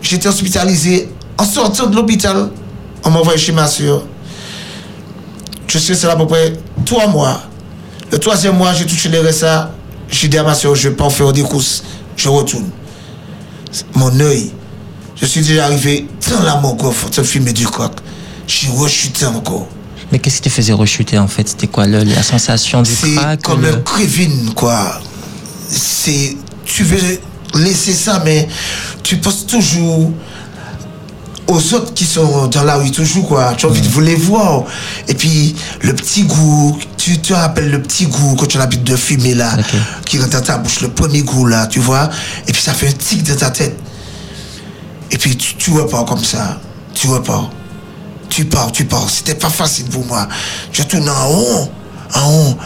J'étais 0.00 0.28
hospitalisé. 0.28 1.08
En 1.36 1.44
sortant 1.44 1.88
de 1.88 1.96
l'hôpital, 1.96 2.50
on 3.02 3.10
m'a 3.10 3.18
envoyé 3.18 3.36
chez 3.36 3.50
ma 3.50 3.66
soeur. 3.66 4.04
Je 5.66 5.78
suis 5.78 5.94
là 6.06 6.12
à 6.12 6.16
peu 6.16 6.28
près 6.28 6.52
trois 6.84 7.08
mois. 7.08 7.42
Le 8.12 8.18
troisième 8.18 8.56
mois, 8.56 8.74
j'ai 8.74 8.86
touché 8.86 9.08
les 9.08 9.18
RSA. 9.18 9.72
J'ai 10.08 10.28
dit 10.28 10.38
à 10.38 10.44
ma 10.44 10.54
soeur, 10.54 10.76
je 10.76 10.88
vais 10.88 10.94
pas 10.94 11.10
faire 11.10 11.32
des 11.32 11.42
courses. 11.42 11.82
Je 12.14 12.28
retourne. 12.28 12.70
Mon 13.92 14.20
œil, 14.20 14.52
je 15.22 15.26
suis 15.26 15.40
déjà 15.42 15.66
arrivé 15.66 16.06
dans 16.30 16.42
la 16.42 16.56
en 16.56 16.74
train 16.74 16.90
de 17.16 17.22
fumer 17.22 17.52
du 17.52 17.66
coq. 17.66 17.92
J'ai 18.46 18.68
rechuté 18.68 19.24
encore. 19.24 19.68
Mais 20.10 20.18
qu'est-ce 20.18 20.36
qui 20.42 20.50
te 20.50 20.54
faisait 20.54 20.72
rechuter 20.72 21.16
en 21.18 21.28
fait? 21.28 21.48
C'était 21.48 21.68
quoi 21.68 21.86
le- 21.86 22.02
la 22.02 22.22
sensation 22.22 22.82
du 22.82 22.90
C'est 22.92 23.14
crack 23.14 23.40
comme 23.42 23.62
le- 23.62 23.74
un 23.76 23.80
crévine, 23.80 24.52
quoi. 24.54 25.00
C'est. 25.70 26.36
Tu 26.64 26.82
veux 26.84 26.98
laisser 27.54 27.92
ça, 27.94 28.20
mais 28.24 28.48
tu 29.02 29.16
penses 29.18 29.46
toujours 29.46 30.10
aux 31.46 31.74
autres 31.74 31.94
qui 31.94 32.04
sont 32.04 32.46
dans 32.48 32.64
la 32.64 32.76
rue 32.76 32.90
toujours, 32.90 33.26
quoi. 33.28 33.54
Tu 33.56 33.66
as 33.66 33.68
envie 33.68 33.80
de 33.80 33.88
vous 33.88 34.00
les 34.00 34.14
voir. 34.16 34.64
Et 35.08 35.14
puis, 35.14 35.54
le 35.82 35.94
petit 35.94 36.24
goût, 36.24 36.78
tu 36.96 37.18
te 37.18 37.32
rappelles 37.32 37.70
le 37.70 37.80
petit 37.82 38.06
goût 38.06 38.36
quand 38.38 38.46
tu 38.46 38.56
as 38.56 38.60
l'habitude 38.60 38.84
de 38.84 38.96
fumer 38.96 39.34
là, 39.34 39.56
qui 40.04 40.18
rentre 40.18 40.30
dans 40.30 40.40
ta 40.42 40.58
bouche, 40.58 40.80
le 40.80 40.88
premier 40.90 41.22
goût 41.22 41.46
là, 41.46 41.66
tu 41.68 41.78
vois. 41.80 42.10
Et 42.48 42.52
puis, 42.52 42.60
ça 42.62 42.74
fait 42.74 42.88
un 42.88 42.92
tic 42.92 43.22
dans 43.22 43.36
ta 43.36 43.50
tête. 43.50 43.76
Et 45.12 45.18
puis, 45.18 45.36
tu, 45.36 45.54
tu 45.54 45.70
repars 45.70 46.04
comme 46.04 46.24
ça. 46.24 46.60
Tu 46.94 47.06
repars. 47.06 47.50
Tu 48.28 48.46
pars, 48.46 48.72
tu 48.72 48.84
pars. 48.86 49.08
C'était 49.08 49.34
pas 49.34 49.50
facile 49.50 49.86
pour 49.86 50.04
moi. 50.06 50.26
Je 50.72 50.82
tourne 50.82 51.08
en 51.08 51.30
haut, 51.30 51.70
en 52.14 52.32
haut. 52.32 52.56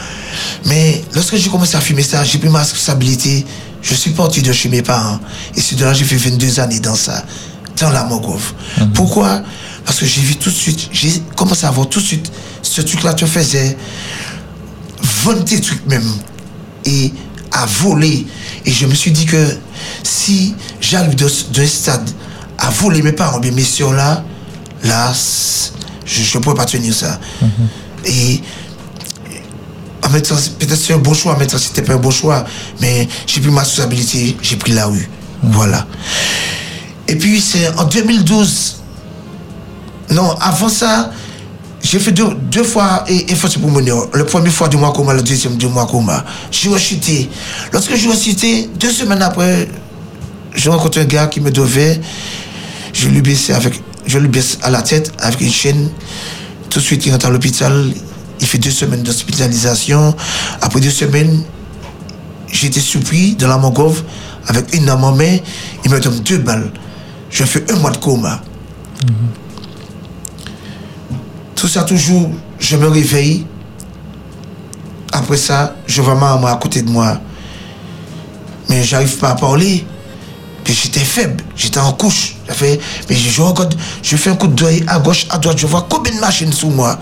Mais 0.65 1.05
lorsque 1.13 1.37
j'ai 1.37 1.51
commencé 1.51 1.77
à 1.77 1.81
fumer 1.81 2.03
ça, 2.03 2.25
j'ai 2.25 2.39
pris 2.39 2.49
ma 2.49 2.61
responsabilité. 2.61 3.45
Je 3.83 3.95
suis 3.95 4.13
parti 4.13 4.43
de 4.43 4.53
chez 4.53 4.69
mes 4.69 4.83
parents. 4.83 5.19
Et 5.57 5.61
c'est 5.61 5.77
de 5.77 5.85
là 5.85 5.93
que 5.93 5.99
j'ai 5.99 6.05
fait 6.05 6.17
22 6.17 6.61
années 6.61 6.81
dans 6.81 6.95
ça, 6.95 7.25
dans 7.79 7.91
la 7.91 8.05
Mogov. 8.05 8.55
Pourquoi? 8.95 9.43
Parce 9.85 10.01
que 10.01 10.07
j'ai 10.07 10.21
vu 10.21 10.37
tout 10.37 10.51
de 10.51 10.55
suite, 10.55 10.89
j'ai 10.93 11.23
commencé 11.37 11.67
à 11.67 11.71
voir 11.71 11.89
tout 11.89 12.01
de 12.01 12.05
suite 12.05 12.31
ce 12.63 12.81
truc-là 12.83 13.15
te 13.15 13.27
faisait 13.27 13.77
vendre 15.23 15.45
tes 15.45 15.61
trucs 15.61 15.87
même 15.87 16.09
et 16.85 17.13
à 17.53 17.67
voler. 17.67 18.27
Et 18.65 18.71
je 18.71 18.87
me 18.87 18.95
suis 18.95 19.13
dit 19.13 19.25
que 19.25 19.57
si 20.03 20.55
j'arrive 20.81 21.15
d'un 21.15 21.67
stade 21.67 22.11
à 22.59 22.71
voler 22.71 23.03
mes 23.03 23.13
parents, 23.13 23.39
bien 23.39 23.53
mes 23.53 23.63
soeurs 23.65 23.93
là, 23.93 24.25
là, 24.85 25.13
je 26.05 26.39
ne 26.39 26.43
pourrais 26.43 26.57
pas 26.57 26.65
tenir 26.67 26.95
ça. 26.95 27.19
Et 28.05 28.41
en 30.05 30.11
même 30.11 30.23
temps, 30.23 30.37
c'est- 30.39 30.57
peut-être 30.59 30.77
c'est 30.81 30.93
un 30.95 30.99
bon 30.99 31.15
choix, 31.15 31.35
en 31.35 31.39
même 31.39 31.49
temps, 31.49 31.59
c'était 31.59 31.83
pas 31.83 31.95
un 31.95 31.99
bon 31.99 32.11
choix, 32.11 32.45
mais 32.81 33.09
j'ai 33.27 33.41
pris 33.41 33.51
ma 33.51 33.61
responsabilité, 33.61 34.37
j'ai 34.41 34.57
pris 34.57 34.73
la 34.73 34.87
rue. 34.87 35.09
Voilà. 35.43 35.87
Et 37.09 37.17
puis, 37.17 37.41
c'est 37.41 37.69
en 37.77 37.85
2012, 37.85 38.77
non, 40.11 40.31
avant 40.41 40.69
ça, 40.69 41.11
j'ai 41.83 41.99
fait 41.99 42.13
deux, 42.13 42.35
deux 42.51 42.65
fois 42.65 43.05
et, 43.09 43.31
et 43.31 43.35
force 43.35 43.57
pour 43.57 43.71
mener. 43.71 43.93
Le 44.13 44.25
premier 44.25 44.51
fois 44.51 44.69
du 44.69 44.77
mois 44.77 44.93
coma, 44.93 45.13
le 45.15 45.23
deuxième 45.23 45.57
du 45.57 45.67
mois 45.69 45.87
coma. 45.87 46.25
J'ai 46.51 46.69
rechuté. 46.69 47.29
Lorsque 47.73 47.95
j'ai 47.95 48.09
rechuté, 48.09 48.69
deux 48.79 48.91
semaines 48.91 49.23
après, 49.23 49.69
j'ai 50.55 50.69
rencontré 50.71 51.03
un 51.03 51.05
gars 51.05 51.27
qui 51.27 51.41
me 51.41 51.51
devait. 51.51 52.01
Je 52.97 53.11
lui 53.11 53.53
avec, 53.53 53.83
je 54.07 54.19
baisse 54.21 54.57
à 54.63 54.71
la 54.71 54.81
tête 54.81 55.13
avec 55.19 55.43
une 55.43 55.53
chaîne. 55.53 55.91
Tout 56.71 56.79
de 56.79 56.85
suite, 56.85 57.05
il 57.05 57.13
rentre 57.13 57.27
à 57.27 57.31
l'hôpital. 57.31 57.93
Il 58.41 58.47
fait 58.47 58.57
deux 58.57 58.71
semaines 58.71 59.03
d'hospitalisation. 59.03 60.15
Après 60.63 60.81
deux 60.81 60.91
semaines, 60.91 61.43
j'ai 62.51 62.69
été 62.69 62.81
surpris 62.81 63.37
dans 63.37 63.49
la 63.49 63.59
Mongove 63.59 64.03
avec 64.47 64.75
une 64.75 64.87
dans 64.87 64.99
ma 64.99 65.13
main. 65.13 65.37
Il 65.85 65.91
me 65.91 66.01
donne 66.01 66.21
deux 66.21 66.39
balles. 66.39 66.73
Je 67.29 67.45
fais 67.45 67.71
un 67.71 67.77
mois 67.77 67.91
de 67.91 67.99
coma. 67.99 68.41
Tout 71.55 71.69
ça, 71.69 71.83
toujours, 71.83 72.31
je 72.59 72.77
me 72.79 72.89
réveille. 72.89 73.45
Après 75.13 75.37
ça, 75.37 75.77
je 75.87 76.01
vois 76.01 76.15
ma 76.15 76.35
maman 76.35 76.47
à 76.47 76.57
côté 76.57 76.81
de 76.81 76.89
moi. 76.89 77.21
Mais 78.71 78.83
j'arrive 78.83 79.19
pas 79.19 79.33
à 79.33 79.35
parler. 79.35 79.85
Puis 80.67 80.75
j'étais 80.83 80.99
faible, 81.01 81.45
j'étais 81.57 81.79
en 81.79 81.93
couche. 81.93 82.35
Fait- 82.49 82.81
mais 83.09 83.15
je, 83.15 83.31
je 83.31 83.41
regarde, 83.41 83.73
je 84.03 84.17
fais 84.17 84.31
un 84.31 84.35
coup 84.35 84.49
d'œil 84.49 84.83
à 84.89 84.99
gauche, 84.99 85.27
à 85.31 85.39
droite, 85.39 85.57
je 85.59 85.67
vois 85.69 85.87
combien 85.89 86.13
de 86.13 86.19
machines 86.19 86.53
sous 86.53 86.71
moi. 86.71 86.99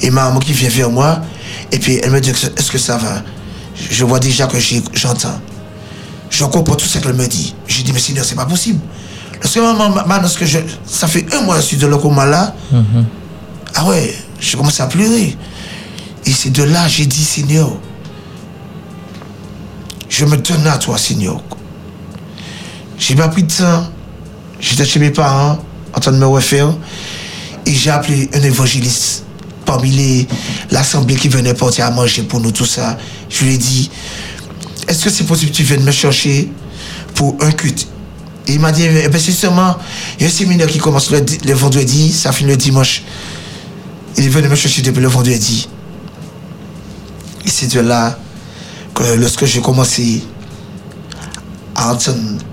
Et 0.00 0.10
ma 0.10 0.26
maman 0.26 0.38
qui 0.38 0.52
vient 0.52 0.68
vers 0.68 0.90
moi, 0.90 1.20
et 1.72 1.78
puis 1.80 1.98
elle 2.02 2.12
me 2.12 2.20
dit, 2.20 2.30
est-ce 2.30 2.70
que 2.70 2.78
ça 2.78 2.96
va? 2.98 3.22
Je 3.90 4.04
vois 4.04 4.20
déjà 4.20 4.46
que 4.46 4.56
j'entends. 4.94 5.40
Je 6.30 6.44
comprends 6.44 6.76
tout 6.76 6.86
ce 6.86 6.98
qu'elle 6.98 7.14
me 7.14 7.26
dit. 7.26 7.52
J'ai 7.66 7.82
dit, 7.82 7.92
mais 7.92 7.98
Seigneur, 7.98 8.24
c'est 8.24 8.36
pas 8.36 8.46
possible. 8.46 8.78
Lorsque 9.42 9.56
maman 9.56 9.90
m'annonce 10.06 10.36
que 10.36 10.46
je, 10.46 10.58
ça 10.86 11.08
fait 11.08 11.26
un 11.34 11.40
mois 11.40 11.56
que 11.56 11.62
je 11.62 11.66
suis 11.66 11.76
dans 11.78 11.88
le 11.88 11.96
coma 11.98 12.26
là, 12.26 12.54
ah 13.74 13.84
ouais, 13.86 14.14
j'ai 14.38 14.56
commencé 14.56 14.82
à 14.82 14.86
pleurer. 14.86 15.36
Et 16.26 16.32
c'est 16.32 16.50
de 16.50 16.62
là 16.62 16.86
j'ai 16.86 17.06
dit, 17.06 17.24
Seigneur, 17.24 17.72
je 20.08 20.24
me 20.24 20.36
donne 20.36 20.64
à 20.68 20.78
toi, 20.78 20.96
Seigneur. 20.96 21.40
J'ai 23.00 23.14
pas 23.14 23.28
pris 23.28 23.42
de 23.42 23.50
temps. 23.50 23.90
J'étais 24.60 24.84
chez 24.84 25.00
mes 25.00 25.10
parents, 25.10 25.58
en 25.94 26.00
train 26.00 26.12
de 26.12 26.18
me 26.18 26.26
refaire. 26.26 26.72
Et 27.64 27.74
j'ai 27.74 27.90
appelé 27.90 28.28
un 28.34 28.42
évangéliste 28.42 29.24
parmi 29.64 30.28
l'assemblée 30.70 31.16
qui 31.16 31.28
venait 31.28 31.54
porter 31.54 31.80
à 31.80 31.90
manger 31.90 32.22
pour 32.22 32.40
nous, 32.40 32.52
tout 32.52 32.66
ça. 32.66 32.98
Je 33.30 33.44
lui 33.44 33.54
ai 33.54 33.58
dit, 33.58 33.90
est-ce 34.86 35.04
que 35.04 35.10
c'est 35.10 35.24
possible 35.24 35.50
que 35.50 35.56
tu 35.56 35.62
viennes 35.62 35.82
me 35.82 35.90
chercher 35.90 36.52
pour 37.14 37.36
un 37.40 37.52
culte? 37.52 37.88
Et 38.46 38.54
il 38.54 38.60
m'a 38.60 38.70
dit, 38.70 38.84
eh 38.84 39.08
ben, 39.08 39.20
c'est 39.20 39.32
seulement, 39.32 39.76
il 40.18 40.22
y 40.22 40.26
a 40.26 40.28
un 40.28 40.32
séminaire 40.32 40.66
qui 40.66 40.78
commence 40.78 41.10
le, 41.10 41.24
le 41.46 41.54
vendredi, 41.54 42.12
ça 42.12 42.32
finit 42.32 42.50
le 42.50 42.56
dimanche. 42.56 43.02
Il 44.18 44.26
est 44.26 44.28
venu 44.28 44.48
me 44.48 44.56
chercher 44.56 44.82
depuis 44.82 45.00
le 45.00 45.08
vendredi. 45.08 45.68
Et 47.46 47.48
c'est 47.48 47.72
de 47.72 47.80
là 47.80 48.18
que 48.94 49.14
lorsque 49.14 49.46
j'ai 49.46 49.60
commencé 49.60 50.22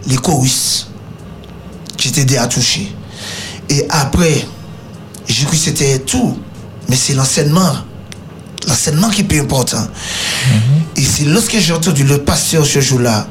les 0.08 0.18
chorus, 0.18 0.88
j'étais 1.98 2.22
aidé 2.22 2.38
à 2.38 2.48
toucher. 2.48 2.94
Et 3.70 3.86
après, 3.90 4.46
j'ai 5.28 5.46
cru 5.46 5.58
que 5.58 5.64
c'était 5.64 6.00
tout. 6.00 6.38
Mais 6.90 6.96
c'est 6.96 7.14
l'enseignement. 7.14 7.76
L'enseignement 8.68 9.10
qui 9.10 9.22
est 9.22 9.26
plus 9.26 9.42
important. 9.42 9.86
Et 10.96 11.04
c'est 11.04 11.26
lorsque 11.26 11.58
j'ai 11.58 11.74
entendu 11.74 12.04
le 12.04 12.20
pasteur 12.20 12.66
ce 12.66 12.80
jour-là, 12.80 13.28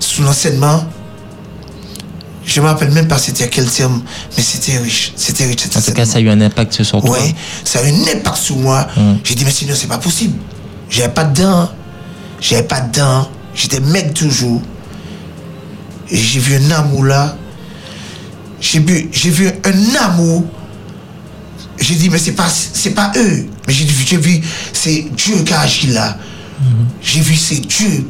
sous 0.00 0.22
l'enseignement, 0.22 0.84
je 2.44 2.60
ne 2.60 2.64
me 2.64 2.70
rappelle 2.70 2.90
même 2.92 3.08
pas 3.08 3.18
c'était 3.18 3.48
quel 3.48 3.68
terme, 3.68 4.02
mais 4.36 4.42
c'était 4.42 4.78
riche. 4.78 5.12
C'était 5.16 5.46
riche. 5.46 5.66
En 5.76 5.80
tout 5.80 5.92
cas, 5.92 6.04
ça 6.04 6.18
a 6.18 6.20
eu 6.20 6.28
un 6.28 6.40
impact 6.40 6.82
sur 6.82 7.00
toi. 7.00 7.10
Ouais, 7.10 7.34
ça 7.64 7.80
a 7.80 7.82
eu 7.84 7.92
un 7.92 8.16
impact 8.16 8.36
sur 8.36 8.56
moi. 8.56 8.86
J'ai 9.24 9.34
dit, 9.34 9.44
mais 9.44 9.50
Seigneur, 9.50 9.76
c'est 9.76 9.88
pas 9.88 9.98
possible. 9.98 10.38
J'avais 10.88 11.12
pas 11.12 11.24
de 11.24 11.42
dents. 11.42 11.70
J'avais 12.40 12.62
pas 12.64 12.80
de 12.80 12.98
dents. 12.98 13.28
J'étais 13.54 13.80
mec 13.80 14.14
toujours. 14.14 14.60
Et 16.10 16.16
j'ai 16.16 16.38
vu 16.40 16.54
un 16.56 16.70
amour 16.70 17.04
là. 17.04 17.36
J'ai 18.60 18.80
vu, 18.80 19.08
j'ai 19.12 19.30
vu 19.30 19.48
un 19.48 19.94
amour. 20.04 20.44
J'ai 21.78 21.94
dit, 21.94 22.08
mais 22.08 22.18
c'est 22.18 22.32
pas, 22.32 22.48
c'est 22.48 22.92
pas 22.92 23.12
eux. 23.16 23.46
Mais 23.66 23.72
j'ai 23.72 23.84
vu, 23.84 24.04
j'ai 24.06 24.16
vu, 24.16 24.40
c'est 24.72 25.06
Dieu 25.14 25.36
qui 25.44 25.52
a 25.52 25.60
agi 25.60 25.88
là. 25.88 26.16
J'ai 27.02 27.20
vu, 27.20 27.34
c'est 27.36 27.60
Dieu 27.60 28.06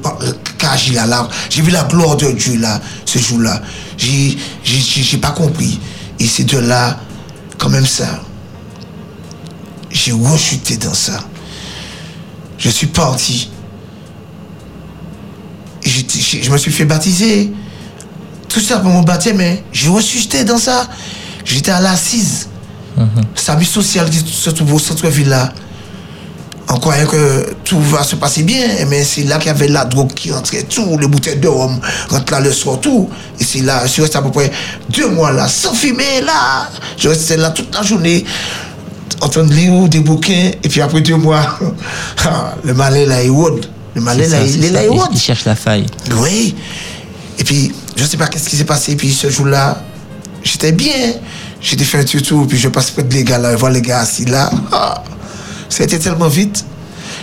qui 0.58 0.66
a 0.66 0.70
agi 0.70 0.92
là. 0.92 1.06
là. 1.06 1.28
J'ai 1.50 1.62
vu 1.62 1.70
la 1.72 1.82
gloire 1.84 2.16
de 2.16 2.30
Dieu 2.30 2.56
là, 2.58 2.80
ce 3.04 3.18
jour-là. 3.18 3.60
J'ai, 3.98 4.36
j'ai, 4.62 4.78
j'ai- 4.78 5.02
j'ai 5.02 5.18
pas 5.18 5.32
compris. 5.32 5.80
Et 6.20 6.26
c'est 6.26 6.44
de 6.44 6.58
là, 6.58 7.00
quand 7.58 7.68
même 7.68 7.86
ça, 7.86 8.22
j'ai 9.90 10.12
rechuté 10.12 10.76
dans 10.76 10.94
ça. 10.94 11.24
Je 12.58 12.68
suis 12.70 12.86
parti. 12.86 13.50
Je 15.84 16.50
me 16.50 16.56
suis 16.58 16.70
fait 16.72 16.84
baptiser. 16.84 17.52
Tout 18.56 18.62
ça 18.62 18.78
pour 18.78 18.88
mon 18.90 19.02
baptême, 19.02 19.36
mais 19.36 19.62
j'ai 19.70 19.90
rechuté 19.90 20.42
dans 20.42 20.56
ça. 20.56 20.88
J'étais 21.44 21.72
à 21.72 21.78
l'assise. 21.80 22.48
Service 23.34 23.68
social 23.68 24.08
qui 24.08 24.24
se 24.26 24.48
trouve 24.48 24.72
au 24.72 24.78
centre-ville 24.78 25.28
là. 25.28 25.52
En 26.66 26.78
croyant 26.78 27.06
que 27.06 27.52
tout 27.64 27.78
va 27.78 28.02
se 28.02 28.16
passer 28.16 28.44
bien, 28.44 28.66
mais 28.88 29.04
c'est 29.04 29.24
là 29.24 29.36
qu'il 29.36 29.48
y 29.48 29.50
avait 29.50 29.68
la 29.68 29.84
drogue 29.84 30.14
qui 30.14 30.32
rentrait, 30.32 30.62
tout, 30.62 30.96
les 30.98 31.06
bouteilles 31.06 31.36
de 31.38 31.48
rhum 31.48 31.78
rentrent 32.08 32.32
là 32.32 32.40
le 32.40 32.50
soir, 32.50 32.80
tout. 32.80 33.10
Et 33.38 33.44
c'est 33.44 33.60
là, 33.60 33.82
je 33.84 33.90
suis 33.92 34.00
resté 34.00 34.16
à 34.16 34.22
peu 34.22 34.30
près 34.30 34.50
deux 34.88 35.10
mois 35.10 35.32
là, 35.32 35.48
sans 35.48 35.74
fumer 35.74 36.22
là. 36.24 36.66
Je 36.96 37.10
restais 37.10 37.36
là 37.36 37.50
toute 37.50 37.74
la 37.74 37.82
journée, 37.82 38.24
en 39.20 39.28
train 39.28 39.44
de 39.44 39.52
lire 39.52 39.86
des 39.90 40.00
bouquins, 40.00 40.50
et 40.62 40.68
puis 40.70 40.80
après 40.80 41.02
deux 41.02 41.16
mois, 41.16 41.58
ah, 42.24 42.54
le 42.64 42.72
malin 42.72 43.04
là, 43.04 43.22
il 43.22 43.30
rôde. 43.30 43.66
Le 43.94 44.00
malin 44.00 44.26
là, 44.26 44.38
il 44.42 44.64
il 44.64 44.72
Il- 45.10 45.14
il 45.16 45.20
cherche 45.20 45.44
la 45.44 45.54
faille. 45.56 45.84
Oui. 46.22 46.54
Et 47.38 47.44
puis, 47.44 47.72
je 47.96 48.04
sais 48.04 48.16
pas 48.16 48.28
qu'est-ce 48.28 48.48
qui 48.48 48.56
s'est 48.56 48.64
passé. 48.64 48.94
Puis 48.96 49.12
ce 49.12 49.28
jour-là, 49.30 49.82
j'étais 50.44 50.72
bien. 50.72 51.14
J'étais 51.60 51.84
fait 51.84 51.98
un 51.98 52.04
tuto, 52.04 52.44
puis 52.44 52.58
je 52.58 52.68
passe 52.68 52.90
près 52.90 53.02
de 53.02 53.12
les 53.12 53.24
gars 53.24 53.38
là, 53.38 53.52
je 53.52 53.56
vois 53.56 53.70
les 53.70 53.82
gars 53.82 54.00
assis 54.00 54.24
là. 54.26 54.50
Ah, 54.70 55.02
ça 55.68 55.82
a 55.82 55.86
été 55.86 55.98
tellement 55.98 56.28
vite. 56.28 56.64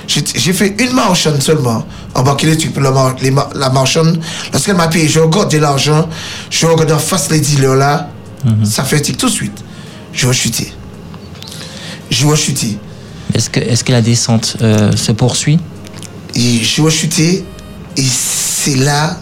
J'ai 0.08 0.52
fait 0.54 0.76
une 0.80 0.92
marchande 0.94 1.42
seulement. 1.42 1.86
Embarquer 2.14 2.48
les 2.48 2.58
trucs 2.58 2.74
pour 2.74 2.84
la, 2.84 2.92
mar- 2.92 3.16
la 3.56 3.70
marchande. 3.70 4.20
Lorsqu'elle 4.52 4.76
m'a 4.76 4.88
payé, 4.90 5.08
je 5.08 5.20
regarde 5.20 5.50
de 5.52 5.58
l'argent. 5.60 6.10
Je 6.50 6.66
regarde 6.66 6.92
en 6.92 7.00
face 7.00 7.30
les 7.30 7.40
dealers 7.40 7.76
là. 7.76 8.10
Ça 8.66 8.84
fait 8.84 8.98
un 8.98 9.00
tic 9.00 9.18
tout 9.18 9.28
de 9.28 9.32
suite. 9.32 9.58
Je 10.12 10.28
rechuté. 10.28 10.74
Je 12.12 12.26
rechuté. 12.28 12.78
Est-ce 13.34 13.50
que, 13.50 13.60
est-ce 13.62 13.84
que 13.84 13.92
la 13.94 14.02
descente 14.02 14.58
euh, 14.62 14.92
se 14.96 15.12
poursuit? 15.14 15.60
Et 16.36 16.60
je 16.64 16.82
rechuté. 16.82 17.46
Et 17.96 18.04
c'est 18.04 18.76
là, 18.76 19.18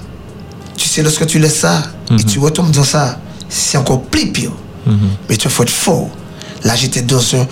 tu 0.78 0.88
sais, 0.88 1.02
lorsque 1.04 1.26
tu 1.28 1.40
laisses 1.40 1.60
ça, 1.60 1.84
et 2.20 2.24
tu 2.24 2.40
retombes 2.40 2.72
dans 2.72 2.84
ça, 2.84 3.20
c'est 3.50 3.78
encore 3.78 4.02
plus 4.04 4.32
pire. 4.32 4.52
Mais 5.30 5.38
tu 5.38 5.48
faut 5.50 5.64
être 5.64 5.70
fort. 5.70 6.10
Là, 6.64 6.76
j'étais 6.76 7.02
dans 7.02 7.22
un 7.36 7.48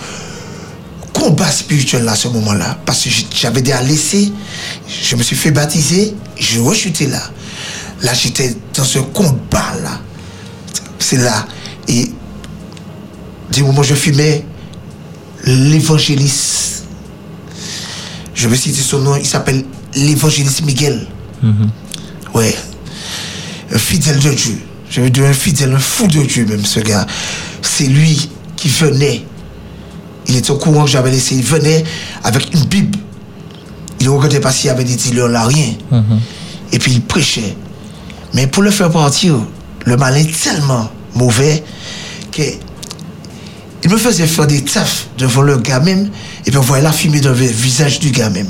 combat 1.12 1.50
spirituel 1.50 2.08
à 2.08 2.14
ce 2.14 2.28
moment-là. 2.28 2.78
Parce 2.86 3.04
que 3.04 3.10
j'avais 3.34 3.62
déjà 3.62 3.82
laissé, 3.82 4.32
je 4.88 5.16
me 5.16 5.22
suis 5.22 5.36
fait 5.36 5.50
baptiser, 5.50 6.14
je 6.38 6.60
rechuté 6.60 7.06
là. 7.06 7.20
Là, 8.02 8.14
j'étais 8.14 8.56
dans 8.74 8.84
ce 8.84 8.98
combat 8.98 9.74
là. 9.82 10.00
C'est 10.98 11.16
là. 11.18 11.46
Et 11.88 12.10
Des 13.52 13.62
moments, 13.62 13.82
je 13.82 13.94
fumais 13.94 14.44
l'évangéliste. 15.44 16.84
Je 18.34 18.48
vais 18.48 18.56
citer 18.56 18.80
son 18.80 19.00
nom, 19.00 19.16
il 19.16 19.26
s'appelle 19.26 19.64
l'évangéliste 19.94 20.62
Miguel. 20.64 21.06
Ouais. 22.34 22.54
Un 23.72 23.78
fidèle 23.78 24.18
de 24.18 24.30
Dieu. 24.30 24.58
Je 24.90 25.00
veux 25.00 25.10
dire 25.10 25.24
un 25.24 25.32
fidèle, 25.32 25.72
un 25.72 25.78
fou 25.78 26.06
de 26.06 26.22
Dieu 26.22 26.44
même, 26.46 26.64
ce 26.64 26.80
gars. 26.80 27.06
C'est 27.62 27.86
lui 27.86 28.28
qui 28.56 28.68
venait. 28.68 29.24
Il 30.26 30.36
était 30.36 30.50
au 30.50 30.56
courant 30.56 30.84
que 30.84 30.90
j'avais 30.90 31.10
laissé. 31.10 31.36
Il 31.36 31.42
venait 31.42 31.84
avec 32.24 32.52
une 32.52 32.64
Bible. 32.64 32.98
Il 34.00 34.06
ne 34.06 34.10
regardait 34.12 34.40
pas 34.40 34.50
s'il 34.50 34.66
y 34.66 34.70
avait 34.70 34.84
des 34.84 34.96
dealers 34.96 35.28
là, 35.28 35.44
rien. 35.44 35.74
Et 36.72 36.78
puis 36.78 36.92
il 36.92 37.02
prêchait. 37.02 37.56
Mais 38.34 38.46
pour 38.46 38.62
le 38.62 38.70
faire 38.70 38.90
partir, 38.90 39.36
le 39.84 39.96
mal 39.96 40.16
est 40.16 40.42
tellement 40.42 40.90
mauvais 41.14 41.62
que 42.32 42.42
il 43.82 43.90
me 43.90 43.96
faisait 43.96 44.26
faire 44.26 44.46
des 44.46 44.62
tafs 44.62 45.06
devant 45.18 45.42
le 45.42 45.56
gars 45.58 45.80
même. 45.80 46.10
Et 46.46 46.50
puis 46.50 46.58
on 46.58 46.62
voyait 46.62 46.82
la 46.82 46.92
fumée 46.92 47.20
dans 47.20 47.30
le 47.30 47.34
visage 47.34 47.98
du 47.98 48.10
gars 48.10 48.30
même. 48.30 48.48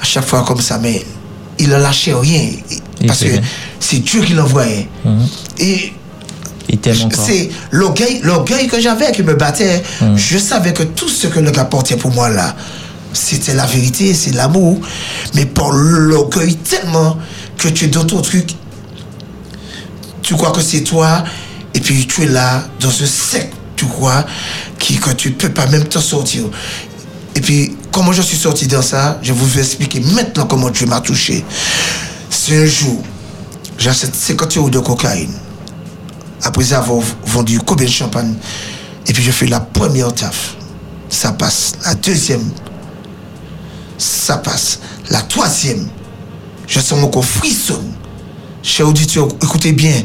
À 0.00 0.04
chaque 0.04 0.24
fois 0.24 0.44
comme 0.44 0.60
ça, 0.60 0.78
mais 0.78 1.04
il 1.58 1.68
ne 1.68 1.76
lâchait 1.76 2.14
rien. 2.14 2.48
Et 3.00 3.06
Parce 3.06 3.20
que 3.20 3.28
c'est 3.78 3.98
Dieu 3.98 4.20
qui 4.22 4.34
l'envoyait. 4.34 4.88
Et 5.58 5.92
Il 6.68 6.78
t'aime 6.78 7.00
encore. 7.02 7.24
c'est 7.24 7.48
l'orgueil, 7.70 8.20
l'orgueil 8.22 8.68
que 8.68 8.80
j'avais 8.80 9.10
qui 9.12 9.22
me 9.22 9.34
battait. 9.34 9.82
Je 10.16 10.38
savais 10.38 10.72
que 10.72 10.82
tout 10.82 11.08
ce 11.08 11.26
que 11.26 11.40
le 11.40 11.50
gars 11.50 11.64
portait 11.64 11.96
pour 11.96 12.12
moi 12.12 12.28
là, 12.28 12.54
c'était 13.12 13.54
la 13.54 13.66
vérité, 13.66 14.14
c'est 14.14 14.32
l'amour. 14.34 14.78
Mais 15.34 15.46
pour 15.46 15.72
l'orgueil 15.72 16.56
tellement 16.56 17.16
que 17.58 17.68
tu 17.68 17.86
es 17.86 17.88
dans 17.88 18.04
ton 18.04 18.20
truc, 18.22 18.54
tu 20.22 20.34
crois 20.34 20.52
que 20.52 20.60
c'est 20.62 20.82
toi, 20.82 21.24
et 21.74 21.80
puis 21.80 22.06
tu 22.06 22.22
es 22.22 22.26
là 22.26 22.62
dans 22.80 22.90
ce 22.90 23.06
sec, 23.06 23.50
tu 23.76 23.86
crois, 23.86 24.24
qui, 24.78 24.96
que 24.98 25.10
tu 25.10 25.30
ne 25.30 25.34
peux 25.34 25.48
pas 25.48 25.66
même 25.66 25.84
t'en 25.84 26.00
sortir. 26.00 26.44
Et 27.34 27.40
puis, 27.40 27.74
comment 27.90 28.12
je 28.12 28.22
suis 28.22 28.36
sorti 28.36 28.66
dans 28.66 28.82
ça, 28.82 29.18
je 29.22 29.32
vous 29.32 29.46
vais 29.46 29.60
expliquer 29.60 30.00
maintenant 30.00 30.46
comment 30.46 30.70
Dieu 30.70 30.86
m'a 30.86 31.00
touché. 31.00 31.44
Un 32.52 32.66
jour, 32.66 33.00
j'achète 33.78 34.12
50 34.12 34.56
euros 34.56 34.70
de 34.70 34.80
cocaïne 34.80 35.32
après 36.42 36.72
avoir 36.72 37.00
vendu 37.24 37.60
combien 37.60 37.86
de 37.86 37.92
champagne. 37.92 38.34
Et 39.06 39.12
puis 39.12 39.22
je 39.22 39.30
fais 39.30 39.46
la 39.46 39.60
première 39.60 40.12
taf. 40.12 40.56
Ça 41.08 41.30
passe. 41.30 41.74
La 41.84 41.94
deuxième. 41.94 42.50
Ça 43.98 44.38
passe. 44.38 44.80
La 45.10 45.22
troisième. 45.22 45.86
Je 46.66 46.80
sens 46.80 46.98
mon 46.98 47.06
corps 47.06 47.24
frissonne. 47.24 47.92
Chers 48.64 48.88
auditeurs, 48.88 49.28
écoutez 49.40 49.70
bien. 49.70 50.02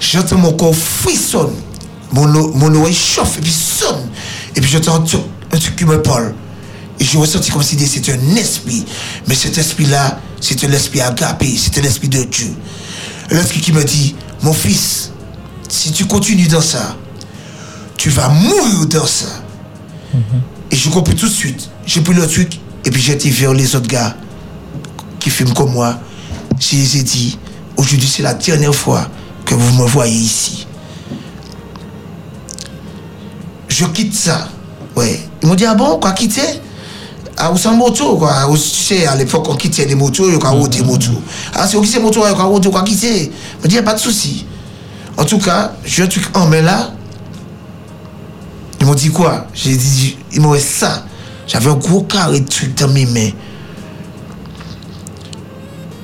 J'entends 0.00 0.38
mon 0.38 0.54
corps 0.54 0.74
frissonne. 0.74 1.52
Mon, 2.12 2.26
mon 2.26 2.74
oreille 2.76 2.94
chauffe 2.94 3.36
et 3.36 3.42
puis 3.42 3.52
sonne. 3.52 4.08
Et 4.56 4.60
puis 4.62 4.70
j'entends 4.70 5.04
un 5.04 5.58
truc, 5.58 5.76
qui 5.76 5.84
me 5.84 6.00
parle. 6.00 6.34
Et 6.98 7.04
je 7.04 7.18
ressenti 7.18 7.50
comme 7.50 7.62
si 7.62 7.78
c'était 7.86 8.12
un 8.12 8.36
esprit. 8.36 8.86
Mais 9.26 9.34
cet 9.34 9.58
esprit-là, 9.58 10.18
c'était 10.44 10.68
l'esprit 10.68 11.00
agapé, 11.00 11.56
c'était 11.56 11.80
l'esprit 11.80 12.08
de 12.08 12.22
Dieu. 12.24 12.54
L'esprit 13.30 13.60
qui 13.60 13.72
me 13.72 13.82
dit, 13.82 14.14
mon 14.42 14.52
fils, 14.52 15.10
si 15.68 15.90
tu 15.90 16.04
continues 16.04 16.48
dans 16.48 16.60
ça, 16.60 16.96
tu 17.96 18.10
vas 18.10 18.28
mourir 18.28 18.86
dans 18.86 19.06
ça. 19.06 19.26
Et 20.70 20.76
je 20.76 20.90
compris 20.90 21.14
tout 21.14 21.26
de 21.26 21.32
suite. 21.32 21.70
J'ai 21.86 22.02
pris 22.02 22.14
le 22.14 22.26
truc 22.26 22.60
et 22.84 22.90
puis 22.90 23.00
j'ai 23.00 23.14
été 23.14 23.30
vers 23.30 23.54
les 23.54 23.74
autres 23.74 23.88
gars 23.88 24.14
qui 25.18 25.30
fument 25.30 25.54
comme 25.54 25.72
moi. 25.72 25.98
Je 26.60 26.76
les 26.76 26.98
ai 26.98 27.02
dit, 27.02 27.38
aujourd'hui 27.76 28.06
c'est 28.08 28.22
la 28.22 28.34
dernière 28.34 28.74
fois 28.74 29.08
que 29.46 29.54
vous 29.54 29.82
me 29.82 29.88
voyez 29.88 30.14
ici. 30.14 30.66
Je 33.68 33.86
quitte 33.86 34.14
ça. 34.14 34.48
Ouais. 34.94 35.20
Ils 35.42 35.48
m'ont 35.48 35.54
dit, 35.54 35.64
ah 35.64 35.74
bon, 35.74 35.98
quoi 35.98 36.12
quitter? 36.12 36.60
Ah, 37.36 37.50
ou 37.52 37.56
sans 37.56 37.74
moto, 37.74 38.16
quoi. 38.16 38.48
Ou, 38.48 38.56
tu 38.56 38.62
sais, 38.62 39.06
à 39.06 39.16
l'époque, 39.16 39.46
on 39.48 39.56
quittait 39.56 39.86
les 39.86 39.94
motos, 39.94 40.28
il 40.28 40.34
y 40.34 40.36
a 40.36 40.68
des 40.68 40.82
motos. 40.82 41.20
Ah, 41.54 41.66
c'est 41.66 41.76
on 41.76 41.82
quitte 41.82 41.94
les 41.94 42.00
motos, 42.00 42.24
il 42.24 42.30
y 42.30 42.76
a 42.76 42.82
quitter. 42.82 43.32
Je 43.62 43.68
dis, 43.68 43.74
y 43.74 43.78
a 43.78 43.82
pas 43.82 43.94
de 43.94 44.00
souci. 44.00 44.46
En 45.16 45.24
tout 45.24 45.38
cas, 45.38 45.72
j'ai 45.84 46.02
un 46.02 46.06
truc 46.06 46.24
en 46.34 46.46
main 46.46 46.62
là. 46.62 46.90
Ils 48.80 48.86
m'ont 48.86 48.94
dit 48.94 49.10
quoi? 49.10 49.46
J'ai 49.54 49.76
dit, 49.76 50.16
ils 50.32 50.40
m'ont 50.40 50.54
dit 50.54 50.60
ça. 50.60 51.04
J'avais 51.46 51.70
un 51.70 51.74
gros 51.74 52.02
carré 52.02 52.40
de 52.40 52.48
trucs 52.48 52.76
dans 52.76 52.88
mes 52.88 53.06
mains. 53.06 53.30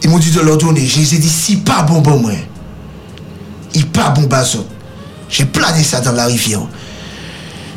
Ils 0.03 0.11
m'ont 0.11 0.19
dit 0.19 0.31
de 0.31 0.41
leur 0.41 0.59
donner. 0.59 0.87
Je 0.87 0.99
les 0.99 1.15
ai 1.15 1.19
dit, 1.19 1.29
si 1.29 1.57
pas 1.57 1.83
bon, 1.83 2.01
bon, 2.01 2.19
moi. 2.19 2.33
Il 3.75 3.87
pas 3.87 4.11
bon, 4.11 4.23
bazo. 4.23 4.67
J'ai 5.29 5.45
plané 5.45 5.83
ça 5.83 6.01
dans 6.01 6.13
la 6.13 6.27
rivière. 6.27 6.63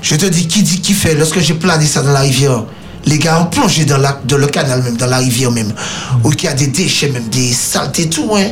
Je 0.01 0.15
te 0.15 0.25
dis, 0.25 0.47
qui 0.47 0.63
dit 0.63 0.81
qui 0.81 0.93
fait 0.93 1.15
Lorsque 1.15 1.39
j'ai 1.39 1.53
plané 1.53 1.85
ça 1.85 2.01
dans 2.01 2.11
la 2.11 2.21
rivière, 2.21 2.63
les 3.05 3.17
gars 3.17 3.41
ont 3.41 3.45
plongé 3.45 3.85
dans, 3.85 3.97
la, 3.97 4.19
dans 4.25 4.37
le 4.37 4.47
canal 4.47 4.81
même, 4.81 4.97
dans 4.97 5.07
la 5.07 5.17
rivière 5.17 5.51
même, 5.51 5.73
où 6.23 6.31
il 6.31 6.43
y 6.43 6.47
a 6.47 6.53
des 6.53 6.67
déchets 6.67 7.09
même, 7.09 7.27
des 7.29 7.51
saletés, 7.51 8.09
tout, 8.09 8.29
hein. 8.35 8.51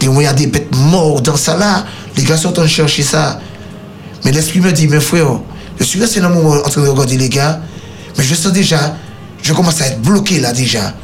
Des, 0.00 0.08
où 0.08 0.20
il 0.20 0.24
y 0.24 0.26
a 0.26 0.32
des 0.32 0.46
bêtes 0.46 0.74
mortes 0.76 1.24
dans 1.24 1.36
ça 1.36 1.56
là. 1.56 1.84
Les 2.16 2.22
gars 2.22 2.36
sont 2.36 2.48
en 2.48 2.52
train 2.52 2.62
de 2.64 2.68
chercher 2.68 3.02
ça. 3.02 3.40
Mais 4.24 4.32
l'esprit 4.32 4.60
me 4.60 4.72
dit, 4.72 4.86
mes 4.86 5.00
frères, 5.00 5.40
je 5.78 5.84
suis 5.84 6.00
resté 6.00 6.20
dans 6.20 6.30
mon 6.30 6.56
en 6.56 6.68
train 6.68 6.82
de 6.82 6.88
regarder 6.88 7.16
les 7.16 7.28
gars, 7.28 7.60
mais 8.16 8.24
je 8.24 8.34
sens 8.34 8.52
déjà, 8.52 8.96
je 9.42 9.52
commence 9.52 9.80
à 9.80 9.88
être 9.88 10.00
bloqué 10.00 10.40
là 10.40 10.52
déjà. 10.52 10.94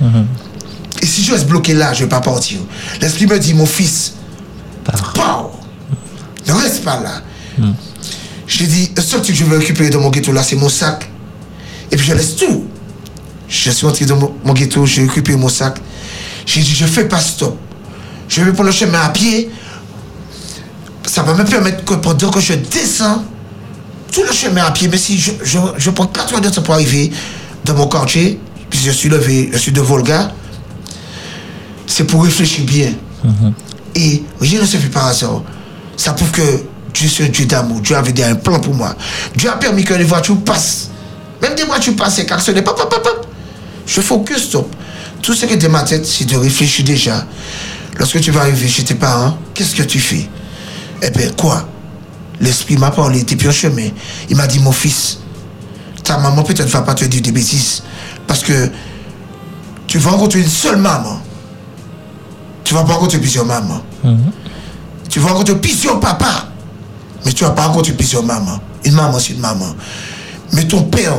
Et 1.02 1.06
si 1.06 1.24
je 1.24 1.32
reste 1.32 1.46
bloqué 1.46 1.74
là, 1.74 1.92
je 1.92 2.00
ne 2.00 2.04
vais 2.04 2.10
pas 2.10 2.20
partir. 2.20 2.58
L'esprit 3.00 3.26
me 3.26 3.38
dit, 3.38 3.54
mon 3.54 3.66
fils, 3.66 4.14
pars. 5.14 5.50
Ne 6.46 6.52
reste 6.52 6.84
pas 6.84 7.00
là. 7.00 7.22
J'ai 8.46 8.66
dit, 8.66 8.90
le 8.96 9.02
seul 9.02 9.22
truc 9.22 9.34
que 9.34 9.38
je 9.40 9.44
veux 9.44 9.58
récupérer 9.58 9.90
dans 9.90 10.00
mon 10.00 10.10
ghetto 10.10 10.32
là, 10.32 10.42
c'est 10.42 10.56
mon 10.56 10.68
sac. 10.68 11.08
Et 11.90 11.96
puis 11.96 12.06
je 12.06 12.14
laisse 12.14 12.36
tout. 12.36 12.64
Je 13.48 13.70
suis 13.70 13.86
entré 13.86 14.04
dans 14.06 14.16
mon, 14.16 14.34
mon 14.44 14.52
ghetto, 14.52 14.86
j'ai 14.86 15.02
récupéré 15.02 15.36
mon 15.36 15.48
sac. 15.48 15.78
J'ai 16.46 16.60
dit, 16.60 16.74
je 16.74 16.86
fais 16.86 17.04
pas 17.04 17.20
stop. 17.20 17.56
Je 18.28 18.42
vais 18.42 18.52
prendre 18.52 18.68
le 18.68 18.72
chemin 18.72 19.00
à 19.00 19.08
pied. 19.08 19.50
Ça 21.06 21.22
va 21.22 21.34
me 21.34 21.44
permettre 21.44 21.84
que 21.84 21.94
pendant 21.94 22.30
que 22.30 22.40
je 22.40 22.52
descends, 22.54 23.24
tout 24.12 24.22
le 24.22 24.32
chemin 24.32 24.64
à 24.64 24.70
pied, 24.70 24.88
mais 24.88 24.98
si 24.98 25.18
je, 25.18 25.32
je, 25.42 25.58
je 25.76 25.90
prends 25.90 26.06
4 26.06 26.34
heures 26.34 26.40
de 26.40 26.48
temps 26.48 26.62
pour 26.62 26.74
arriver 26.74 27.10
dans 27.64 27.74
mon 27.74 27.86
quartier, 27.86 28.38
puis 28.68 28.78
je 28.78 28.90
suis 28.92 29.08
levé, 29.08 29.50
je 29.52 29.58
suis 29.58 29.72
de 29.72 29.80
Volga, 29.80 30.32
c'est 31.86 32.04
pour 32.04 32.22
réfléchir 32.24 32.64
bien. 32.64 32.92
Et 33.96 34.22
rien 34.40 34.60
ne 34.60 34.66
se 34.66 34.76
fait 34.76 34.88
par 34.88 35.06
hasard. 35.06 35.42
Ça 35.96 36.12
prouve 36.12 36.30
que 36.30 36.62
Dieu 36.94 37.08
c'est 37.08 37.24
un 37.24 37.28
Dieu 37.28 37.46
d'amour. 37.46 37.80
Dieu 37.80 37.96
avait 37.96 38.22
un 38.22 38.36
plan 38.36 38.60
pour 38.60 38.74
moi. 38.74 38.94
Dieu 39.36 39.50
a 39.50 39.56
permis 39.56 39.84
que 39.84 39.94
les 39.94 40.04
voitures 40.04 40.40
passent. 40.42 40.89
Même 41.50 41.56
des 41.56 41.64
voitures 41.64 41.96
passent 41.96 42.20
et 42.20 42.26
klaxonner. 42.26 42.62
Pop, 42.62 42.76
pop, 42.76 43.02
pop. 43.02 43.26
Je 43.84 44.00
focus, 44.00 44.44
stop. 44.44 44.72
Tout 45.20 45.34
ce 45.34 45.46
qui 45.46 45.54
est 45.54 45.56
dans 45.56 45.68
ma 45.68 45.82
tête, 45.82 46.06
c'est 46.06 46.24
de 46.24 46.36
réfléchir 46.36 46.84
déjà. 46.84 47.26
Lorsque 47.98 48.20
tu 48.20 48.30
vas 48.30 48.42
arriver 48.42 48.68
chez 48.68 48.84
tes 48.84 48.94
parents, 48.94 49.36
qu'est-ce 49.52 49.74
que 49.74 49.82
tu 49.82 49.98
fais? 49.98 50.28
Eh 51.02 51.10
bien, 51.10 51.30
quoi? 51.36 51.68
L'esprit 52.40 52.76
m'a 52.76 52.92
parlé 52.92 53.24
depuis 53.24 53.48
un 53.48 53.52
chemin. 53.52 53.88
Il 54.28 54.36
m'a 54.36 54.46
dit, 54.46 54.60
mon 54.60 54.70
fils, 54.70 55.18
ta 56.04 56.18
maman 56.18 56.44
peut-être 56.44 56.68
va 56.68 56.82
pas 56.82 56.94
te 56.94 57.04
dire 57.04 57.20
des 57.20 57.32
bêtises. 57.32 57.82
Parce 58.28 58.44
que 58.44 58.70
tu 59.88 59.98
vas 59.98 60.10
rencontrer 60.10 60.40
une 60.40 60.48
seule 60.48 60.76
maman. 60.76 61.20
Tu 62.62 62.74
vas 62.74 62.84
pas 62.84 62.92
rencontrer 62.92 63.18
plusieurs 63.18 63.44
mamans. 63.44 63.82
Tu 65.08 65.18
vas 65.18 65.30
rencontrer 65.30 65.56
plusieurs 65.56 65.98
papas. 65.98 66.46
Mais 67.26 67.32
tu 67.32 67.42
vas 67.42 67.50
pas 67.50 67.66
rencontrer 67.66 67.92
plusieurs 67.94 68.22
mamans. 68.22 68.60
Une 68.84 68.94
maman, 68.94 69.18
c'est 69.18 69.32
une 69.32 69.40
maman. 69.40 69.74
Mais 70.52 70.64
ton 70.64 70.84
père, 70.84 71.16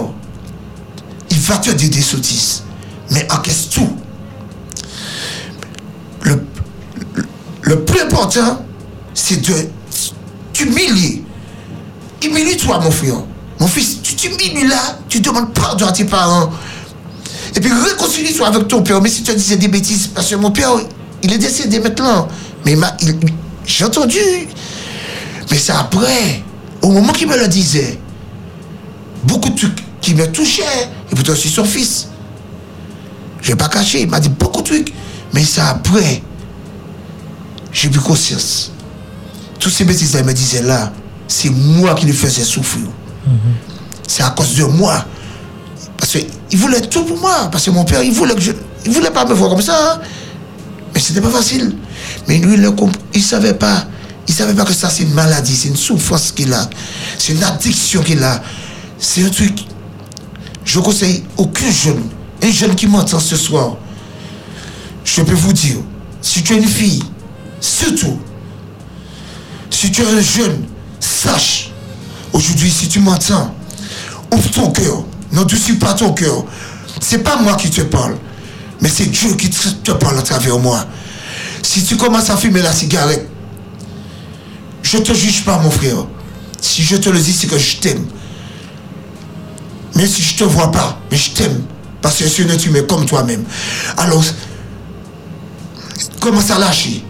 il 1.32 1.40
va 1.40 1.58
te 1.58 1.72
dire 1.72 1.90
des 1.90 2.02
sottises. 2.02 2.64
Mais 3.10 3.28
encaisse 3.32 3.70
tout. 3.70 3.90
Le, 6.22 6.46
le, 7.62 7.84
plus 7.84 8.02
important, 8.02 8.64
c'est 9.14 9.42
de 9.42 9.70
t'humilier. 10.54 11.24
Humilie-toi, 12.24 12.80
mon 12.80 12.92
frère. 12.92 13.16
Mon 13.60 13.68
fils, 13.68 14.02
tu 14.04 14.16
t'humilies 14.16 14.68
là, 14.68 15.00
tu 15.10 15.20
demandes 15.20 15.54
pardon 15.54 15.88
à 15.88 15.92
tes 15.92 16.06
parents. 16.06 16.52
Et 17.56 17.60
puis 17.60 17.72
réconcilie-toi 17.72 18.48
avec 18.48 18.68
ton 18.68 18.82
père. 18.82 19.02
Mais 19.02 19.10
si 19.10 19.24
tu 19.24 19.34
disais 19.34 19.58
des 19.58 19.68
bêtises, 19.68 20.08
parce 20.08 20.30
que 20.30 20.36
mon 20.36 20.52
père, 20.52 20.72
il 21.24 21.34
est 21.34 21.38
décédé 21.38 21.80
maintenant. 21.80 22.28
Mais 22.66 22.78
j'ai 23.66 23.86
entendu. 23.86 24.20
Mais 25.50 25.58
c'est 25.58 25.74
après, 25.74 26.44
au 26.82 26.92
moment 26.92 27.14
qu'il 27.14 27.28
me 27.28 27.38
le 27.38 27.48
disait, 27.48 28.00
beaucoup 29.24 29.50
de 29.50 29.58
trucs 29.58 29.91
qui 30.02 30.16
me 30.16 30.26
touchaient. 30.32 30.64
Et 31.12 31.16
pourtant, 31.16 31.34
je 31.34 31.40
suis 31.40 31.50
son 31.50 31.64
fils. 31.64 32.08
Je 33.42 33.50
vais 33.50 33.56
pas 33.56 33.70
cacher, 33.70 34.02
il 34.02 34.10
m'a 34.10 34.20
dit 34.20 34.30
beaucoup 34.30 34.62
de 34.62 34.68
trucs. 34.68 34.94
Mais 35.34 35.44
c'est 35.44 35.62
après, 35.62 36.22
j'ai 37.72 37.90
pris 37.90 38.00
conscience. 38.00 38.72
Tous 39.60 39.70
ces 39.70 39.84
bêtises 39.86 40.12
qu'il 40.12 40.24
me 40.26 40.34
disait 40.34 40.62
là, 40.64 40.92
c'est 41.28 41.50
moi 41.50 41.94
qui 41.96 42.06
lui 42.06 42.14
faisais 42.14 42.44
souffrir. 42.44 42.88
C'est 44.08 44.24
à 44.24 44.32
cause 44.32 44.56
de 44.56 44.64
moi. 44.66 45.06
Parce 45.98 46.12
qu'il 46.14 46.58
voulait 46.60 46.82
tout 46.82 47.04
pour 47.06 47.18
moi. 47.20 47.48
Parce 47.52 47.66
que 47.66 47.72
mon 47.72 47.86
père, 47.86 48.04
il 48.04 48.12
voulait 48.12 48.36
que 48.36 48.42
je. 48.42 48.52
Il 48.86 48.92
voulait 48.92 49.12
pas 49.12 49.26
me 49.26 49.34
voir 49.34 49.52
comme 49.52 49.62
ça. 49.62 49.94
hein. 49.94 50.02
Mais 50.94 51.00
c'était 51.00 51.22
pas 51.22 51.30
facile. 51.30 51.76
Mais 52.28 52.40
lui, 52.40 52.56
il 52.56 52.62
ne 52.62 52.70
comp- 52.70 52.98
il 53.14 53.22
savait 53.24 53.54
pas. 53.54 53.86
Il 54.28 54.32
ne 54.32 54.38
savait 54.38 54.54
pas 54.54 54.66
que 54.66 54.74
ça, 54.74 54.90
c'est 54.90 55.04
une 55.04 55.14
maladie, 55.14 55.56
c'est 55.56 55.68
une 55.70 55.76
souffrance 55.76 56.32
qu'il 56.32 56.52
a. 56.54 56.70
C'est 57.18 57.34
une 57.34 57.44
addiction 57.44 58.02
qu'il 58.02 58.22
a. 58.24 58.42
C'est 58.98 59.24
un 59.24 59.30
truc. 59.30 59.60
Je 60.64 60.80
conseille 60.80 61.24
aucun 61.38 61.72
jeune, 61.72 62.04
un 62.44 62.52
jeune 62.52 62.76
qui 62.76 62.88
m'entend 62.88 63.20
ce 63.20 63.36
soir, 63.36 63.78
je 65.04 65.22
peux 65.22 65.34
vous 65.34 65.54
dire, 65.54 65.78
si 66.22 66.44
tu 66.44 66.54
es 66.54 66.58
une 66.58 66.68
fille, 66.68 67.04
surtout, 67.60 68.20
si 69.70 69.92
tu 69.92 70.02
es 70.02 70.06
un 70.06 70.22
jeune, 70.22 70.66
sache, 71.00 71.72
aujourd'hui, 72.34 72.70
si 72.70 72.88
tu 72.88 73.00
m'entends, 73.00 73.54
ouvre 74.32 74.52
ton 74.52 74.72
cœur, 74.72 75.04
n'endurcis 75.32 75.74
pas 75.74 75.94
ton 75.94 76.14
cœur. 76.14 76.46
C'est 77.00 77.24
pas 77.24 77.38
moi 77.38 77.56
qui 77.56 77.70
te 77.70 77.82
parle, 77.82 78.16
mais 78.80 78.90
c'est 78.90 79.08
Dieu 79.08 79.34
qui 79.34 79.50
te 79.50 79.70
te 79.70 79.92
parle 79.92 80.18
à 80.20 80.22
travers 80.22 80.60
moi. 80.60 80.86
Si 81.64 81.84
tu 81.84 81.98
commences 81.98 82.30
à 82.30 82.38
fumer 82.38 82.62
la 82.62 82.74
cigarette, 82.74 83.28
je 84.84 84.98
te 84.98 85.14
juge 85.14 85.44
pas, 85.44 85.58
mon 85.58 85.72
frère. 85.72 86.06
Si 86.60 86.84
je 86.84 86.98
te 86.98 87.10
le 87.10 87.20
dis, 87.20 87.34
c'est 87.34 87.48
que 87.48 87.58
je 87.58 87.78
t'aime. 87.78 88.06
Mais 89.96 90.08
si 90.08 90.22
je 90.22 90.38
te 90.38 90.44
vois 90.44 90.72
pas, 90.72 91.00
mais 91.10 91.18
je 91.18 91.32
t'aime. 91.32 91.62
Parce 92.02 92.18
que 92.18 92.24
un 92.24 92.50
être 92.50 92.66
humain 92.66 92.82
comme 92.88 93.06
toi-même. 93.06 93.44
Alors, 93.98 94.24
commence 96.20 96.50
à 96.50 96.58
lâcher? 96.58 97.04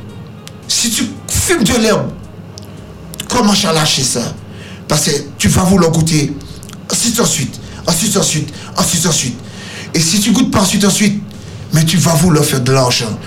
Si 0.68 0.90
tu 0.90 1.06
fumes 1.28 1.64
de 1.64 1.76
l'herbe, 1.76 2.12
commence 3.30 3.64
à 3.66 3.74
lâcher 3.74 4.04
ça? 4.04 4.34
Parce 4.88 5.06
que 5.06 5.12
tu 5.38 5.48
vas 5.48 5.64
vouloir 5.64 5.92
goûter. 5.92 6.36
Ensuite, 6.92 7.20
ensuite, 7.20 7.60
ensuite, 7.88 8.18
ensuite, 8.18 8.54
ensuite, 8.78 9.06
ensuite. 9.06 9.38
Et 9.94 10.00
si 10.00 10.20
tu 10.20 10.32
goûtes 10.32 10.52
pas 10.52 10.62
ensuite, 10.62 10.84
ensuite, 10.84 11.22
mais 11.74 11.86
tu 11.86 11.98
vas 11.98 12.14
vouloir 12.14 12.44
faire 12.44 12.62
de 12.62 12.72
l'argent. 12.72 13.18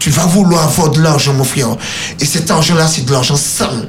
Tu 0.00 0.10
vas 0.10 0.26
vouloir 0.26 0.64
avoir 0.64 0.90
de 0.90 1.00
l'argent, 1.00 1.32
mon 1.34 1.44
frère. 1.44 1.76
Et 2.20 2.26
cet 2.26 2.50
argent-là, 2.50 2.88
c'est 2.88 3.06
de 3.06 3.12
l'argent 3.12 3.36
sale. 3.36 3.88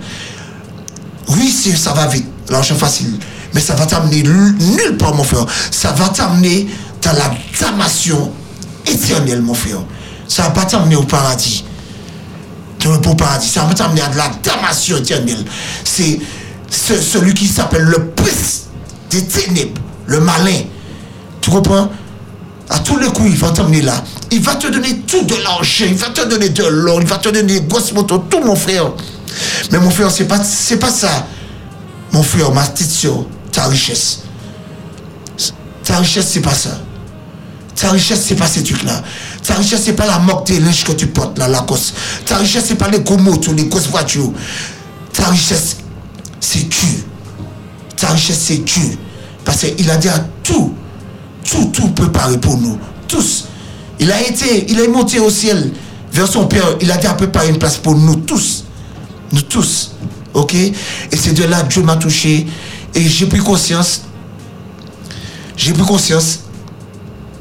Oui, 1.30 1.52
ça 1.52 1.94
va 1.94 2.06
vite, 2.08 2.28
l'argent 2.50 2.76
facile. 2.76 3.18
Mais 3.56 3.62
ça 3.62 3.74
va 3.74 3.86
t'amener 3.88 4.22
nulle 4.22 4.98
part, 5.00 5.16
mon 5.16 5.24
frère. 5.24 5.46
Ça 5.72 5.92
va 5.94 6.10
t'amener 6.10 6.68
dans 7.02 7.14
la 7.14 7.32
damnation 7.60 8.32
éternelle, 8.86 9.42
mon 9.42 9.54
frère. 9.56 9.80
Ça 10.28 10.44
va 10.44 10.50
pas 10.52 10.66
t'amener 10.66 10.96
au 10.98 11.04
paradis. 11.04 11.64
Dans 12.84 12.92
le 12.92 12.98
beau 13.00 13.16
paradis. 13.16 13.48
Ça 13.48 13.64
va 13.64 13.74
t'amener 13.74 14.02
à 14.02 14.10
de 14.10 14.18
la 14.18 14.30
damnation 14.44 14.98
éternelle. 14.98 15.44
C'est 15.84 16.20
ce- 16.70 17.02
celui 17.02 17.34
qui 17.34 17.48
s'appelle 17.48 17.84
le 17.84 18.08
prince 18.10 18.64
des 19.10 19.24
ténèbres, 19.24 19.80
le 20.06 20.20
malin. 20.20 20.62
Tu 21.42 21.50
comprends? 21.50 21.90
À 22.70 22.80
tous 22.80 22.98
les 22.98 23.08
coups, 23.08 23.30
il 23.30 23.38
va 23.38 23.52
t'amener 23.52 23.82
là. 23.82 24.04
Il 24.32 24.42
va 24.42 24.56
te 24.56 24.68
donner 24.68 24.98
tout 25.08 25.24
de 25.24 25.36
l'argent, 25.44 25.86
il 25.88 25.96
va 25.96 26.08
te 26.10 26.28
donner 26.28 26.50
de 26.50 26.64
l'or, 26.66 27.00
il 27.00 27.08
va 27.08 27.18
te 27.18 27.30
donner 27.30 27.44
des 27.44 27.62
grosses 27.62 27.94
motos, 27.94 28.18
tout 28.30 28.42
mon 28.44 28.56
frère. 28.56 28.92
Mais 29.72 29.78
mon 29.80 29.92
frère, 29.92 30.10
c'est 30.12 30.26
pas, 30.28 30.40
pas 30.40 30.90
ça. 30.92 31.28
Mon 32.12 32.24
frère, 32.24 32.52
ma 32.52 32.64
petite 32.64 32.90
ta 33.56 33.68
richesse. 33.68 34.20
Ta 35.86 35.98
richesse, 36.00 36.28
c'est 36.30 36.42
pas 36.42 36.54
ça. 36.54 36.78
Ta 37.76 37.92
richesse, 37.92 38.26
c'est 38.28 38.36
pas 38.36 38.48
ces 38.48 38.64
trucs-là. 38.64 39.02
Ta 39.44 39.54
richesse, 39.56 39.84
c'est 39.86 39.94
pas 39.94 40.06
la 40.06 40.20
moque 40.20 40.48
des 40.48 40.60
linges 40.60 40.84
que 40.84 40.92
tu 40.92 41.08
portes, 41.08 41.40
là, 41.40 41.48
la 41.48 41.62
cosse. 41.62 41.94
Ta 42.26 42.38
richesse, 42.38 42.66
c'est 42.68 42.76
pas 42.76 42.90
les 42.90 43.00
gros 43.00 43.18
motos, 43.18 43.54
les 43.54 43.66
grosses 43.66 43.88
voitures. 43.88 44.32
Ta 45.14 45.30
richesse, 45.30 45.78
c'est 46.42 46.68
Dieu. 46.68 47.06
Ta 47.96 48.10
richesse, 48.10 48.40
c'est 48.40 48.58
Dieu. 48.58 48.98
Parce 49.46 49.62
qu'il 49.62 49.90
a 49.90 49.96
dit 49.96 50.10
à 50.10 50.20
tout, 50.44 50.74
tout, 51.50 51.66
tout 51.72 51.88
préparé 51.90 52.38
pour 52.38 52.58
nous. 52.58 52.78
Tous. 53.08 53.46
Il 54.00 54.12
a 54.12 54.22
été, 54.22 54.70
il 54.70 54.80
est 54.82 54.88
monté 54.90 55.20
au 55.20 55.30
ciel 55.30 55.72
vers 56.12 56.28
son 56.28 56.48
Père. 56.48 56.76
Il 56.82 56.92
a 56.92 56.98
déjà 56.98 57.14
préparé 57.14 57.50
une 57.50 57.60
place 57.60 57.78
pour 57.78 57.96
nous 57.96 58.18
tous. 58.18 58.66
Nous 59.32 59.42
tous. 59.44 59.92
Ok? 60.34 60.54
Et 60.56 60.74
c'est 61.16 61.34
de 61.34 61.46
là 61.46 61.62
que 61.62 61.72
Dieu 61.74 61.84
m'a 61.84 61.96
touché. 61.96 62.48
Et 62.96 63.08
j'ai 63.08 63.26
pris 63.28 63.40
conscience. 63.40 64.04
J'ai 65.58 65.74
pris 65.74 65.84
conscience. 65.84 66.40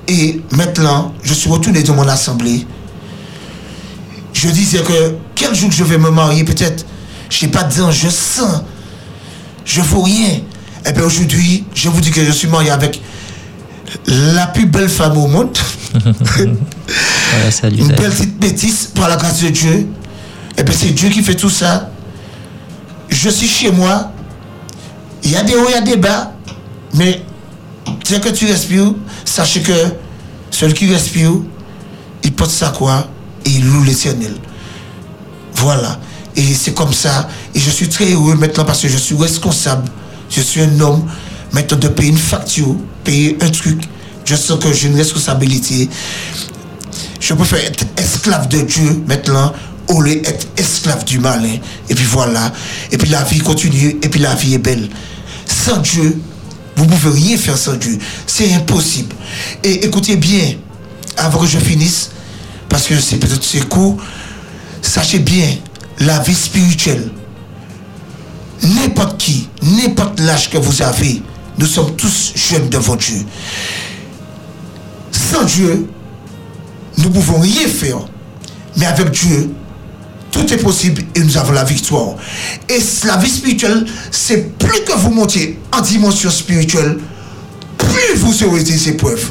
Et 0.09 0.43
maintenant, 0.51 1.15
je 1.23 1.33
suis 1.33 1.49
retourné 1.49 1.83
dans 1.83 1.95
mon 1.95 2.07
assemblée. 2.09 2.67
Je 4.33 4.49
disais 4.49 4.83
que 4.83 5.15
quel 5.35 5.55
jour 5.55 5.71
que 5.71 5.75
je 5.75 5.85
vais 5.85 5.97
me 5.97 6.11
marier, 6.11 6.45
peut-être, 6.45 6.85
je 7.31 7.47
n'ai 7.47 7.51
pas 7.51 7.63
de 7.63 7.91
je 7.91 8.09
sens. 8.09 8.63
Je 9.65 9.81
ne 9.81 9.87
vaux 9.87 10.03
rien. 10.03 10.41
Et 10.87 10.93
bien 10.93 11.05
aujourd'hui, 11.05 11.65
je 11.75 11.89
vous 11.89 12.01
dis 12.01 12.11
que 12.11 12.23
je 12.23 12.33
suis 12.33 12.49
marié 12.49 12.71
avec 12.71 13.01
la 14.07 14.49
plus 14.49 14.67
belle 14.67 14.89
femme 14.89 15.17
au 15.17 15.27
monde. 15.27 15.57
Voilà, 17.37 17.51
salut. 17.51 17.79
Une 17.79 17.89
belle 17.89 18.11
petite 18.11 18.39
bêtise 18.39 18.91
par 18.95 19.09
la 19.09 19.17
grâce 19.17 19.41
de 19.43 19.49
Dieu. 19.49 19.89
Et 20.57 20.63
bien 20.63 20.75
c'est 20.77 20.91
Dieu 20.91 21.09
qui 21.09 21.23
fait 21.23 21.35
tout 21.35 21.51
ça. 21.51 21.91
Je 23.09 23.29
suis 23.29 23.49
chez 23.49 23.73
moi. 23.73 24.13
Il 25.25 25.31
y 25.31 25.37
a 25.37 25.43
des 25.43 25.55
hauts, 25.55 25.67
il 25.69 25.73
y 25.73 25.75
a 25.75 25.81
des 25.81 25.97
bas. 25.97 26.33
Mais 26.93 27.23
dès 28.09 28.21
que 28.21 28.29
tu 28.29 28.47
respires, 28.47 28.95
sachez 29.25 29.63
que 29.63 29.73
celui 30.51 30.75
qui 30.75 30.93
respire, 30.93 31.33
il 32.23 32.33
porte 32.33 32.51
sa 32.51 32.69
croix 32.69 33.09
et 33.45 33.51
il 33.51 33.67
loue 33.67 33.83
l'éternel. 33.83 34.35
Voilà. 35.55 35.99
Et 36.37 36.43
c'est 36.55 36.75
comme 36.75 36.93
ça. 36.93 37.29
Et 37.55 37.61
je 37.61 37.71
suis 37.71 37.89
très 37.89 38.13
heureux 38.13 38.35
maintenant 38.35 38.65
parce 38.65 38.83
que 38.83 38.89
je 38.89 38.97
suis 38.97 39.17
responsable. 39.17 39.91
Je 40.31 40.41
suis 40.41 40.61
un 40.61 40.81
homme 40.81 41.05
maintenant 41.53 41.79
de 41.79 41.89
payer 41.89 42.11
une 42.11 42.19
facture, 42.19 42.77
payer 43.03 43.37
un 43.41 43.49
truc. 43.49 43.83
Je 44.25 44.35
sens 44.37 44.59
que 44.59 44.73
j'ai 44.73 44.89
une 44.89 44.97
responsabilité. 44.97 45.89
Je 47.21 47.35
préfère 47.35 47.65
être 47.65 47.85
esclave 47.97 48.49
de 48.49 48.61
Dieu 48.61 49.03
maintenant 49.07 49.53
au 49.89 50.01
lieu 50.01 50.17
d'être 50.17 50.47
esclave 50.57 51.05
du 51.05 51.19
malin. 51.19 51.57
Et 51.89 51.95
puis 51.95 52.05
voilà. 52.05 52.53
Et 52.91 52.99
puis 52.99 53.09
la 53.09 53.23
vie 53.23 53.39
continue. 53.39 53.99
Et 54.03 54.09
puis 54.09 54.21
la 54.21 54.35
vie 54.35 54.55
est 54.55 54.59
belle. 54.59 54.89
Sans 55.55 55.79
Dieu, 55.79 56.21
vous 56.77 56.85
ne 56.85 56.91
pouvez 56.91 57.21
rien 57.21 57.37
faire 57.37 57.57
sans 57.57 57.75
Dieu. 57.75 57.97
C'est 58.27 58.53
impossible. 58.55 59.15
Et 59.63 59.85
écoutez 59.85 60.17
bien, 60.17 60.55
avant 61.17 61.39
que 61.39 61.47
je 61.47 61.59
finisse, 61.59 62.11
parce 62.69 62.89
que 62.89 62.99
c'est 62.99 63.17
peut-être 63.17 63.69
court, 63.69 63.97
sachez 64.83 65.21
bien, 65.21 65.47
la 66.01 66.19
vie 66.19 66.35
spirituelle, 66.35 67.09
n'importe 68.63 69.17
qui, 69.19 69.49
n'importe 69.63 70.19
l'âge 70.21 70.51
que 70.51 70.59
vous 70.59 70.83
avez, 70.83 71.23
nous 71.57 71.67
sommes 71.67 71.95
tous 71.95 72.33
jeunes 72.35 72.69
devant 72.69 72.97
Dieu. 72.97 73.25
Sans 75.13 75.45
Dieu, 75.45 75.89
nous 76.99 77.11
pouvons 77.11 77.39
rien 77.39 77.69
faire. 77.69 78.01
Mais 78.77 78.87
avec 78.87 79.13
Dieu, 79.13 79.55
tout 80.35 80.53
est 80.53 80.59
possible 80.59 81.03
et 81.15 81.21
nous 81.21 81.37
avons 81.37 81.53
la 81.53 81.63
victoire. 81.63 82.17
Et 82.69 82.79
la 83.07 83.17
vie 83.19 83.31
spirituelle, 83.31 83.87
c'est 84.11 84.59
plus 84.59 84.83
que 84.83 84.93
vous 84.95 85.11
montiez 85.11 85.61
en 85.73 85.81
dimension 85.81 86.29
spirituelle, 86.29 86.99
plus 87.79 88.17
vous 88.17 88.43
aurez 88.43 88.65
des 88.65 88.89
épreuves. 88.89 89.31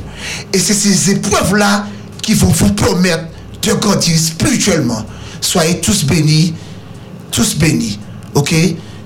Et 0.54 0.60
c'est 0.60 0.74
ces 0.74 1.12
épreuves-là 1.12 1.88
qui 2.22 2.34
vont 2.34 2.48
vous 2.48 2.72
permettre 2.72 3.26
de 3.62 3.74
grandir 3.74 4.18
spirituellement. 4.18 5.06
Soyez 5.42 5.82
tous 5.82 6.06
bénis, 6.06 6.54
tous 7.32 7.56
bénis. 7.58 8.00
Ok? 8.34 8.56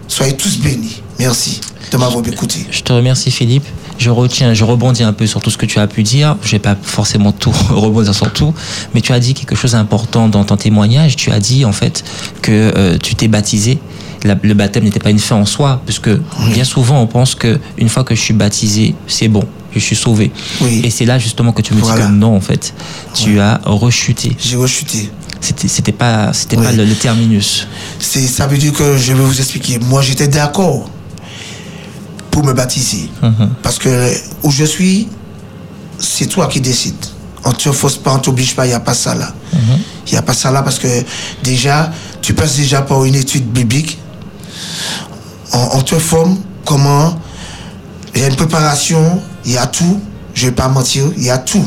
Soyez 0.07 0.37
tous 0.37 0.59
bénis. 0.59 1.01
Merci 1.17 1.59
de 1.91 1.97
m'avoir 1.97 2.25
écouté. 2.27 2.67
Je 2.69 2.81
te 2.81 2.93
remercie 2.93 3.31
Philippe. 3.31 3.65
Je 3.97 4.09
retiens, 4.09 4.53
je 4.53 4.63
rebondis 4.63 5.03
un 5.03 5.13
peu 5.13 5.25
sur 5.25 5.41
tout 5.41 5.49
ce 5.49 5.57
que 5.57 5.65
tu 5.65 5.79
as 5.79 5.87
pu 5.87 6.03
dire. 6.03 6.35
Je 6.43 6.51
vais 6.51 6.59
pas 6.59 6.75
forcément 6.81 7.31
tout 7.31 7.51
rebondir 7.69 8.13
sur 8.13 8.31
tout, 8.31 8.53
mais 8.93 9.01
tu 9.01 9.11
as 9.13 9.19
dit 9.19 9.33
quelque 9.33 9.55
chose 9.55 9.71
d'important 9.71 10.27
dans 10.29 10.43
ton 10.43 10.55
témoignage. 10.57 11.15
Tu 11.15 11.31
as 11.31 11.39
dit 11.39 11.65
en 11.65 11.71
fait 11.71 12.03
que 12.41 12.51
euh, 12.75 12.97
tu 12.97 13.15
t'es 13.15 13.27
baptisé. 13.27 13.79
La- 14.23 14.37
le 14.41 14.53
baptême 14.53 14.83
n'était 14.83 14.99
pas 14.99 15.09
une 15.11 15.19
fin 15.19 15.35
en 15.35 15.45
soi, 15.45 15.81
puisque 15.85 16.09
bien 16.53 16.63
souvent 16.63 16.99
on 17.01 17.07
pense 17.07 17.35
que 17.35 17.59
une 17.77 17.89
fois 17.89 18.03
que 18.03 18.15
je 18.15 18.21
suis 18.21 18.33
baptisé, 18.33 18.95
c'est 19.07 19.27
bon, 19.27 19.43
je 19.73 19.79
suis 19.79 19.95
sauvé. 19.95 20.31
Et 20.83 20.89
c'est 20.89 21.05
là 21.05 21.19
justement 21.19 21.51
que 21.51 21.61
tu 21.61 21.73
me 21.75 21.79
Voilà. 21.79 22.01
dis 22.01 22.07
que 22.07 22.13
non 22.13 22.35
en 22.35 22.41
fait, 22.41 22.73
tu 23.13 23.39
as 23.39 23.61
rechuté. 23.65 24.35
J'ai 24.39 24.55
rechuté. 24.57 25.09
C'était, 25.39 25.67
c'était 25.67 25.91
pas, 25.91 26.33
c'était 26.33 26.55
pas 26.55 26.71
Oui. 26.71 26.77
le, 26.77 26.85
le 26.85 26.95
terminus. 26.95 27.67
C'est, 27.99 28.21
ça 28.21 28.47
veut 28.47 28.57
dire 28.57 28.73
que 28.73 28.97
je 28.97 29.13
vais 29.13 29.23
vous 29.23 29.37
expliquer. 29.39 29.77
Moi, 29.79 30.01
j'étais 30.01 30.27
d'accord 30.27 30.89
pour 32.37 32.45
me 32.45 32.53
baptiser. 32.53 33.09
Parce 33.63 33.79
que 33.79 34.13
où 34.43 34.51
je 34.51 34.63
suis, 34.63 35.07
c'est 35.97 36.27
toi 36.27 36.45
qui 36.45 36.61
décides. 36.61 37.03
On 37.43 37.51
te 37.51 37.71
force 37.71 37.95
pas, 37.95 38.13
on 38.13 38.19
t'oblige 38.19 38.55
pas, 38.55 38.67
il 38.67 38.69
n'y 38.69 38.75
a 38.75 38.79
pas 38.79 38.93
ça 38.93 39.15
là. 39.15 39.33
Il 40.05 40.11
n'y 40.11 40.19
a 40.19 40.21
pas 40.21 40.35
ça 40.35 40.51
là 40.51 40.61
parce 40.61 40.77
que 40.77 40.87
déjà, 41.43 41.91
tu 42.21 42.35
passes 42.35 42.55
déjà 42.57 42.83
par 42.83 43.03
une 43.05 43.15
étude 43.15 43.51
biblique. 43.51 43.97
On, 45.51 45.77
on 45.79 45.81
te 45.81 45.97
forme 45.97 46.37
comment. 46.63 47.19
Il 48.13 48.21
y 48.21 48.23
a 48.23 48.27
une 48.27 48.35
préparation, 48.35 49.19
il 49.43 49.53
y 49.53 49.57
a 49.57 49.65
tout. 49.65 49.99
Je 50.35 50.45
ne 50.45 50.49
vais 50.51 50.55
pas 50.55 50.67
mentir, 50.67 51.05
il 51.17 51.23
y 51.23 51.31
a 51.31 51.39
tout. 51.39 51.65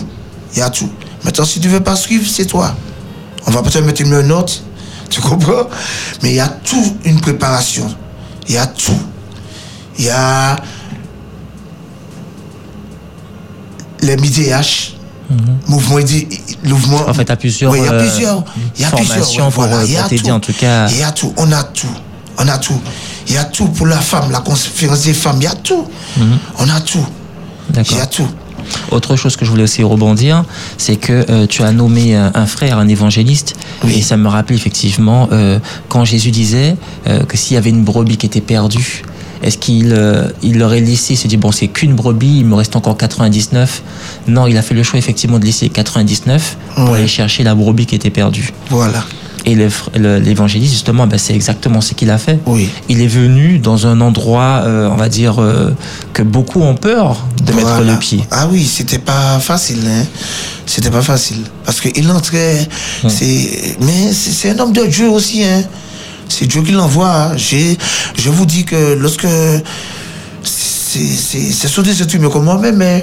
Il 0.52 0.60
y 0.60 0.62
a 0.62 0.70
tout. 0.70 0.88
Maintenant, 1.24 1.44
si 1.44 1.58
tu 1.58 1.66
ne 1.66 1.72
veux 1.72 1.82
pas 1.82 1.96
suivre, 1.96 2.30
c'est 2.30 2.46
toi. 2.46 2.76
On 3.48 3.50
va 3.50 3.60
peut-être 3.62 3.84
mettre 3.84 4.02
une 4.02 4.20
note, 4.20 4.62
tu 5.08 5.20
comprends? 5.20 5.66
Mais 6.22 6.30
il 6.30 6.36
y 6.36 6.40
a 6.40 6.46
tout 6.46 6.96
une 7.04 7.20
préparation. 7.20 7.92
Il 8.46 8.54
y 8.54 8.58
a 8.58 8.68
tout. 8.68 9.00
Il 10.01 10.07
y 10.07 10.11
a 10.11 10.57
les 14.01 14.16
dit, 14.16 14.51
le 16.64 16.70
mouvement. 16.70 17.07
En 17.07 17.12
fait, 17.12 17.22
il 17.22 17.28
y 17.28 17.32
a 17.32 17.36
plusieurs, 17.36 17.70
Oui, 17.70 17.80
il 17.80 17.84
y 17.84 17.88
a 17.88 17.92
euh, 17.92 18.01
plusieurs. 18.01 18.44
Il 18.76 18.80
y 18.80 18.84
a 18.84 18.90
plusieurs. 18.90 19.46
ouais, 19.46 19.53
voilà, 19.55 19.76
euh, 19.76 19.84
il 19.84 19.92
y 19.92 19.96
a 19.98 20.09
tout. 20.09 20.30
en 20.30 20.40
tout 20.40 20.55
cas. 20.55 20.88
Il 20.88 20.96
y 20.96 21.03
a 21.03 21.12
tout. 21.12 21.34
On 21.36 21.53
a 21.53 21.62
tout. 21.64 21.86
On 22.38 22.48
a 22.48 22.57
tout. 22.57 22.80
Il 23.28 23.34
y 23.34 23.36
a 23.36 23.44
tout 23.44 23.68
pour 23.68 23.86
la 23.86 23.98
femme, 23.98 24.30
la 24.30 24.40
conférence 24.40 25.03
des 25.03 25.12
femmes. 25.12 25.36
Il 25.40 25.44
y 25.44 25.48
a 25.48 25.55
tout. 25.55 25.86
On 26.59 26.68
a 26.70 26.80
tout. 26.80 27.07
Il 27.74 27.96
y 27.96 28.01
a 28.01 28.07
tout. 28.07 28.26
Autre 28.90 29.16
chose 29.16 29.36
que 29.36 29.44
je 29.44 29.51
voulais 29.51 29.64
aussi 29.64 29.82
rebondir, 29.82 30.44
c'est 30.78 30.96
que 30.96 31.24
euh, 31.28 31.46
tu 31.46 31.62
as 31.62 31.72
nommé 31.72 32.14
un 32.14 32.46
frère, 32.46 32.78
un 32.78 32.88
évangéliste, 32.88 33.55
Oui. 33.84 33.98
et 33.98 34.03
ça 34.03 34.16
me 34.16 34.28
rappelle 34.28 34.57
effectivement 34.57 35.28
euh, 35.32 35.59
quand 35.88 36.05
Jésus 36.05 36.30
disait 36.30 36.76
euh, 37.07 37.24
que 37.24 37.36
s'il 37.36 37.55
y 37.55 37.57
avait 37.57 37.70
une 37.70 37.84
brebis 37.84 38.16
qui 38.16 38.26
était 38.26 38.40
perdue, 38.40 39.03
est-ce 39.43 39.59
qu'il 39.59 39.93
euh, 39.93 40.28
il 40.43 40.59
l'aurait 40.59 40.80
laissé, 40.80 41.14
il 41.14 41.16
se 41.16 41.26
dit 41.26 41.36
bon 41.36 41.53
c'est 41.53 41.68
qu'une 41.68 41.95
brebis, 41.95 42.38
il 42.38 42.47
me 42.47 42.55
reste 42.55 42.76
encore 42.76 42.97
99 42.97 43.82
Non, 44.28 44.47
il 44.47 44.57
a 44.57 44.62
fait 44.62 44.74
le 44.74 44.82
choix 44.82 44.99
effectivement 44.99 45.38
de 45.38 45.45
laisser 45.45 45.68
99 45.68 46.57
pour 46.74 46.95
aller 46.95 47.09
chercher 47.09 47.43
la 47.43 47.55
brebis 47.55 47.86
qui 47.86 47.95
était 47.95 48.11
perdue. 48.11 48.53
Voilà. 48.68 49.05
Et 49.47 49.55
l'évangéliste 49.97 50.72
justement, 50.72 51.07
ben, 51.07 51.18
c'est 51.18 51.34
exactement 51.34 51.80
ce 51.80 51.95
qu'il 51.95 52.11
a 52.11 52.18
fait. 52.18 52.38
Oui. 52.47 52.68
Il 52.88 53.01
est 53.01 53.07
venu 53.07 53.59
dans 53.59 53.86
un 53.86 54.01
endroit, 54.01 54.62
euh, 54.64 54.88
on 54.91 54.97
va 54.97 55.09
dire, 55.09 55.41
euh, 55.41 55.70
que 56.12 56.22
beaucoup 56.22 56.61
ont 56.61 56.74
peur 56.74 57.24
de 57.45 57.53
mettre 57.55 57.80
le 57.80 57.97
pied. 57.99 58.22
Ah 58.30 58.49
oui, 58.51 58.64
c'était 58.64 58.99
pas 58.99 59.38
facile, 59.38 59.80
hein. 59.86 60.05
C'était 60.66 60.91
pas 60.91 61.03
facile. 61.03 61.38
Parce 61.64 61.80
qu'il 61.80 62.11
entrait, 62.11 62.68
c'est, 63.09 63.76
mais 63.80 64.12
c'est 64.12 64.30
c'est 64.30 64.51
un 64.51 64.59
homme 64.59 64.72
de 64.72 64.84
Dieu 64.84 65.09
aussi, 65.09 65.43
hein. 65.43 65.62
C'est 66.31 66.47
Dieu 66.47 66.62
qui 66.62 66.72
l'envoie. 66.72 67.33
hein. 67.33 67.37
Je 67.37 68.31
vous 68.31 68.47
dis 68.47 68.64
que 68.64 68.95
lorsque, 68.95 69.26
c'est, 70.43 71.68
sur 71.68 71.83
des 71.83 72.01
êtres 72.03 72.14
humains 72.14 72.31
comme 72.31 72.45
moi-même, 72.45 72.81
hein. 72.83 73.01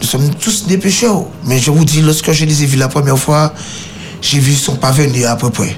Nous 0.00 0.06
sommes 0.08 0.28
tous 0.34 0.66
des 0.66 0.76
pécheurs. 0.78 1.24
Mais 1.46 1.58
je 1.58 1.70
vous 1.70 1.84
dis, 1.84 2.02
lorsque 2.02 2.32
je 2.32 2.44
les 2.44 2.62
ai 2.62 2.66
vus 2.66 2.76
la 2.76 2.88
première 2.88 3.18
fois, 3.18 3.54
j'ai 4.20 4.38
vu, 4.38 4.52
ils 4.52 4.58
sont 4.58 4.76
pas 4.76 4.90
venus 4.92 5.24
à 5.24 5.36
peu 5.36 5.50
près. 5.50 5.76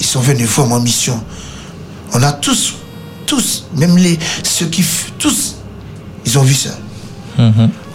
Ils 0.00 0.06
sont 0.06 0.20
venus 0.20 0.48
vraiment 0.48 0.76
en 0.76 0.80
mission. 0.80 1.22
On 2.14 2.22
a 2.22 2.32
tous, 2.32 2.74
tous, 3.26 3.66
même 3.76 3.96
les, 3.96 4.18
ceux 4.42 4.66
qui, 4.66 4.84
tous, 5.18 5.56
ils 6.26 6.38
ont 6.38 6.42
vu 6.42 6.54
ça. 6.54 6.70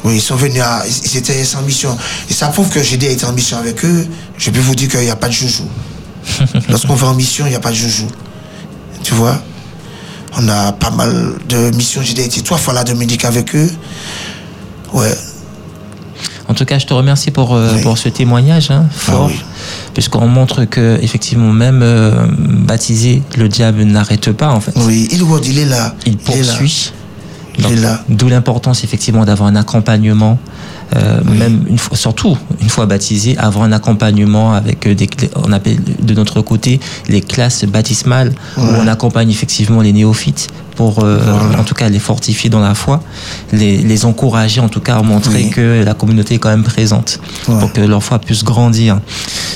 Oui, 0.04 0.16
ils 0.16 0.22
sont 0.22 0.36
venus 0.36 0.62
à. 0.62 0.84
Ils 1.06 1.18
étaient 1.18 1.44
en 1.58 1.62
mission. 1.64 1.96
Et 2.30 2.34
ça 2.34 2.48
prouve 2.48 2.70
que 2.70 2.82
j'ai 2.82 2.96
été 2.96 3.26
en 3.26 3.34
mission 3.34 3.58
avec 3.58 3.84
eux. 3.84 4.08
Je 4.38 4.50
peux 4.52 4.60
vous 4.60 4.76
dire 4.76 4.88
qu'il 4.90 5.02
n'y 5.02 5.10
a 5.10 5.16
pas 5.16 5.28
de 5.28 5.34
joujou. 5.34 5.64
Lorsqu'on 6.70 6.96
va 6.96 7.08
en 7.08 7.14
mission, 7.14 7.46
il 7.46 7.50
n'y 7.50 7.56
a 7.56 7.60
pas 7.60 7.72
de 7.72 7.76
joujou. 7.76 8.08
Tu 9.04 9.14
vois 9.14 9.42
On 10.38 10.48
a 10.50 10.72
pas 10.74 10.92
mal 10.92 11.34
de 11.48 11.70
missions. 11.76 12.02
J'ai 12.04 12.20
été 12.24 12.42
trois 12.42 12.58
fois 12.58 12.74
la 12.74 12.84
Dominique 12.84 13.26
avec 13.26 13.56
eux. 13.56 13.70
Ouais. 14.94 15.16
En 16.50 16.54
tout 16.54 16.64
cas, 16.66 16.80
je 16.80 16.86
te 16.86 16.94
remercie 16.94 17.32
pour, 17.32 17.54
euh, 17.56 17.74
Oui. 17.76 17.82
pour 17.82 17.98
ce 17.98 18.08
témoignage 18.10 18.72
hein, 18.72 18.86
fort, 18.92 19.26
Ah 19.30 19.34
oui. 19.34 19.40
puisqu'on 19.94 20.28
montre 20.28 20.64
que 20.64 20.98
effectivement 21.02 21.52
même 21.52 21.82
euh, 21.84 22.26
baptisé, 22.38 23.22
le 23.38 23.50
diable 23.50 23.84
n'arrête 23.84 24.32
pas 24.32 24.50
en 24.52 24.62
fait. 24.62 24.72
Oui, 24.78 25.10
il, 25.12 25.24
il 25.46 25.60
est 25.60 25.66
là. 25.66 25.94
Il 26.06 26.18
là. 26.44 26.54
Il 27.58 27.64
Donc, 27.64 27.72
est 27.74 27.76
là. 27.78 28.01
D'où 28.10 28.28
l'importance 28.30 28.84
effectivement 28.84 29.26
d'avoir 29.26 29.49
un 29.49 29.55
accompagnement, 29.55 30.38
euh, 30.95 31.22
même 31.24 31.64
une 31.68 31.78
fois, 31.78 31.97
surtout 31.97 32.38
une 32.62 32.70
fois 32.70 32.86
baptisé, 32.86 33.38
avoir 33.38 33.66
un 33.66 33.72
accompagnement 33.72 34.53
avec 34.53 34.86
euh, 34.88 34.93
des, 34.95 35.10
on 35.36 35.51
appelle 35.51 35.80
de 36.01 36.14
notre 36.14 36.41
côté 36.41 36.80
les 37.10 37.22
classes 37.22 37.66
baptismales 37.66 38.34
où 38.58 38.62
on 38.62 38.88
accompagne 38.88 39.30
effectivement 39.30 39.82
les 39.82 39.91
néophytes 39.93 40.47
pour, 40.76 41.03
euh, 41.03 41.20
Voilà. 41.20 41.60
en 41.60 41.64
tout 41.64 41.74
cas, 41.74 41.89
les 41.89 41.97
fortifier 41.99 42.51
dans 42.51 42.60
la 42.60 42.76
foi, 42.76 43.01
les, 43.51 43.78
les 43.78 44.05
encourager 44.05 44.62
en 44.62 44.70
tout 44.70 44.80
cas 44.80 44.97
à 44.97 45.01
montrer 45.01 45.45
Oui. 45.45 45.49
que 45.49 45.84
la 45.84 45.95
communauté 45.95 46.36
est 46.36 46.38
quand 46.38 46.49
même 46.49 46.64
présente 46.64 47.20
Ouais. 47.47 47.60
pour 47.60 47.74
que 47.74 47.82
leur 47.82 48.03
foi 48.03 48.20
puisse 48.20 48.43
grandir. 48.43 48.99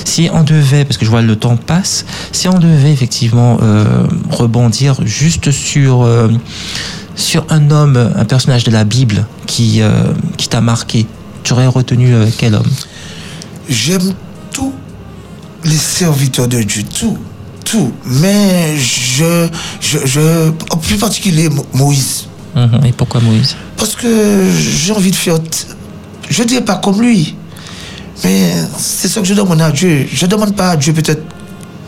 Si 0.04 0.28
on 0.34 0.42
devait, 0.42 0.84
parce 0.84 0.96
que 0.98 1.04
je 1.04 1.10
vois 1.10 1.22
le 1.22 1.36
temps 1.36 1.56
passe, 1.56 2.04
si 2.32 2.48
on 2.48 2.58
devait 2.58 2.90
effectivement 2.92 3.58
euh, 3.62 3.84
rebondir 4.30 4.96
juste 5.04 5.52
sur 5.52 6.02
euh, 6.02 6.28
sur 7.14 7.44
un 7.50 7.70
homme, 7.70 8.12
un 8.16 8.24
personnage 8.24 8.64
de 8.64 8.70
la 8.70 8.84
Bible 8.84 9.26
qui 9.46 9.80
euh, 9.82 10.12
qui 10.36 10.48
t'a 10.48 10.60
marqué, 10.60 11.06
tu 11.42 11.52
aurais 11.52 11.66
retenu 11.66 12.14
euh, 12.14 12.26
quel 12.36 12.54
homme? 12.54 12.70
J'aime 13.68 14.12
tous 14.52 14.72
les 15.64 15.76
serviteurs 15.76 16.48
de 16.48 16.62
Dieu, 16.62 16.82
tout, 16.98 17.16
tout. 17.64 17.92
Mais 18.06 18.76
je, 18.78 19.48
je, 19.80 19.98
je 20.04 20.50
en 20.70 20.76
plus 20.76 20.96
particulier 20.96 21.48
Mo- 21.48 21.66
Moïse. 21.72 22.26
Mhm. 22.56 22.84
Et 22.86 22.92
pourquoi 22.92 23.20
Moïse? 23.20 23.56
Parce 23.76 23.94
que 23.94 24.50
j'ai 24.58 24.92
envie 24.92 25.10
de 25.10 25.16
faire. 25.16 25.36
Je 26.28 26.42
ne 26.42 26.48
dirais 26.48 26.64
pas 26.64 26.76
comme 26.76 27.00
lui. 27.00 27.34
Mais 28.24 28.52
c'est 28.78 29.08
ça 29.08 29.20
que 29.20 29.26
je 29.26 29.34
demande 29.34 29.60
à 29.60 29.70
Dieu. 29.72 30.06
Je 30.12 30.24
ne 30.26 30.30
demande 30.30 30.54
pas 30.54 30.70
à 30.70 30.76
Dieu 30.76 30.92
peut-être 30.92 31.22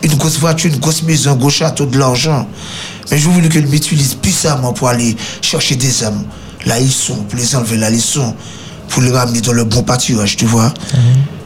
une 0.05 0.15
grosse 0.17 0.39
voiture, 0.39 0.71
une 0.71 0.79
grosse 0.79 1.03
maison, 1.03 1.33
un 1.33 1.37
gros 1.37 1.51
château, 1.51 1.87
de 1.87 1.99
l'argent. 1.99 2.47
Mais 3.11 3.19
je 3.19 3.29
voulais 3.29 3.49
qu'il 3.49 3.67
m'utilise 3.67 4.15
puissamment 4.15 4.73
pour 4.73 4.89
aller 4.89 5.17
chercher 5.41 5.77
des 5.77 6.05
âmes. 6.05 6.25
Là, 6.67 6.79
ils 6.79 6.91
sont, 6.93 7.17
pour 7.17 7.39
les 7.39 7.55
enlever 7.57 7.77
là, 7.77 7.91
ils 7.91 8.01
sont, 8.01 8.35
pour 8.89 9.03
les 9.03 9.11
ramener 9.11 9.41
dans 9.41 9.53
le 9.53 9.65
bon 9.65 9.83
pâturage, 9.83 10.37
tu 10.37 10.47
vois. 10.47 10.73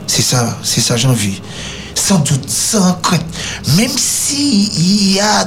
C'est 0.06 0.22
ça, 0.22 0.59
c'est 0.62 0.80
ça, 0.80 0.96
j'ai 0.96 1.09
envie. 1.09 1.40
Sans 1.94 2.18
doute, 2.18 2.48
sans 2.48 2.94
crainte. 2.94 3.24
Même 3.76 3.90
si 3.96 4.70
il 4.76 5.12
y 5.14 5.20
a, 5.20 5.46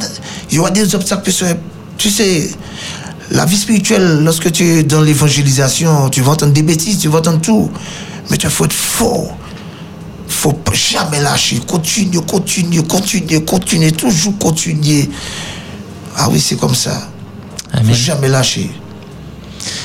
y 0.51 0.59
aura 0.59 0.71
des 0.71 0.93
obstacles, 0.95 1.31
tu 1.97 2.09
sais, 2.09 2.49
la 3.31 3.45
vie 3.45 3.57
spirituelle, 3.57 4.23
lorsque 4.23 4.51
tu 4.51 4.63
es 4.63 4.83
dans 4.83 5.01
l'évangélisation, 5.01 6.09
tu 6.09 6.21
vas 6.21 6.33
entendre 6.33 6.53
des 6.53 6.63
bêtises, 6.63 6.99
tu 6.99 7.07
vas 7.07 7.19
entendre 7.19 7.41
tout. 7.41 7.71
Mais 8.29 8.37
tu 8.37 8.49
faut 8.49 8.65
être 8.65 8.73
fort. 8.73 9.37
Faut 10.31 10.57
jamais 10.73 11.21
lâcher. 11.21 11.59
Continue, 11.67 12.21
continue, 12.21 12.83
continue, 12.83 13.43
continue, 13.45 13.91
toujours 13.91 14.37
continuer. 14.37 15.09
Ah 16.17 16.27
oui, 16.31 16.39
c'est 16.39 16.55
comme 16.57 16.75
ça. 16.75 17.07
Amen. 17.73 17.85
faut 17.87 17.93
jamais 17.93 18.27
lâcher. 18.29 18.69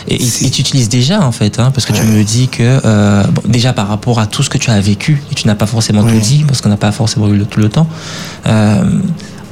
Et, 0.09 0.19
tu 0.19 0.61
utilises 0.63 0.89
déjà 0.89 1.21
en 1.21 1.33
fait, 1.33 1.59
hein, 1.59 1.71
parce 1.75 1.85
que 1.85 1.93
tu 1.93 2.03
me 2.03 2.23
dis 2.25 2.49
que 2.49 2.81
euh, 2.85 3.25
bon, 3.25 3.43
déjà 3.47 3.73
par 3.73 3.89
rapport 3.89 4.19
à 4.21 4.27
tout 4.27 4.43
ce 4.43 4.49
que 4.49 4.57
tu 4.57 4.71
as 4.71 4.81
vécu, 4.81 5.23
et 5.31 5.35
tu 5.35 5.47
n'as 5.47 5.55
pas 5.55 5.67
forcément 5.67 6.03
tout 6.03 6.19
dit, 6.19 6.45
parce 6.47 6.61
qu'on 6.61 6.69
n'a 6.71 6.77
pas 6.77 6.93
forcément 6.93 7.29
eu 7.29 7.37
le- 7.37 7.45
tout 7.45 7.61
le 7.61 7.69
temps, 7.69 7.87
euh, 8.47 8.83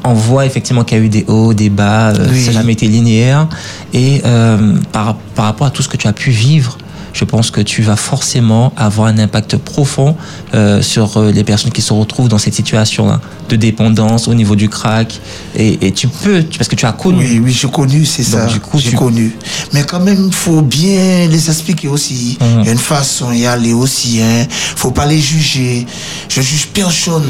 on 0.04 0.14
voit 0.14 0.46
effectivement 0.46 0.84
qu'il 0.84 0.96
y 0.98 1.00
a 1.00 1.04
eu 1.04 1.08
des 1.08 1.24
hauts, 1.28 1.52
des 1.54 1.70
bas, 1.70 2.10
euh, 2.12 2.28
Oui. 2.30 2.40
ça 2.40 2.52
n'a 2.52 2.60
jamais 2.60 2.72
été 2.72 2.86
linéaire, 2.86 3.48
et 3.92 4.22
euh, 4.24 4.76
par, 4.92 5.16
par 5.34 5.44
rapport 5.46 5.66
à 5.66 5.70
tout 5.70 5.82
ce 5.82 5.88
que 5.88 5.96
tu 5.98 6.06
as 6.08 6.12
pu 6.14 6.30
vivre, 6.30 6.78
je 7.14 7.24
pense 7.24 7.50
que 7.50 7.62
tu 7.62 7.80
vas 7.80 7.96
forcément 7.96 8.72
avoir 8.76 9.06
un 9.08 9.18
impact 9.18 9.56
profond 9.56 10.14
euh, 10.52 10.82
sur 10.82 11.16
euh, 11.16 11.30
les 11.32 11.44
personnes 11.44 11.72
qui 11.72 11.80
se 11.80 11.92
retrouvent 11.94 12.28
dans 12.28 12.38
cette 12.38 12.54
situation-là 12.54 13.20
de 13.48 13.56
dépendance 13.56 14.26
au 14.28 14.34
niveau 14.34 14.56
du 14.56 14.68
crack, 14.68 15.20
et, 15.56 15.86
et 15.86 15.92
tu 15.92 16.08
peux, 16.08 16.42
tu- 16.42 16.58
parce 16.58 16.68
que 16.68 16.74
tu 16.76 16.84
as 16.86 16.92
connu. 16.92 17.24
Oui, 17.24 17.40
oui, 17.44 17.52
j'ai 17.52 17.70
connu, 17.70 18.04
c'est 18.04 18.24
ça. 18.24 18.46
du 18.46 18.58
coup, 18.60 18.78
j'ai 18.78 18.90
tu- 18.90 18.96
connu. 18.96 19.34
Mais 19.72 19.84
quand 19.84 20.00
même, 20.00 20.30
faut 20.32 20.60
bien 20.62 21.26
les 21.28 21.48
expliquer 21.48 21.88
aussi. 21.88 22.36
Il 22.60 22.64
y 22.66 22.68
a 22.68 22.72
une 22.72 22.78
façon 22.78 23.30
d'y 23.30 23.46
aller 23.46 23.72
aussi. 23.72 24.20
Hein. 24.20 24.46
faut 24.76 24.90
pas 24.90 25.06
les 25.06 25.20
juger. 25.20 25.86
Je 26.28 26.40
juge 26.42 26.66
personne. 26.74 27.24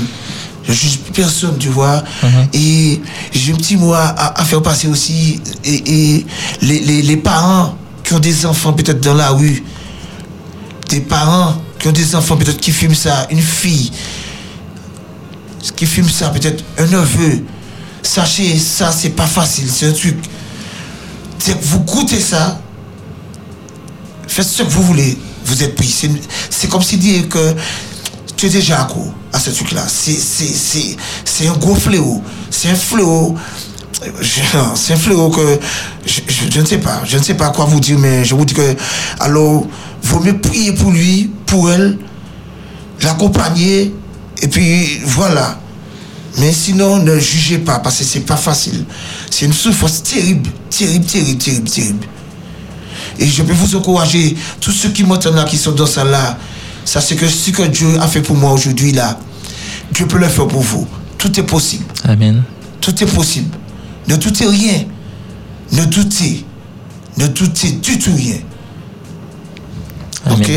Je 0.67 0.73
juge 0.73 0.99
personne, 1.13 1.57
tu 1.59 1.69
vois. 1.69 2.03
Mhm. 2.23 2.29
Et 2.55 3.01
j'ai 3.33 3.53
un 3.53 3.57
petit 3.57 3.77
mot 3.77 3.93
à, 3.93 4.05
à- 4.05 4.41
à 4.41 4.45
faire 4.47 4.63
passer 4.63 4.89
aussi. 4.89 5.41
Et, 5.65 5.83
et 6.17 6.27
les, 6.63 6.81
les, 6.81 7.03
les 7.03 7.17
parents 7.19 7.75
qui 8.03 8.15
ont 8.15 8.19
des 8.21 8.47
enfants 8.47 8.73
peut-être 8.73 9.01
dans 9.03 9.15
la 9.15 9.29
rue, 9.31 9.63
des 10.89 11.01
parents 11.01 11.57
qui 11.79 11.89
ont 11.89 11.93
des 11.93 12.15
enfants 12.15 12.37
peut-être 12.37 12.61
qui 12.61 12.71
fument 12.73 12.95
ça, 12.95 13.27
une 13.31 13.41
fille 13.43 13.91
qui 15.77 15.87
fume 15.87 16.09
ça, 16.09 16.29
peut-être 16.29 16.63
un 16.79 16.87
neveu. 16.87 17.43
Sachez, 18.03 18.59
ça, 18.59 18.93
c'est 18.93 19.11
pas 19.11 19.27
facile, 19.27 19.69
c'est 19.71 19.87
un 19.89 19.93
truc. 19.93 20.17
Vous 21.63 21.81
goûtez 21.81 22.21
ça, 22.21 22.61
faites 24.29 24.47
ce 24.47 24.63
que 24.63 24.69
vous 24.69 24.83
voulez, 24.83 25.17
vous 25.47 25.63
êtes 25.63 25.75
pris. 25.75 25.89
C'est- 26.51 26.69
comme 26.69 26.83
si 26.83 26.97
dire 26.99 27.29
que 27.29 27.55
tu 28.37 28.47
es 28.47 28.51
déjà 28.51 28.83
accro 28.83 29.11
à 29.33 29.39
ce 29.39 29.51
truc-là. 29.51 29.85
C'est- 29.89 31.49
un 31.49 31.53
gros 31.55 31.75
fléau. 31.75 32.23
C'est 32.51 32.69
un 32.69 32.75
fléau. 32.75 33.35
C'est 34.75 34.93
un 34.93 34.97
fléau 34.97 35.31
que 35.31 35.59
je, 36.05 36.21
je- 36.29 36.51
je 36.53 36.61
ne 36.61 36.67
sais 36.67 36.79
pas. 36.79 37.03
Je 37.07 37.17
ne 37.17 37.23
sais 37.23 37.35
pas 37.35 37.49
quoi 37.51 37.65
vous 37.65 37.81
dire, 37.81 37.99
mais 37.99 38.23
je 38.25 38.35
vous 38.35 38.45
dis 38.45 38.53
que 38.55 38.77
alors, 39.19 39.67
vaut 40.15 40.25
mieux 40.25 40.39
prier 40.39 40.73
pour 40.73 40.91
lui, 40.93 41.31
pour 41.47 41.71
elle, 41.71 41.99
l'accompagner, 43.03 43.93
et 44.43 44.49
puis 44.49 45.01
voilà. 45.05 45.59
Mais 46.39 46.53
sinon, 46.53 46.99
ne 46.99 47.19
jugez 47.19 47.59
pas, 47.59 47.79
parce 47.79 47.99
que 47.99 48.05
c'est 48.05 48.21
pas 48.21 48.37
facile. 48.37 48.85
C'est 49.31 49.47
une 49.47 49.53
souffrance 49.53 50.03
terrible, 50.03 50.51
terrible, 50.71 51.05
terrible, 51.05 51.39
terrible, 51.39 51.71
terrible. 51.71 52.07
Et 53.19 53.27
je 53.27 53.43
peux 53.43 53.53
vous 53.53 53.77
encourager, 53.77 54.37
tous 54.61 54.73
ceux 54.73 54.91
qui 54.91 55.05
m'entendent 55.05 55.37
là, 55.37 55.45
qui 55.45 55.59
sont 55.59 55.73
dans 55.73 55.87
ça 55.87 56.05
là, 56.05 56.39
ça 56.85 57.01
c'est 57.01 57.17
que 57.17 57.29
ce 57.29 57.51
que 57.51 57.63
Dieu 57.63 57.89
a 58.01 58.09
fait 58.09 58.21
pour 58.21 58.37
moi 58.37 58.53
aujourd'hui 58.53 58.93
là, 58.93 59.19
Dieu 59.93 60.07
peut 60.07 60.19
le 60.19 60.29
faire 60.29 60.49
pour 60.49 60.61
vous. 60.61 60.87
Tout 61.19 61.39
est 61.39 61.45
possible. 61.45 61.85
Amen. 62.05 62.43
Tout 62.81 63.03
est 63.03 63.07
possible. 63.07 63.57
Ne 64.09 64.17
doutez 64.17 64.47
rien. 64.47 64.85
Ne 65.73 65.85
doutez. 65.85 66.45
Ne 67.17 67.29
doutez 67.29 67.71
du 67.71 67.99
tout 67.99 68.15
rien. 68.15 68.39
Ok 70.31 70.51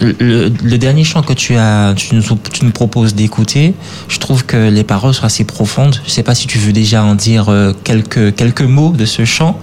le, 0.00 0.76
dernier 0.76 1.04
chant 1.04 1.22
que 1.22 1.32
tu 1.32 1.56
as, 1.56 1.94
tu 1.96 2.14
nous, 2.14 2.22
tu 2.52 2.64
nous 2.64 2.70
proposes 2.70 3.14
d'écouter, 3.14 3.74
je 4.08 4.18
trouve 4.18 4.44
que 4.44 4.68
les 4.68 4.84
paroles 4.84 5.14
sont 5.14 5.24
assez 5.24 5.44
profondes. 5.44 5.96
Je 6.04 6.10
sais 6.10 6.22
pas 6.22 6.34
si 6.34 6.46
tu 6.46 6.58
veux 6.58 6.72
déjà 6.72 7.02
en 7.02 7.14
dire 7.14 7.48
euh, 7.48 7.72
quelques 7.84 8.34
quelques 8.34 8.62
mots 8.62 8.92
de 8.92 9.04
ce 9.06 9.24
chant. 9.24 9.58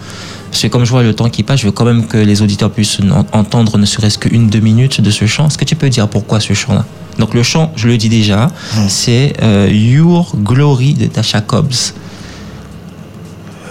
Parce 0.49 0.61
que 0.63 0.67
comme 0.67 0.85
je 0.85 0.91
vois 0.91 1.03
le 1.03 1.13
temps 1.15 1.29
qui 1.29 1.41
passe, 1.43 1.61
je 1.61 1.65
veux 1.65 1.71
quand 1.71 1.85
même 1.85 2.05
que 2.07 2.17
les 2.17 2.41
auditeurs 2.41 2.71
puissent 2.71 2.99
en- 3.11 3.25
entendre 3.37 3.77
ne 3.77 3.85
serait-ce 3.85 4.17
qu'une 4.19 4.49
deux 4.49 4.59
minutes 4.59 5.01
de 5.01 5.09
ce 5.11 5.25
chant. 5.25 5.47
Est-ce 5.47 5.57
que 5.57 5.65
tu 5.65 5.75
peux 5.75 5.89
dire 5.89 6.07
pourquoi 6.07 6.39
ce 6.39 6.53
chant-là? 6.53 6.85
Donc 7.19 7.33
le 7.35 7.43
chant, 7.43 7.71
je 7.75 7.87
le 7.87 7.97
dis 7.97 8.09
déjà, 8.09 8.49
c'est 8.87 9.33
euh, 9.43 9.69
Your 9.71 10.35
Glory 10.35 10.93
de 10.95 11.05
Tasha 11.07 11.41
Cobbs. 11.41 11.93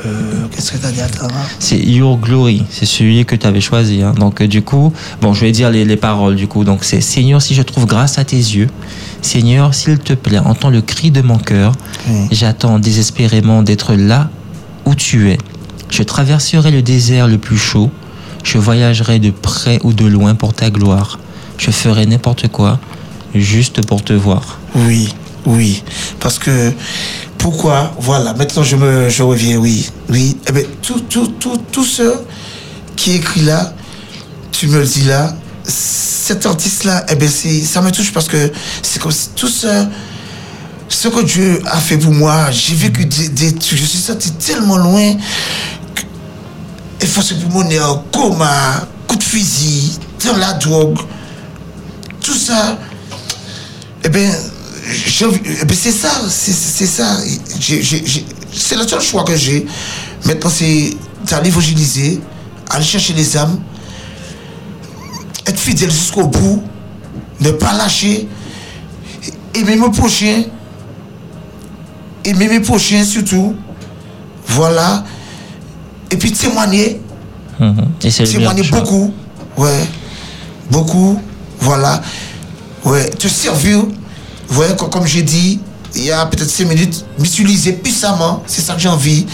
Euh, 0.04 0.46
Qu'est-ce 0.50 0.72
que 0.72 0.78
tu 0.78 0.86
as 0.86 0.90
dit 0.90 1.00
à 1.00 1.06
C'est 1.58 1.78
Your 1.78 2.18
Glory, 2.18 2.64
c'est 2.70 2.86
celui 2.86 3.24
que 3.24 3.36
tu 3.36 3.46
avais 3.46 3.60
choisi. 3.60 4.02
hein. 4.02 4.14
Donc 4.18 4.40
euh, 4.40 4.48
du 4.48 4.62
coup, 4.62 4.92
bon, 5.20 5.32
je 5.34 5.42
vais 5.42 5.52
dire 5.52 5.70
les, 5.70 5.84
les 5.84 5.96
paroles 5.96 6.34
du 6.36 6.48
coup. 6.48 6.64
Donc 6.64 6.82
c'est 6.84 7.00
Seigneur, 7.00 7.40
si 7.40 7.54
je 7.54 7.62
trouve 7.62 7.86
grâce 7.86 8.18
à 8.18 8.24
tes 8.24 8.36
yeux, 8.36 8.68
Seigneur, 9.20 9.74
s'il 9.74 9.98
te 9.98 10.12
plaît, 10.14 10.38
entends 10.38 10.70
le 10.70 10.82
cri 10.82 11.10
de 11.10 11.22
mon 11.22 11.38
cœur. 11.38 11.72
J'attends 12.32 12.78
désespérément 12.78 13.62
d'être 13.62 13.94
là 13.94 14.28
où 14.84 14.94
tu 14.94 15.30
es. 15.30 15.38
Je 15.90 16.02
traverserai 16.02 16.70
le 16.70 16.82
désert 16.82 17.28
le 17.28 17.38
plus 17.38 17.58
chaud. 17.58 17.90
Je 18.42 18.58
voyagerai 18.58 19.20
de 19.20 19.30
près 19.30 19.78
ou 19.84 19.92
de 19.92 20.04
loin 20.06 20.34
pour 20.34 20.52
ta 20.52 20.70
gloire. 20.70 21.20
Je 21.58 21.70
ferai 21.70 22.06
n'importe 22.06 22.48
quoi, 22.48 22.80
juste 23.34 23.86
pour 23.86 24.02
te 24.02 24.12
voir. 24.12 24.58
Oui, 24.74 25.14
oui. 25.46 25.84
Parce 26.18 26.40
que, 26.40 26.72
pourquoi 27.42 27.92
Voilà, 27.98 28.32
maintenant 28.34 28.62
je, 28.62 28.76
me, 28.76 29.08
je 29.10 29.22
reviens, 29.24 29.56
oui. 29.58 29.90
Oui, 30.08 30.38
eh 30.48 30.52
bien, 30.52 30.62
tout, 30.80 31.00
tout, 31.00 31.26
tout, 31.40 31.58
tout 31.72 31.84
ce 31.84 32.14
qui 32.96 33.10
est 33.12 33.16
écrit 33.16 33.42
là, 33.42 33.74
tu 34.52 34.68
me 34.68 34.78
le 34.78 34.86
dis 34.86 35.02
là, 35.02 35.34
cet 35.66 36.46
artiste-là, 36.46 37.04
eh 37.08 37.16
bien, 37.16 37.28
ça 37.28 37.82
me 37.82 37.90
touche 37.90 38.12
parce 38.12 38.28
que 38.28 38.50
c'est 38.80 39.02
comme 39.02 39.10
si 39.10 39.30
tout 39.34 39.48
ce, 39.48 39.86
ce 40.88 41.08
que 41.08 41.20
Dieu 41.24 41.60
a 41.66 41.78
fait 41.78 41.98
pour 41.98 42.12
moi, 42.12 42.48
j'ai 42.52 42.76
vécu 42.76 43.06
des, 43.06 43.28
des 43.28 43.52
trucs, 43.54 43.78
je 43.78 43.84
suis 43.86 43.98
sorti 43.98 44.30
tellement 44.34 44.76
loin. 44.76 45.14
Et 47.00 47.06
force 47.06 47.32
pulmonaire, 47.32 48.02
coma, 48.12 48.86
coup 49.08 49.16
de 49.16 49.22
fusil, 49.24 49.98
dans 50.24 50.36
la 50.36 50.52
drogue, 50.52 50.96
tout 52.20 52.36
ça. 52.36 52.78
Eh 54.04 54.08
bien, 54.08 54.30
eh 54.84 55.64
bien, 55.64 55.76
c'est 55.76 55.92
ça, 55.92 56.10
c'est 56.28 56.86
ça. 56.86 57.18
C'est 58.54 58.76
le 58.76 58.86
seul 58.86 59.00
choix 59.00 59.24
que 59.24 59.36
j'ai. 59.36 59.66
Maintenant, 60.26 60.50
c'est 60.50 60.90
d'aller 61.28 61.48
évangéliser, 61.48 62.20
aller 62.70 62.84
chercher 62.84 63.12
les 63.12 63.36
âmes, 63.36 63.58
être 65.46 65.58
fidèle 65.58 65.90
jusqu'au 65.90 66.26
bout, 66.26 66.62
ne 67.40 67.50
pas 67.52 67.72
lâcher, 67.74 68.28
aimer 69.54 69.76
mes 69.76 69.90
prochains, 69.90 70.42
aimer 72.24 72.48
mes 72.48 72.60
prochains 72.60 73.04
surtout. 73.04 73.54
Voilà. 74.46 75.04
Et 76.10 76.16
puis 76.16 76.32
témoigner 76.32 77.00
Mhm. 77.60 77.88
Et 78.02 78.08
le 78.08 78.26
témoigner 78.26 78.64
choix. 78.64 78.80
beaucoup. 78.80 79.12
Ouais. 79.56 79.84
Beaucoup. 80.70 81.20
Voilà. 81.60 82.02
Ouais. 82.84 83.08
Te 83.10 83.28
servir. 83.28 83.84
Ouais, 84.56 84.74
co- 84.76 84.86
comme 84.88 85.06
j'ai 85.06 85.22
dit, 85.22 85.60
il 85.94 86.04
y 86.04 86.10
a 86.10 86.24
peut-être 86.26 86.50
5 86.50 86.66
minutes, 86.68 87.04
m'utiliser 87.18 87.72
puissamment. 87.72 88.42
C'est 88.46 88.62
ça 88.62 88.74
que 88.74 88.80
j'ai 88.80 88.88
envie. 88.88 89.26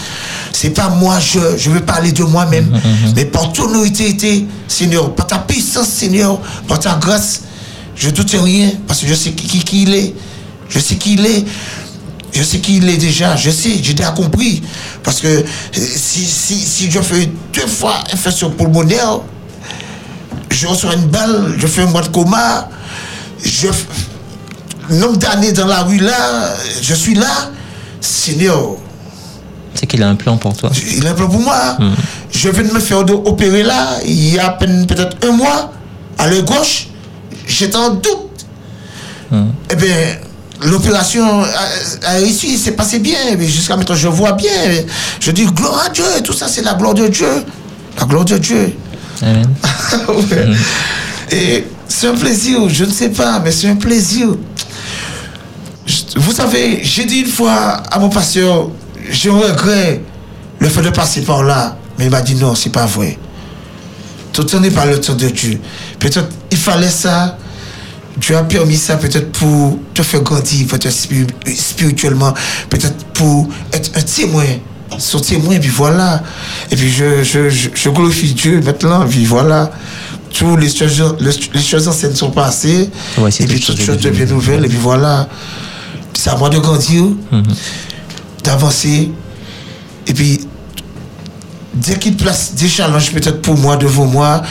C'est 0.51 0.71
pas 0.71 0.89
moi, 0.89 1.19
je, 1.19 1.57
je 1.57 1.69
veux 1.69 1.81
parler 1.81 2.11
de 2.11 2.23
moi-même, 2.23 2.79
mais 3.15 3.25
par 3.25 3.51
ton 3.53 3.63
autorité, 3.65 4.45
Seigneur, 4.67 5.13
par 5.15 5.27
ta 5.27 5.37
puissance, 5.39 5.87
Seigneur, 5.87 6.39
par 6.67 6.79
ta 6.79 6.95
grâce, 6.95 7.41
je 7.95 8.09
doute 8.09 8.31
rien, 8.31 8.71
parce 8.87 9.01
que 9.01 9.07
je 9.07 9.13
sais 9.13 9.31
qui, 9.31 9.59
qui, 9.63 9.83
il 9.83 9.93
est. 9.93 10.13
Je 10.69 10.79
sais 10.79 10.95
qui 10.95 11.13
il 11.13 11.25
est. 11.25 11.45
Je 12.31 12.43
sais 12.43 12.59
qui 12.59 12.77
il 12.77 12.87
est 12.87 12.97
déjà, 12.97 13.35
je 13.35 13.49
sais, 13.49 13.71
j'ai 13.81 13.93
déjà 13.93 14.11
compris. 14.11 14.61
Parce 15.03 15.19
que 15.19 15.27
euh, 15.27 15.43
si, 15.73 16.23
si, 16.25 16.55
si 16.59 16.91
je 16.91 17.01
fais 17.01 17.27
deux 17.53 17.67
fois 17.67 17.95
infection 18.13 18.51
pulmonaire, 18.51 19.19
je 20.51 20.67
reçois 20.67 20.93
une 20.93 21.07
balle, 21.07 21.55
je 21.57 21.65
fais 21.67 21.81
un 21.81 21.87
mois 21.87 22.01
de 22.01 22.07
coma, 22.09 22.69
je 23.43 23.67
nombre 24.97 25.17
d'années 25.17 25.51
dans 25.51 25.67
la 25.67 25.83
rue 25.83 25.99
là, 25.99 26.53
je 26.81 26.93
suis 26.93 27.15
là, 27.15 27.51
Seigneur, 28.01 28.75
C'est 29.75 29.85
qu'il 29.87 30.01
a 30.03 30.07
un 30.09 30.15
plan 30.15 30.37
pour 30.37 30.55
toi. 30.55 30.69
il 30.97 31.05
a 31.05 31.11
un 31.11 31.13
plan 31.13 31.27
pour 31.29 31.41
moi. 31.41 31.77
Je 32.31 32.49
viens 32.49 32.63
de 32.63 32.71
me 32.73 32.79
faire 32.79 32.99
opérer 33.25 33.63
là, 33.63 33.97
il 34.05 34.33
y 34.35 34.39
a 34.39 34.47
à 34.47 34.49
peine 34.51 34.85
peut-être 34.87 35.17
un 35.27 35.31
mois, 35.31 35.71
à 36.17 36.27
l'œil 36.27 36.43
gauche, 36.43 36.87
j'étais 37.47 37.75
en 37.75 37.91
doute. 37.91 38.45
Eh 39.71 39.75
bien, 39.75 39.95
l'opération 40.63 41.43
a, 41.43 42.07
a 42.07 42.11
réussi, 42.13 42.57
c'est 42.57 42.71
passé 42.71 42.99
bien. 42.99 43.19
Jusqu'à 43.39 43.75
maintenant, 43.77 43.95
je 43.95 44.07
vois 44.07 44.31
bien. 44.33 44.49
Je 45.19 45.31
dis 45.31 45.45
gloire 45.45 45.83
à 45.85 45.89
Dieu, 45.89 46.03
et 46.17 46.23
tout 46.23 46.33
ça, 46.33 46.47
c'est 46.47 46.63
la 46.63 46.73
gloire 46.73 46.93
de 46.95 47.07
Dieu. 47.07 47.27
La 47.99 48.05
gloire 48.05 48.25
de 48.25 48.37
Dieu. 48.37 48.73
Amen. 49.21 49.47
Ouais. 50.09 50.47
Et 51.31 51.65
c'est 51.87 52.07
un 52.07 52.15
plaisir, 52.15 52.67
je 52.69 52.85
ne 52.85 52.91
sais 52.91 53.09
pas, 53.09 53.39
mais 53.43 53.51
c'est 53.51 53.67
un 53.67 53.75
plaisir. 53.75 54.29
Vous 56.15 56.31
savez, 56.31 56.79
j'ai 56.83 57.05
dit 57.05 57.19
une 57.21 57.27
fois 57.27 57.53
à 57.91 57.99
mon 57.99 58.09
pasteur, 58.09 58.69
je 59.09 59.29
regrette 59.29 60.01
le 60.59 60.67
fait 60.69 60.81
de 60.81 60.89
passer 60.89 61.21
par 61.21 61.43
là. 61.43 61.77
Mais 61.97 62.05
il 62.05 62.11
m'a 62.11 62.21
dit 62.21 62.35
non, 62.35 62.55
c'est 62.55 62.71
pas 62.71 62.85
vrai. 62.85 63.17
Tout 64.33 64.45
n'est 64.59 64.71
pas 64.71 64.85
le 64.85 64.99
temps 65.01 65.15
de 65.15 65.27
Dieu. 65.29 65.59
Peut-être 65.99 66.29
il 66.51 66.57
fallait 66.57 66.89
ça. 66.89 67.37
Dieu 68.17 68.35
a 68.35 68.43
permis 68.43 68.75
ça 68.75 68.97
peut-être 68.97 69.31
pour 69.31 69.79
te 69.93 70.01
faire 70.01 70.21
grandir, 70.21 70.67
peut-être 70.67 70.93
spiri- 70.93 71.27
spirituellement, 71.55 72.33
peut-être 72.69 73.05
pour 73.13 73.47
être 73.71 73.91
un 73.95 74.01
témoin. 74.01 74.45
Son 74.97 75.19
témoin, 75.19 75.57
puis 75.59 75.69
voilà. 75.69 76.23
Et 76.71 76.75
puis 76.75 76.89
je, 76.91 77.23
je, 77.23 77.49
je, 77.49 77.69
je 77.73 77.89
glorifie 77.89 78.33
Dieu 78.33 78.59
maintenant, 78.61 79.05
puis 79.07 79.23
voilà. 79.23 79.71
Toutes 80.33 80.59
les 80.59 80.69
choses, 80.69 81.15
les, 81.19 81.31
les 81.53 81.61
choses 81.61 81.87
anciennes 81.87 82.15
sont 82.15 82.31
passées. 82.31 82.89
Ouais, 83.17 83.29
et 83.29 83.45
puis 83.45 83.59
toutes 83.59 83.77
choses 83.85 83.97
deviennent 83.99 84.29
nouvelles, 84.29 84.65
et 84.65 84.67
puis 84.67 84.77
voilà. 84.81 85.27
C'est 86.19 86.31
à 86.31 86.35
moi 86.35 86.49
de 86.49 86.57
grandir, 86.57 87.05
d'avancer. 88.43 89.09
Et 90.05 90.13
puis, 90.13 90.41
dès 91.73 91.97
qu'il 91.97 92.17
place 92.17 92.55
des 92.55 92.67
challenges 92.67 93.13
peut-être 93.13 93.41
pour 93.41 93.57
moi, 93.57 93.77
devant 93.77 94.05
moi, 94.05 94.43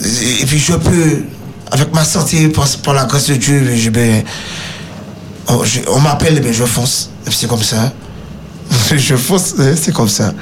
et, 0.00 0.42
et 0.42 0.46
puis 0.46 0.60
je 0.60 0.72
peux, 0.74 1.24
avec 1.72 1.92
ma 1.92 2.04
santé, 2.04 2.46
par, 2.48 2.68
par 2.84 2.94
la 2.94 3.06
grâce 3.06 3.26
de 3.26 3.34
Dieu, 3.34 3.74
je, 3.74 3.90
ben, 3.90 4.22
on, 5.48 5.98
m'appelle, 5.98 6.40
ben, 6.40 6.52
je 6.52 6.64
fonce. 6.64 7.10
C'est 7.28 7.48
comme 7.48 7.64
ça. 7.64 7.92
je 8.96 9.16
fonce, 9.16 9.54
hein, 9.58 9.74
c'est 9.76 9.92
comme 9.92 10.08
ça. 10.08 10.32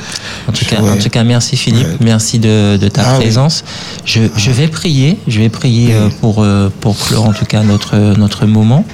En 0.49 0.53
tout, 0.53 0.65
cas, 0.65 0.81
Ouais. 0.81 0.91
en 0.91 0.97
tout 0.99 1.09
cas, 1.09 1.25
merci 1.25 1.57
Philippe, 1.57 1.87
Ouais. 1.87 1.97
merci 2.01 2.39
de, 2.39 2.77
de 2.77 2.89
ta 2.89 3.03
Ah 3.05 3.13
oui. 3.19 3.25
présence. 3.25 3.65
Je, 4.05 4.21
je 4.37 4.51
vais 4.51 4.69
prier, 4.69 5.19
je 5.29 5.41
vais 5.41 5.49
prier 5.49 5.95
euh, 5.95 6.09
pour, 6.21 6.43
euh, 6.43 6.71
pour 6.81 6.99
clore 6.99 7.27
en 7.27 7.33
tout 7.33 7.45
cas 7.45 7.63
notre, 7.63 7.97
notre 8.17 8.47
moment. 8.47 8.85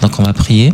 Donc 0.00 0.18
on 0.18 0.22
va 0.22 0.32
prier. 0.32 0.72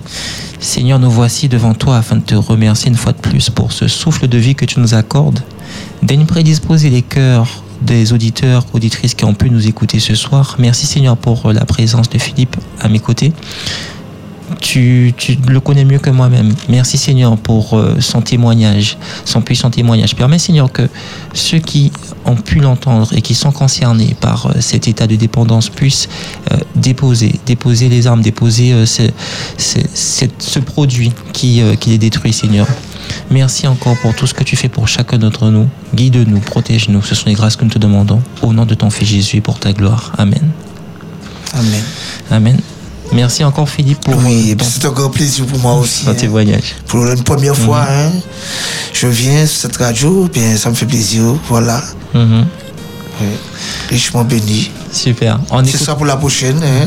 Seigneur, 0.60 0.98
nous 0.98 1.10
voici 1.10 1.48
devant 1.48 1.74
toi 1.74 1.96
afin 1.98 2.16
de 2.16 2.22
te 2.22 2.34
remercier 2.34 2.88
une 2.88 2.96
fois 2.96 3.12
de 3.12 3.18
plus 3.18 3.48
pour 3.50 3.72
ce 3.72 3.88
souffle 3.88 4.28
de 4.28 4.38
vie 4.38 4.54
que 4.54 4.64
tu 4.66 4.78
nous 4.80 4.94
accordes. 4.94 5.40
Daigne 6.02 6.26
prédisposer 6.26 6.90
les 6.90 7.02
cœurs 7.02 7.62
des 7.80 8.12
auditeurs, 8.12 8.66
auditrices 8.74 9.14
qui 9.14 9.24
ont 9.24 9.32
pu 9.32 9.48
nous 9.48 9.66
écouter 9.66 10.00
ce 10.00 10.14
soir. 10.14 10.56
Merci 10.58 10.84
Seigneur 10.86 11.16
pour 11.16 11.46
euh, 11.46 11.52
la 11.54 11.64
présence 11.64 12.10
de 12.10 12.18
Philippe 12.18 12.56
à 12.78 12.88
mes 12.88 12.98
côtés. 12.98 13.32
Tu, 14.60 15.14
tu 15.16 15.36
le 15.48 15.60
connais 15.60 15.84
mieux 15.84 15.98
que 15.98 16.10
moi-même. 16.10 16.54
Merci 16.68 16.98
Seigneur 16.98 17.36
pour 17.36 17.74
euh, 17.78 17.96
son 18.00 18.20
témoignage, 18.20 18.98
son 19.24 19.40
puissant 19.42 19.70
témoignage. 19.70 20.16
Permets 20.16 20.38
Seigneur 20.38 20.70
que 20.72 20.88
ceux 21.34 21.58
qui 21.58 21.92
ont 22.24 22.34
pu 22.36 22.58
l'entendre 22.60 23.08
et 23.14 23.22
qui 23.22 23.34
sont 23.34 23.52
concernés 23.52 24.16
par 24.20 24.46
euh, 24.46 24.60
cet 24.60 24.88
état 24.88 25.06
de 25.06 25.16
dépendance 25.16 25.68
puissent 25.68 26.08
euh, 26.52 26.56
déposer, 26.74 27.34
déposer 27.46 27.88
les 27.88 28.06
armes, 28.06 28.22
déposer 28.22 28.72
euh, 28.72 28.86
ce, 28.86 29.02
ce, 29.56 29.78
cette- 29.94 30.42
ce 30.42 30.58
produit 30.58 31.12
qui, 31.32 31.62
euh, 31.62 31.74
qui 31.76 31.90
les 31.90 31.98
détruit 31.98 32.32
Seigneur. 32.32 32.66
Merci 33.30 33.66
encore 33.66 33.96
pour 34.02 34.14
tout 34.14 34.26
ce 34.26 34.34
que 34.34 34.44
tu 34.44 34.56
fais 34.56 34.68
pour 34.68 34.88
chacun 34.88 35.18
d'entre 35.18 35.48
nous. 35.50 35.68
Guide-nous, 35.94 36.40
protège-nous. 36.40 37.02
Ce 37.02 37.14
sont 37.14 37.26
les 37.28 37.34
grâces 37.34 37.56
que 37.56 37.64
nous 37.64 37.70
te 37.70 37.78
demandons. 37.78 38.20
Au 38.42 38.52
nom 38.52 38.66
de 38.66 38.74
ton 38.74 38.90
Fils 38.90 39.08
Jésus 39.08 39.36
et 39.36 39.40
pour 39.40 39.58
ta 39.58 39.72
gloire. 39.72 40.12
Amen. 40.18 40.50
Amen. 41.54 41.82
Amen. 42.30 42.60
Merci 43.12 43.42
encore 43.44 43.68
Philippe 43.68 44.00
pour 44.00 44.16
Oui, 44.24 44.52
euh, 44.52 44.54
ben, 44.54 44.64
c'est 44.68 44.84
un 44.84 44.92
grand 44.92 45.10
plaisir 45.10 45.44
pour 45.46 45.58
moi 45.58 45.74
aussi. 45.74 46.04
ton 46.04 46.12
hein. 46.12 46.14
témoignage. 46.14 46.76
Pour 46.86 47.04
une 47.06 47.22
première 47.24 47.56
fois, 47.56 47.84
hein, 47.88 48.10
je 48.92 49.06
viens 49.08 49.46
sur 49.46 49.62
cette 49.62 49.76
radio, 49.76 50.28
bien, 50.32 50.56
ça 50.56 50.70
me 50.70 50.74
fait 50.74 50.86
plaisir. 50.86 51.22
Voilà. 51.48 51.82
Mhm. 52.14 52.46
Oui. 53.20 53.26
Richement 53.90 54.24
béni. 54.24 54.70
Super. 54.92 55.40
On 55.50 55.62
C'est 55.64 55.70
écoute. 55.70 55.86
ça 55.86 55.94
pour 55.94 56.06
la 56.06 56.16
prochaine. 56.16 56.60
Hein. 56.62 56.86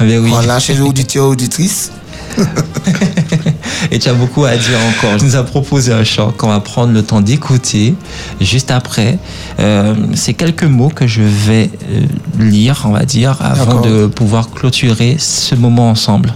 Ben 0.00 0.18
oui. 0.20 0.30
Voilà, 0.30 0.58
chez 0.60 0.74
les 0.74 0.80
auditeurs 0.80 1.24
et 1.24 1.28
auditrices. 1.28 1.90
Et 3.90 3.98
tu 3.98 4.08
as 4.08 4.14
beaucoup 4.14 4.44
à 4.44 4.56
dire 4.56 4.78
encore. 4.88 5.18
Je 5.18 5.24
nous 5.24 5.36
a 5.36 5.42
proposé 5.42 5.92
un 5.92 6.04
chant 6.04 6.32
qu'on 6.32 6.48
va 6.48 6.60
prendre 6.60 6.92
le 6.92 7.02
temps 7.02 7.20
d'écouter 7.20 7.94
juste 8.40 8.70
après. 8.70 9.18
Euh, 9.60 9.94
c'est 10.14 10.34
quelques 10.34 10.64
mots 10.64 10.88
que 10.88 11.06
je 11.06 11.22
vais 11.22 11.70
euh, 11.90 12.00
lire, 12.38 12.84
on 12.86 12.90
va 12.90 13.04
dire, 13.04 13.36
avant 13.40 13.80
de 13.80 14.06
pouvoir 14.06 14.50
clôturer 14.50 15.16
ce 15.18 15.54
moment 15.54 15.90
ensemble. 15.90 16.34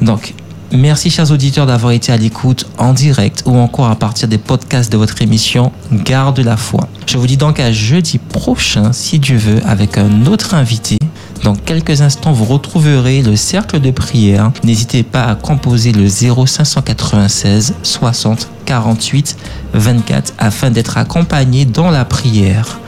Donc, 0.00 0.34
Merci 0.74 1.10
chers 1.10 1.30
auditeurs 1.30 1.66
d'avoir 1.66 1.92
été 1.92 2.12
à 2.12 2.16
l'écoute 2.16 2.66
en 2.78 2.94
direct 2.94 3.42
ou 3.44 3.58
encore 3.58 3.90
à 3.90 3.94
partir 3.94 4.26
des 4.26 4.38
podcasts 4.38 4.90
de 4.90 4.96
votre 4.96 5.20
émission 5.20 5.70
Garde 5.92 6.40
la 6.40 6.56
foi. 6.56 6.88
Je 7.06 7.18
vous 7.18 7.26
dis 7.26 7.36
donc 7.36 7.60
à 7.60 7.70
jeudi 7.72 8.16
prochain, 8.16 8.90
si 8.92 9.18
Dieu 9.18 9.36
veut, 9.36 9.60
avec 9.66 9.98
un 9.98 10.24
autre 10.24 10.54
invité. 10.54 10.96
Dans 11.44 11.54
quelques 11.54 12.00
instants, 12.00 12.32
vous 12.32 12.46
retrouverez 12.46 13.20
le 13.20 13.36
cercle 13.36 13.80
de 13.80 13.90
prière. 13.90 14.50
N'hésitez 14.64 15.02
pas 15.02 15.24
à 15.24 15.34
composer 15.34 15.92
le 15.92 16.06
0596 16.08 17.74
60 17.82 18.48
48 18.64 19.36
24 19.74 20.32
afin 20.38 20.70
d'être 20.70 20.96
accompagné 20.96 21.66
dans 21.66 21.90
la 21.90 22.06
prière. 22.06 22.80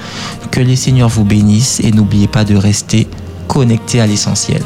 Que 0.50 0.60
les 0.60 0.76
Seigneurs 0.76 1.10
vous 1.10 1.24
bénissent 1.24 1.80
et 1.80 1.90
n'oubliez 1.90 2.28
pas 2.28 2.44
de 2.44 2.56
rester 2.56 3.08
connecté 3.46 4.00
à 4.00 4.06
l'essentiel. 4.06 4.62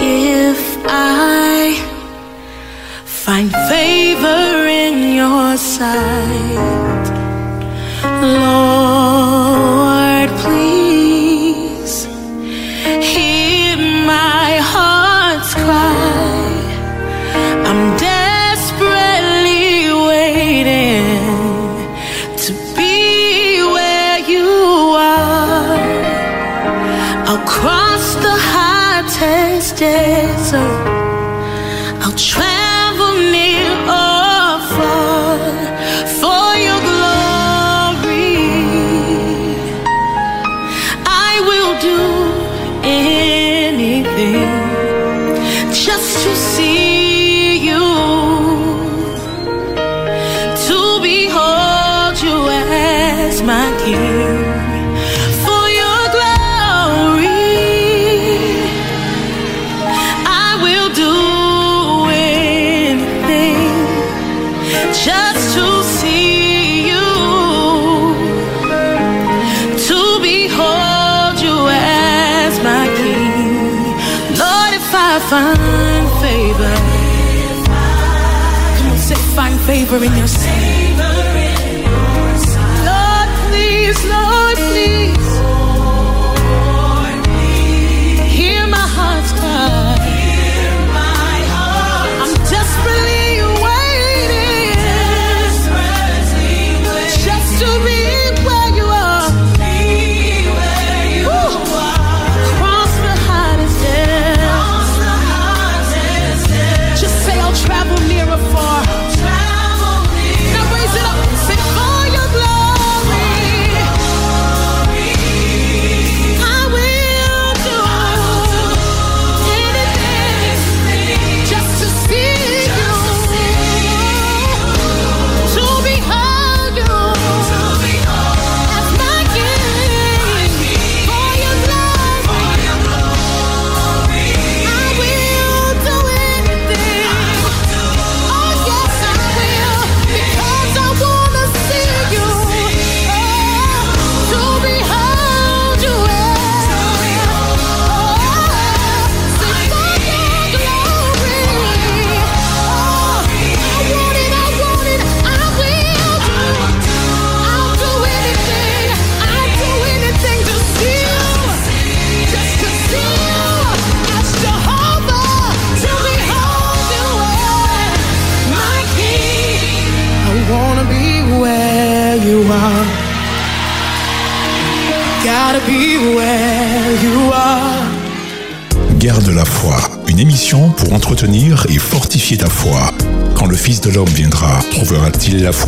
if 0.00 0.78
i 0.86 1.74
Find 3.04 3.50
favor 3.68 4.66
in 4.66 5.14
your 5.14 5.56
sight, 5.56 7.04
Lord. 8.22 8.67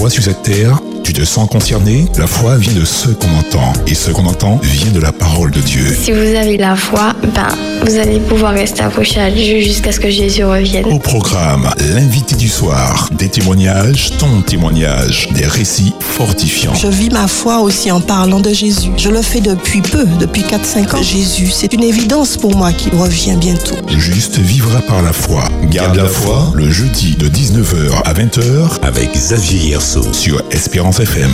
Foi 0.01 0.09
sur 0.09 0.23
cette 0.23 0.43
terre 0.43 0.81
Tu 1.05 1.13
te 1.13 1.23
sens 1.27 1.47
concerné 1.47 2.07
La 2.17 2.27
foi 2.27 2.57
vient 2.57 2.73
de 2.73 2.87
ce 2.87 3.11
qu'on 3.11 3.29
entend, 3.39 3.71
et 3.87 3.95
ce 3.95 4.11
qu'on 4.11 4.25
entend 4.25 4.59
vient 4.63 4.93
de 4.93 5.01
la 5.01 5.13
parole 5.13 5.51
de 5.51 5.61
Dieu. 5.61 5.95
Si 5.95 6.11
vous 6.11 6.19
avez 6.19 6.57
la 6.57 6.75
foi, 6.75 7.13
ben, 7.35 7.49
vous 7.85 7.97
allez 7.97 8.21
pouvoir 8.21 8.53
rester 8.53 8.83
accroché 8.83 9.21
à 9.21 9.31
Dieu 9.31 9.61
jusqu'à 9.61 9.93
ce 9.93 10.01
que 10.01 10.11
Jésus 10.11 10.45
revienne. 10.45 10.85
Au 10.87 10.99
programme, 10.99 11.71
l'invité 11.95 12.37
du 12.37 12.49
soir, 12.49 13.09
des 13.13 13.29
témoignages, 13.29 14.11
ton 14.19 14.43
témoignage, 14.43 15.29
des 15.33 15.47
récits 15.47 15.95
fortifiants. 16.01 16.75
Je 16.75 16.89
vis 16.89 17.11
ma 17.11 17.27
foi 17.27 17.61
aussi 17.61 17.91
en 17.91 18.01
parlant 18.01 18.41
de 18.41 18.53
Jésus. 18.53 18.91
Je 18.97 19.09
le 19.09 19.23
fais 19.23 19.41
depuis 19.41 19.81
peu, 19.81 20.05
depuis 20.19 20.43
4-5 20.43 20.97
ans. 20.97 21.03
Jésus, 21.03 21.51
c'est 21.51 21.73
une 21.73 21.85
évidence 21.85 22.37
pour 22.37 22.55
moi 22.55 22.73
qu'il 22.73 22.95
revient 22.95 23.37
bientôt. 23.39 23.77
Juste 23.89 24.39
vivra 24.39 24.81
par 24.83 25.03
la 25.03 25.13
foi. 25.13 25.45
Garde 25.71 25.97
la 25.97 26.07
foi, 26.07 26.53
le 26.55 26.71
jeudi 26.71 27.17
de 27.17 27.29
19h 27.29 28.03
à 28.05 28.13
20h 28.13 28.81
avec 28.83 29.13
Xavier 29.13 29.71
Yerso 29.71 30.13
sur 30.13 30.43
Espérance 30.51 31.01
FM. 31.01 31.33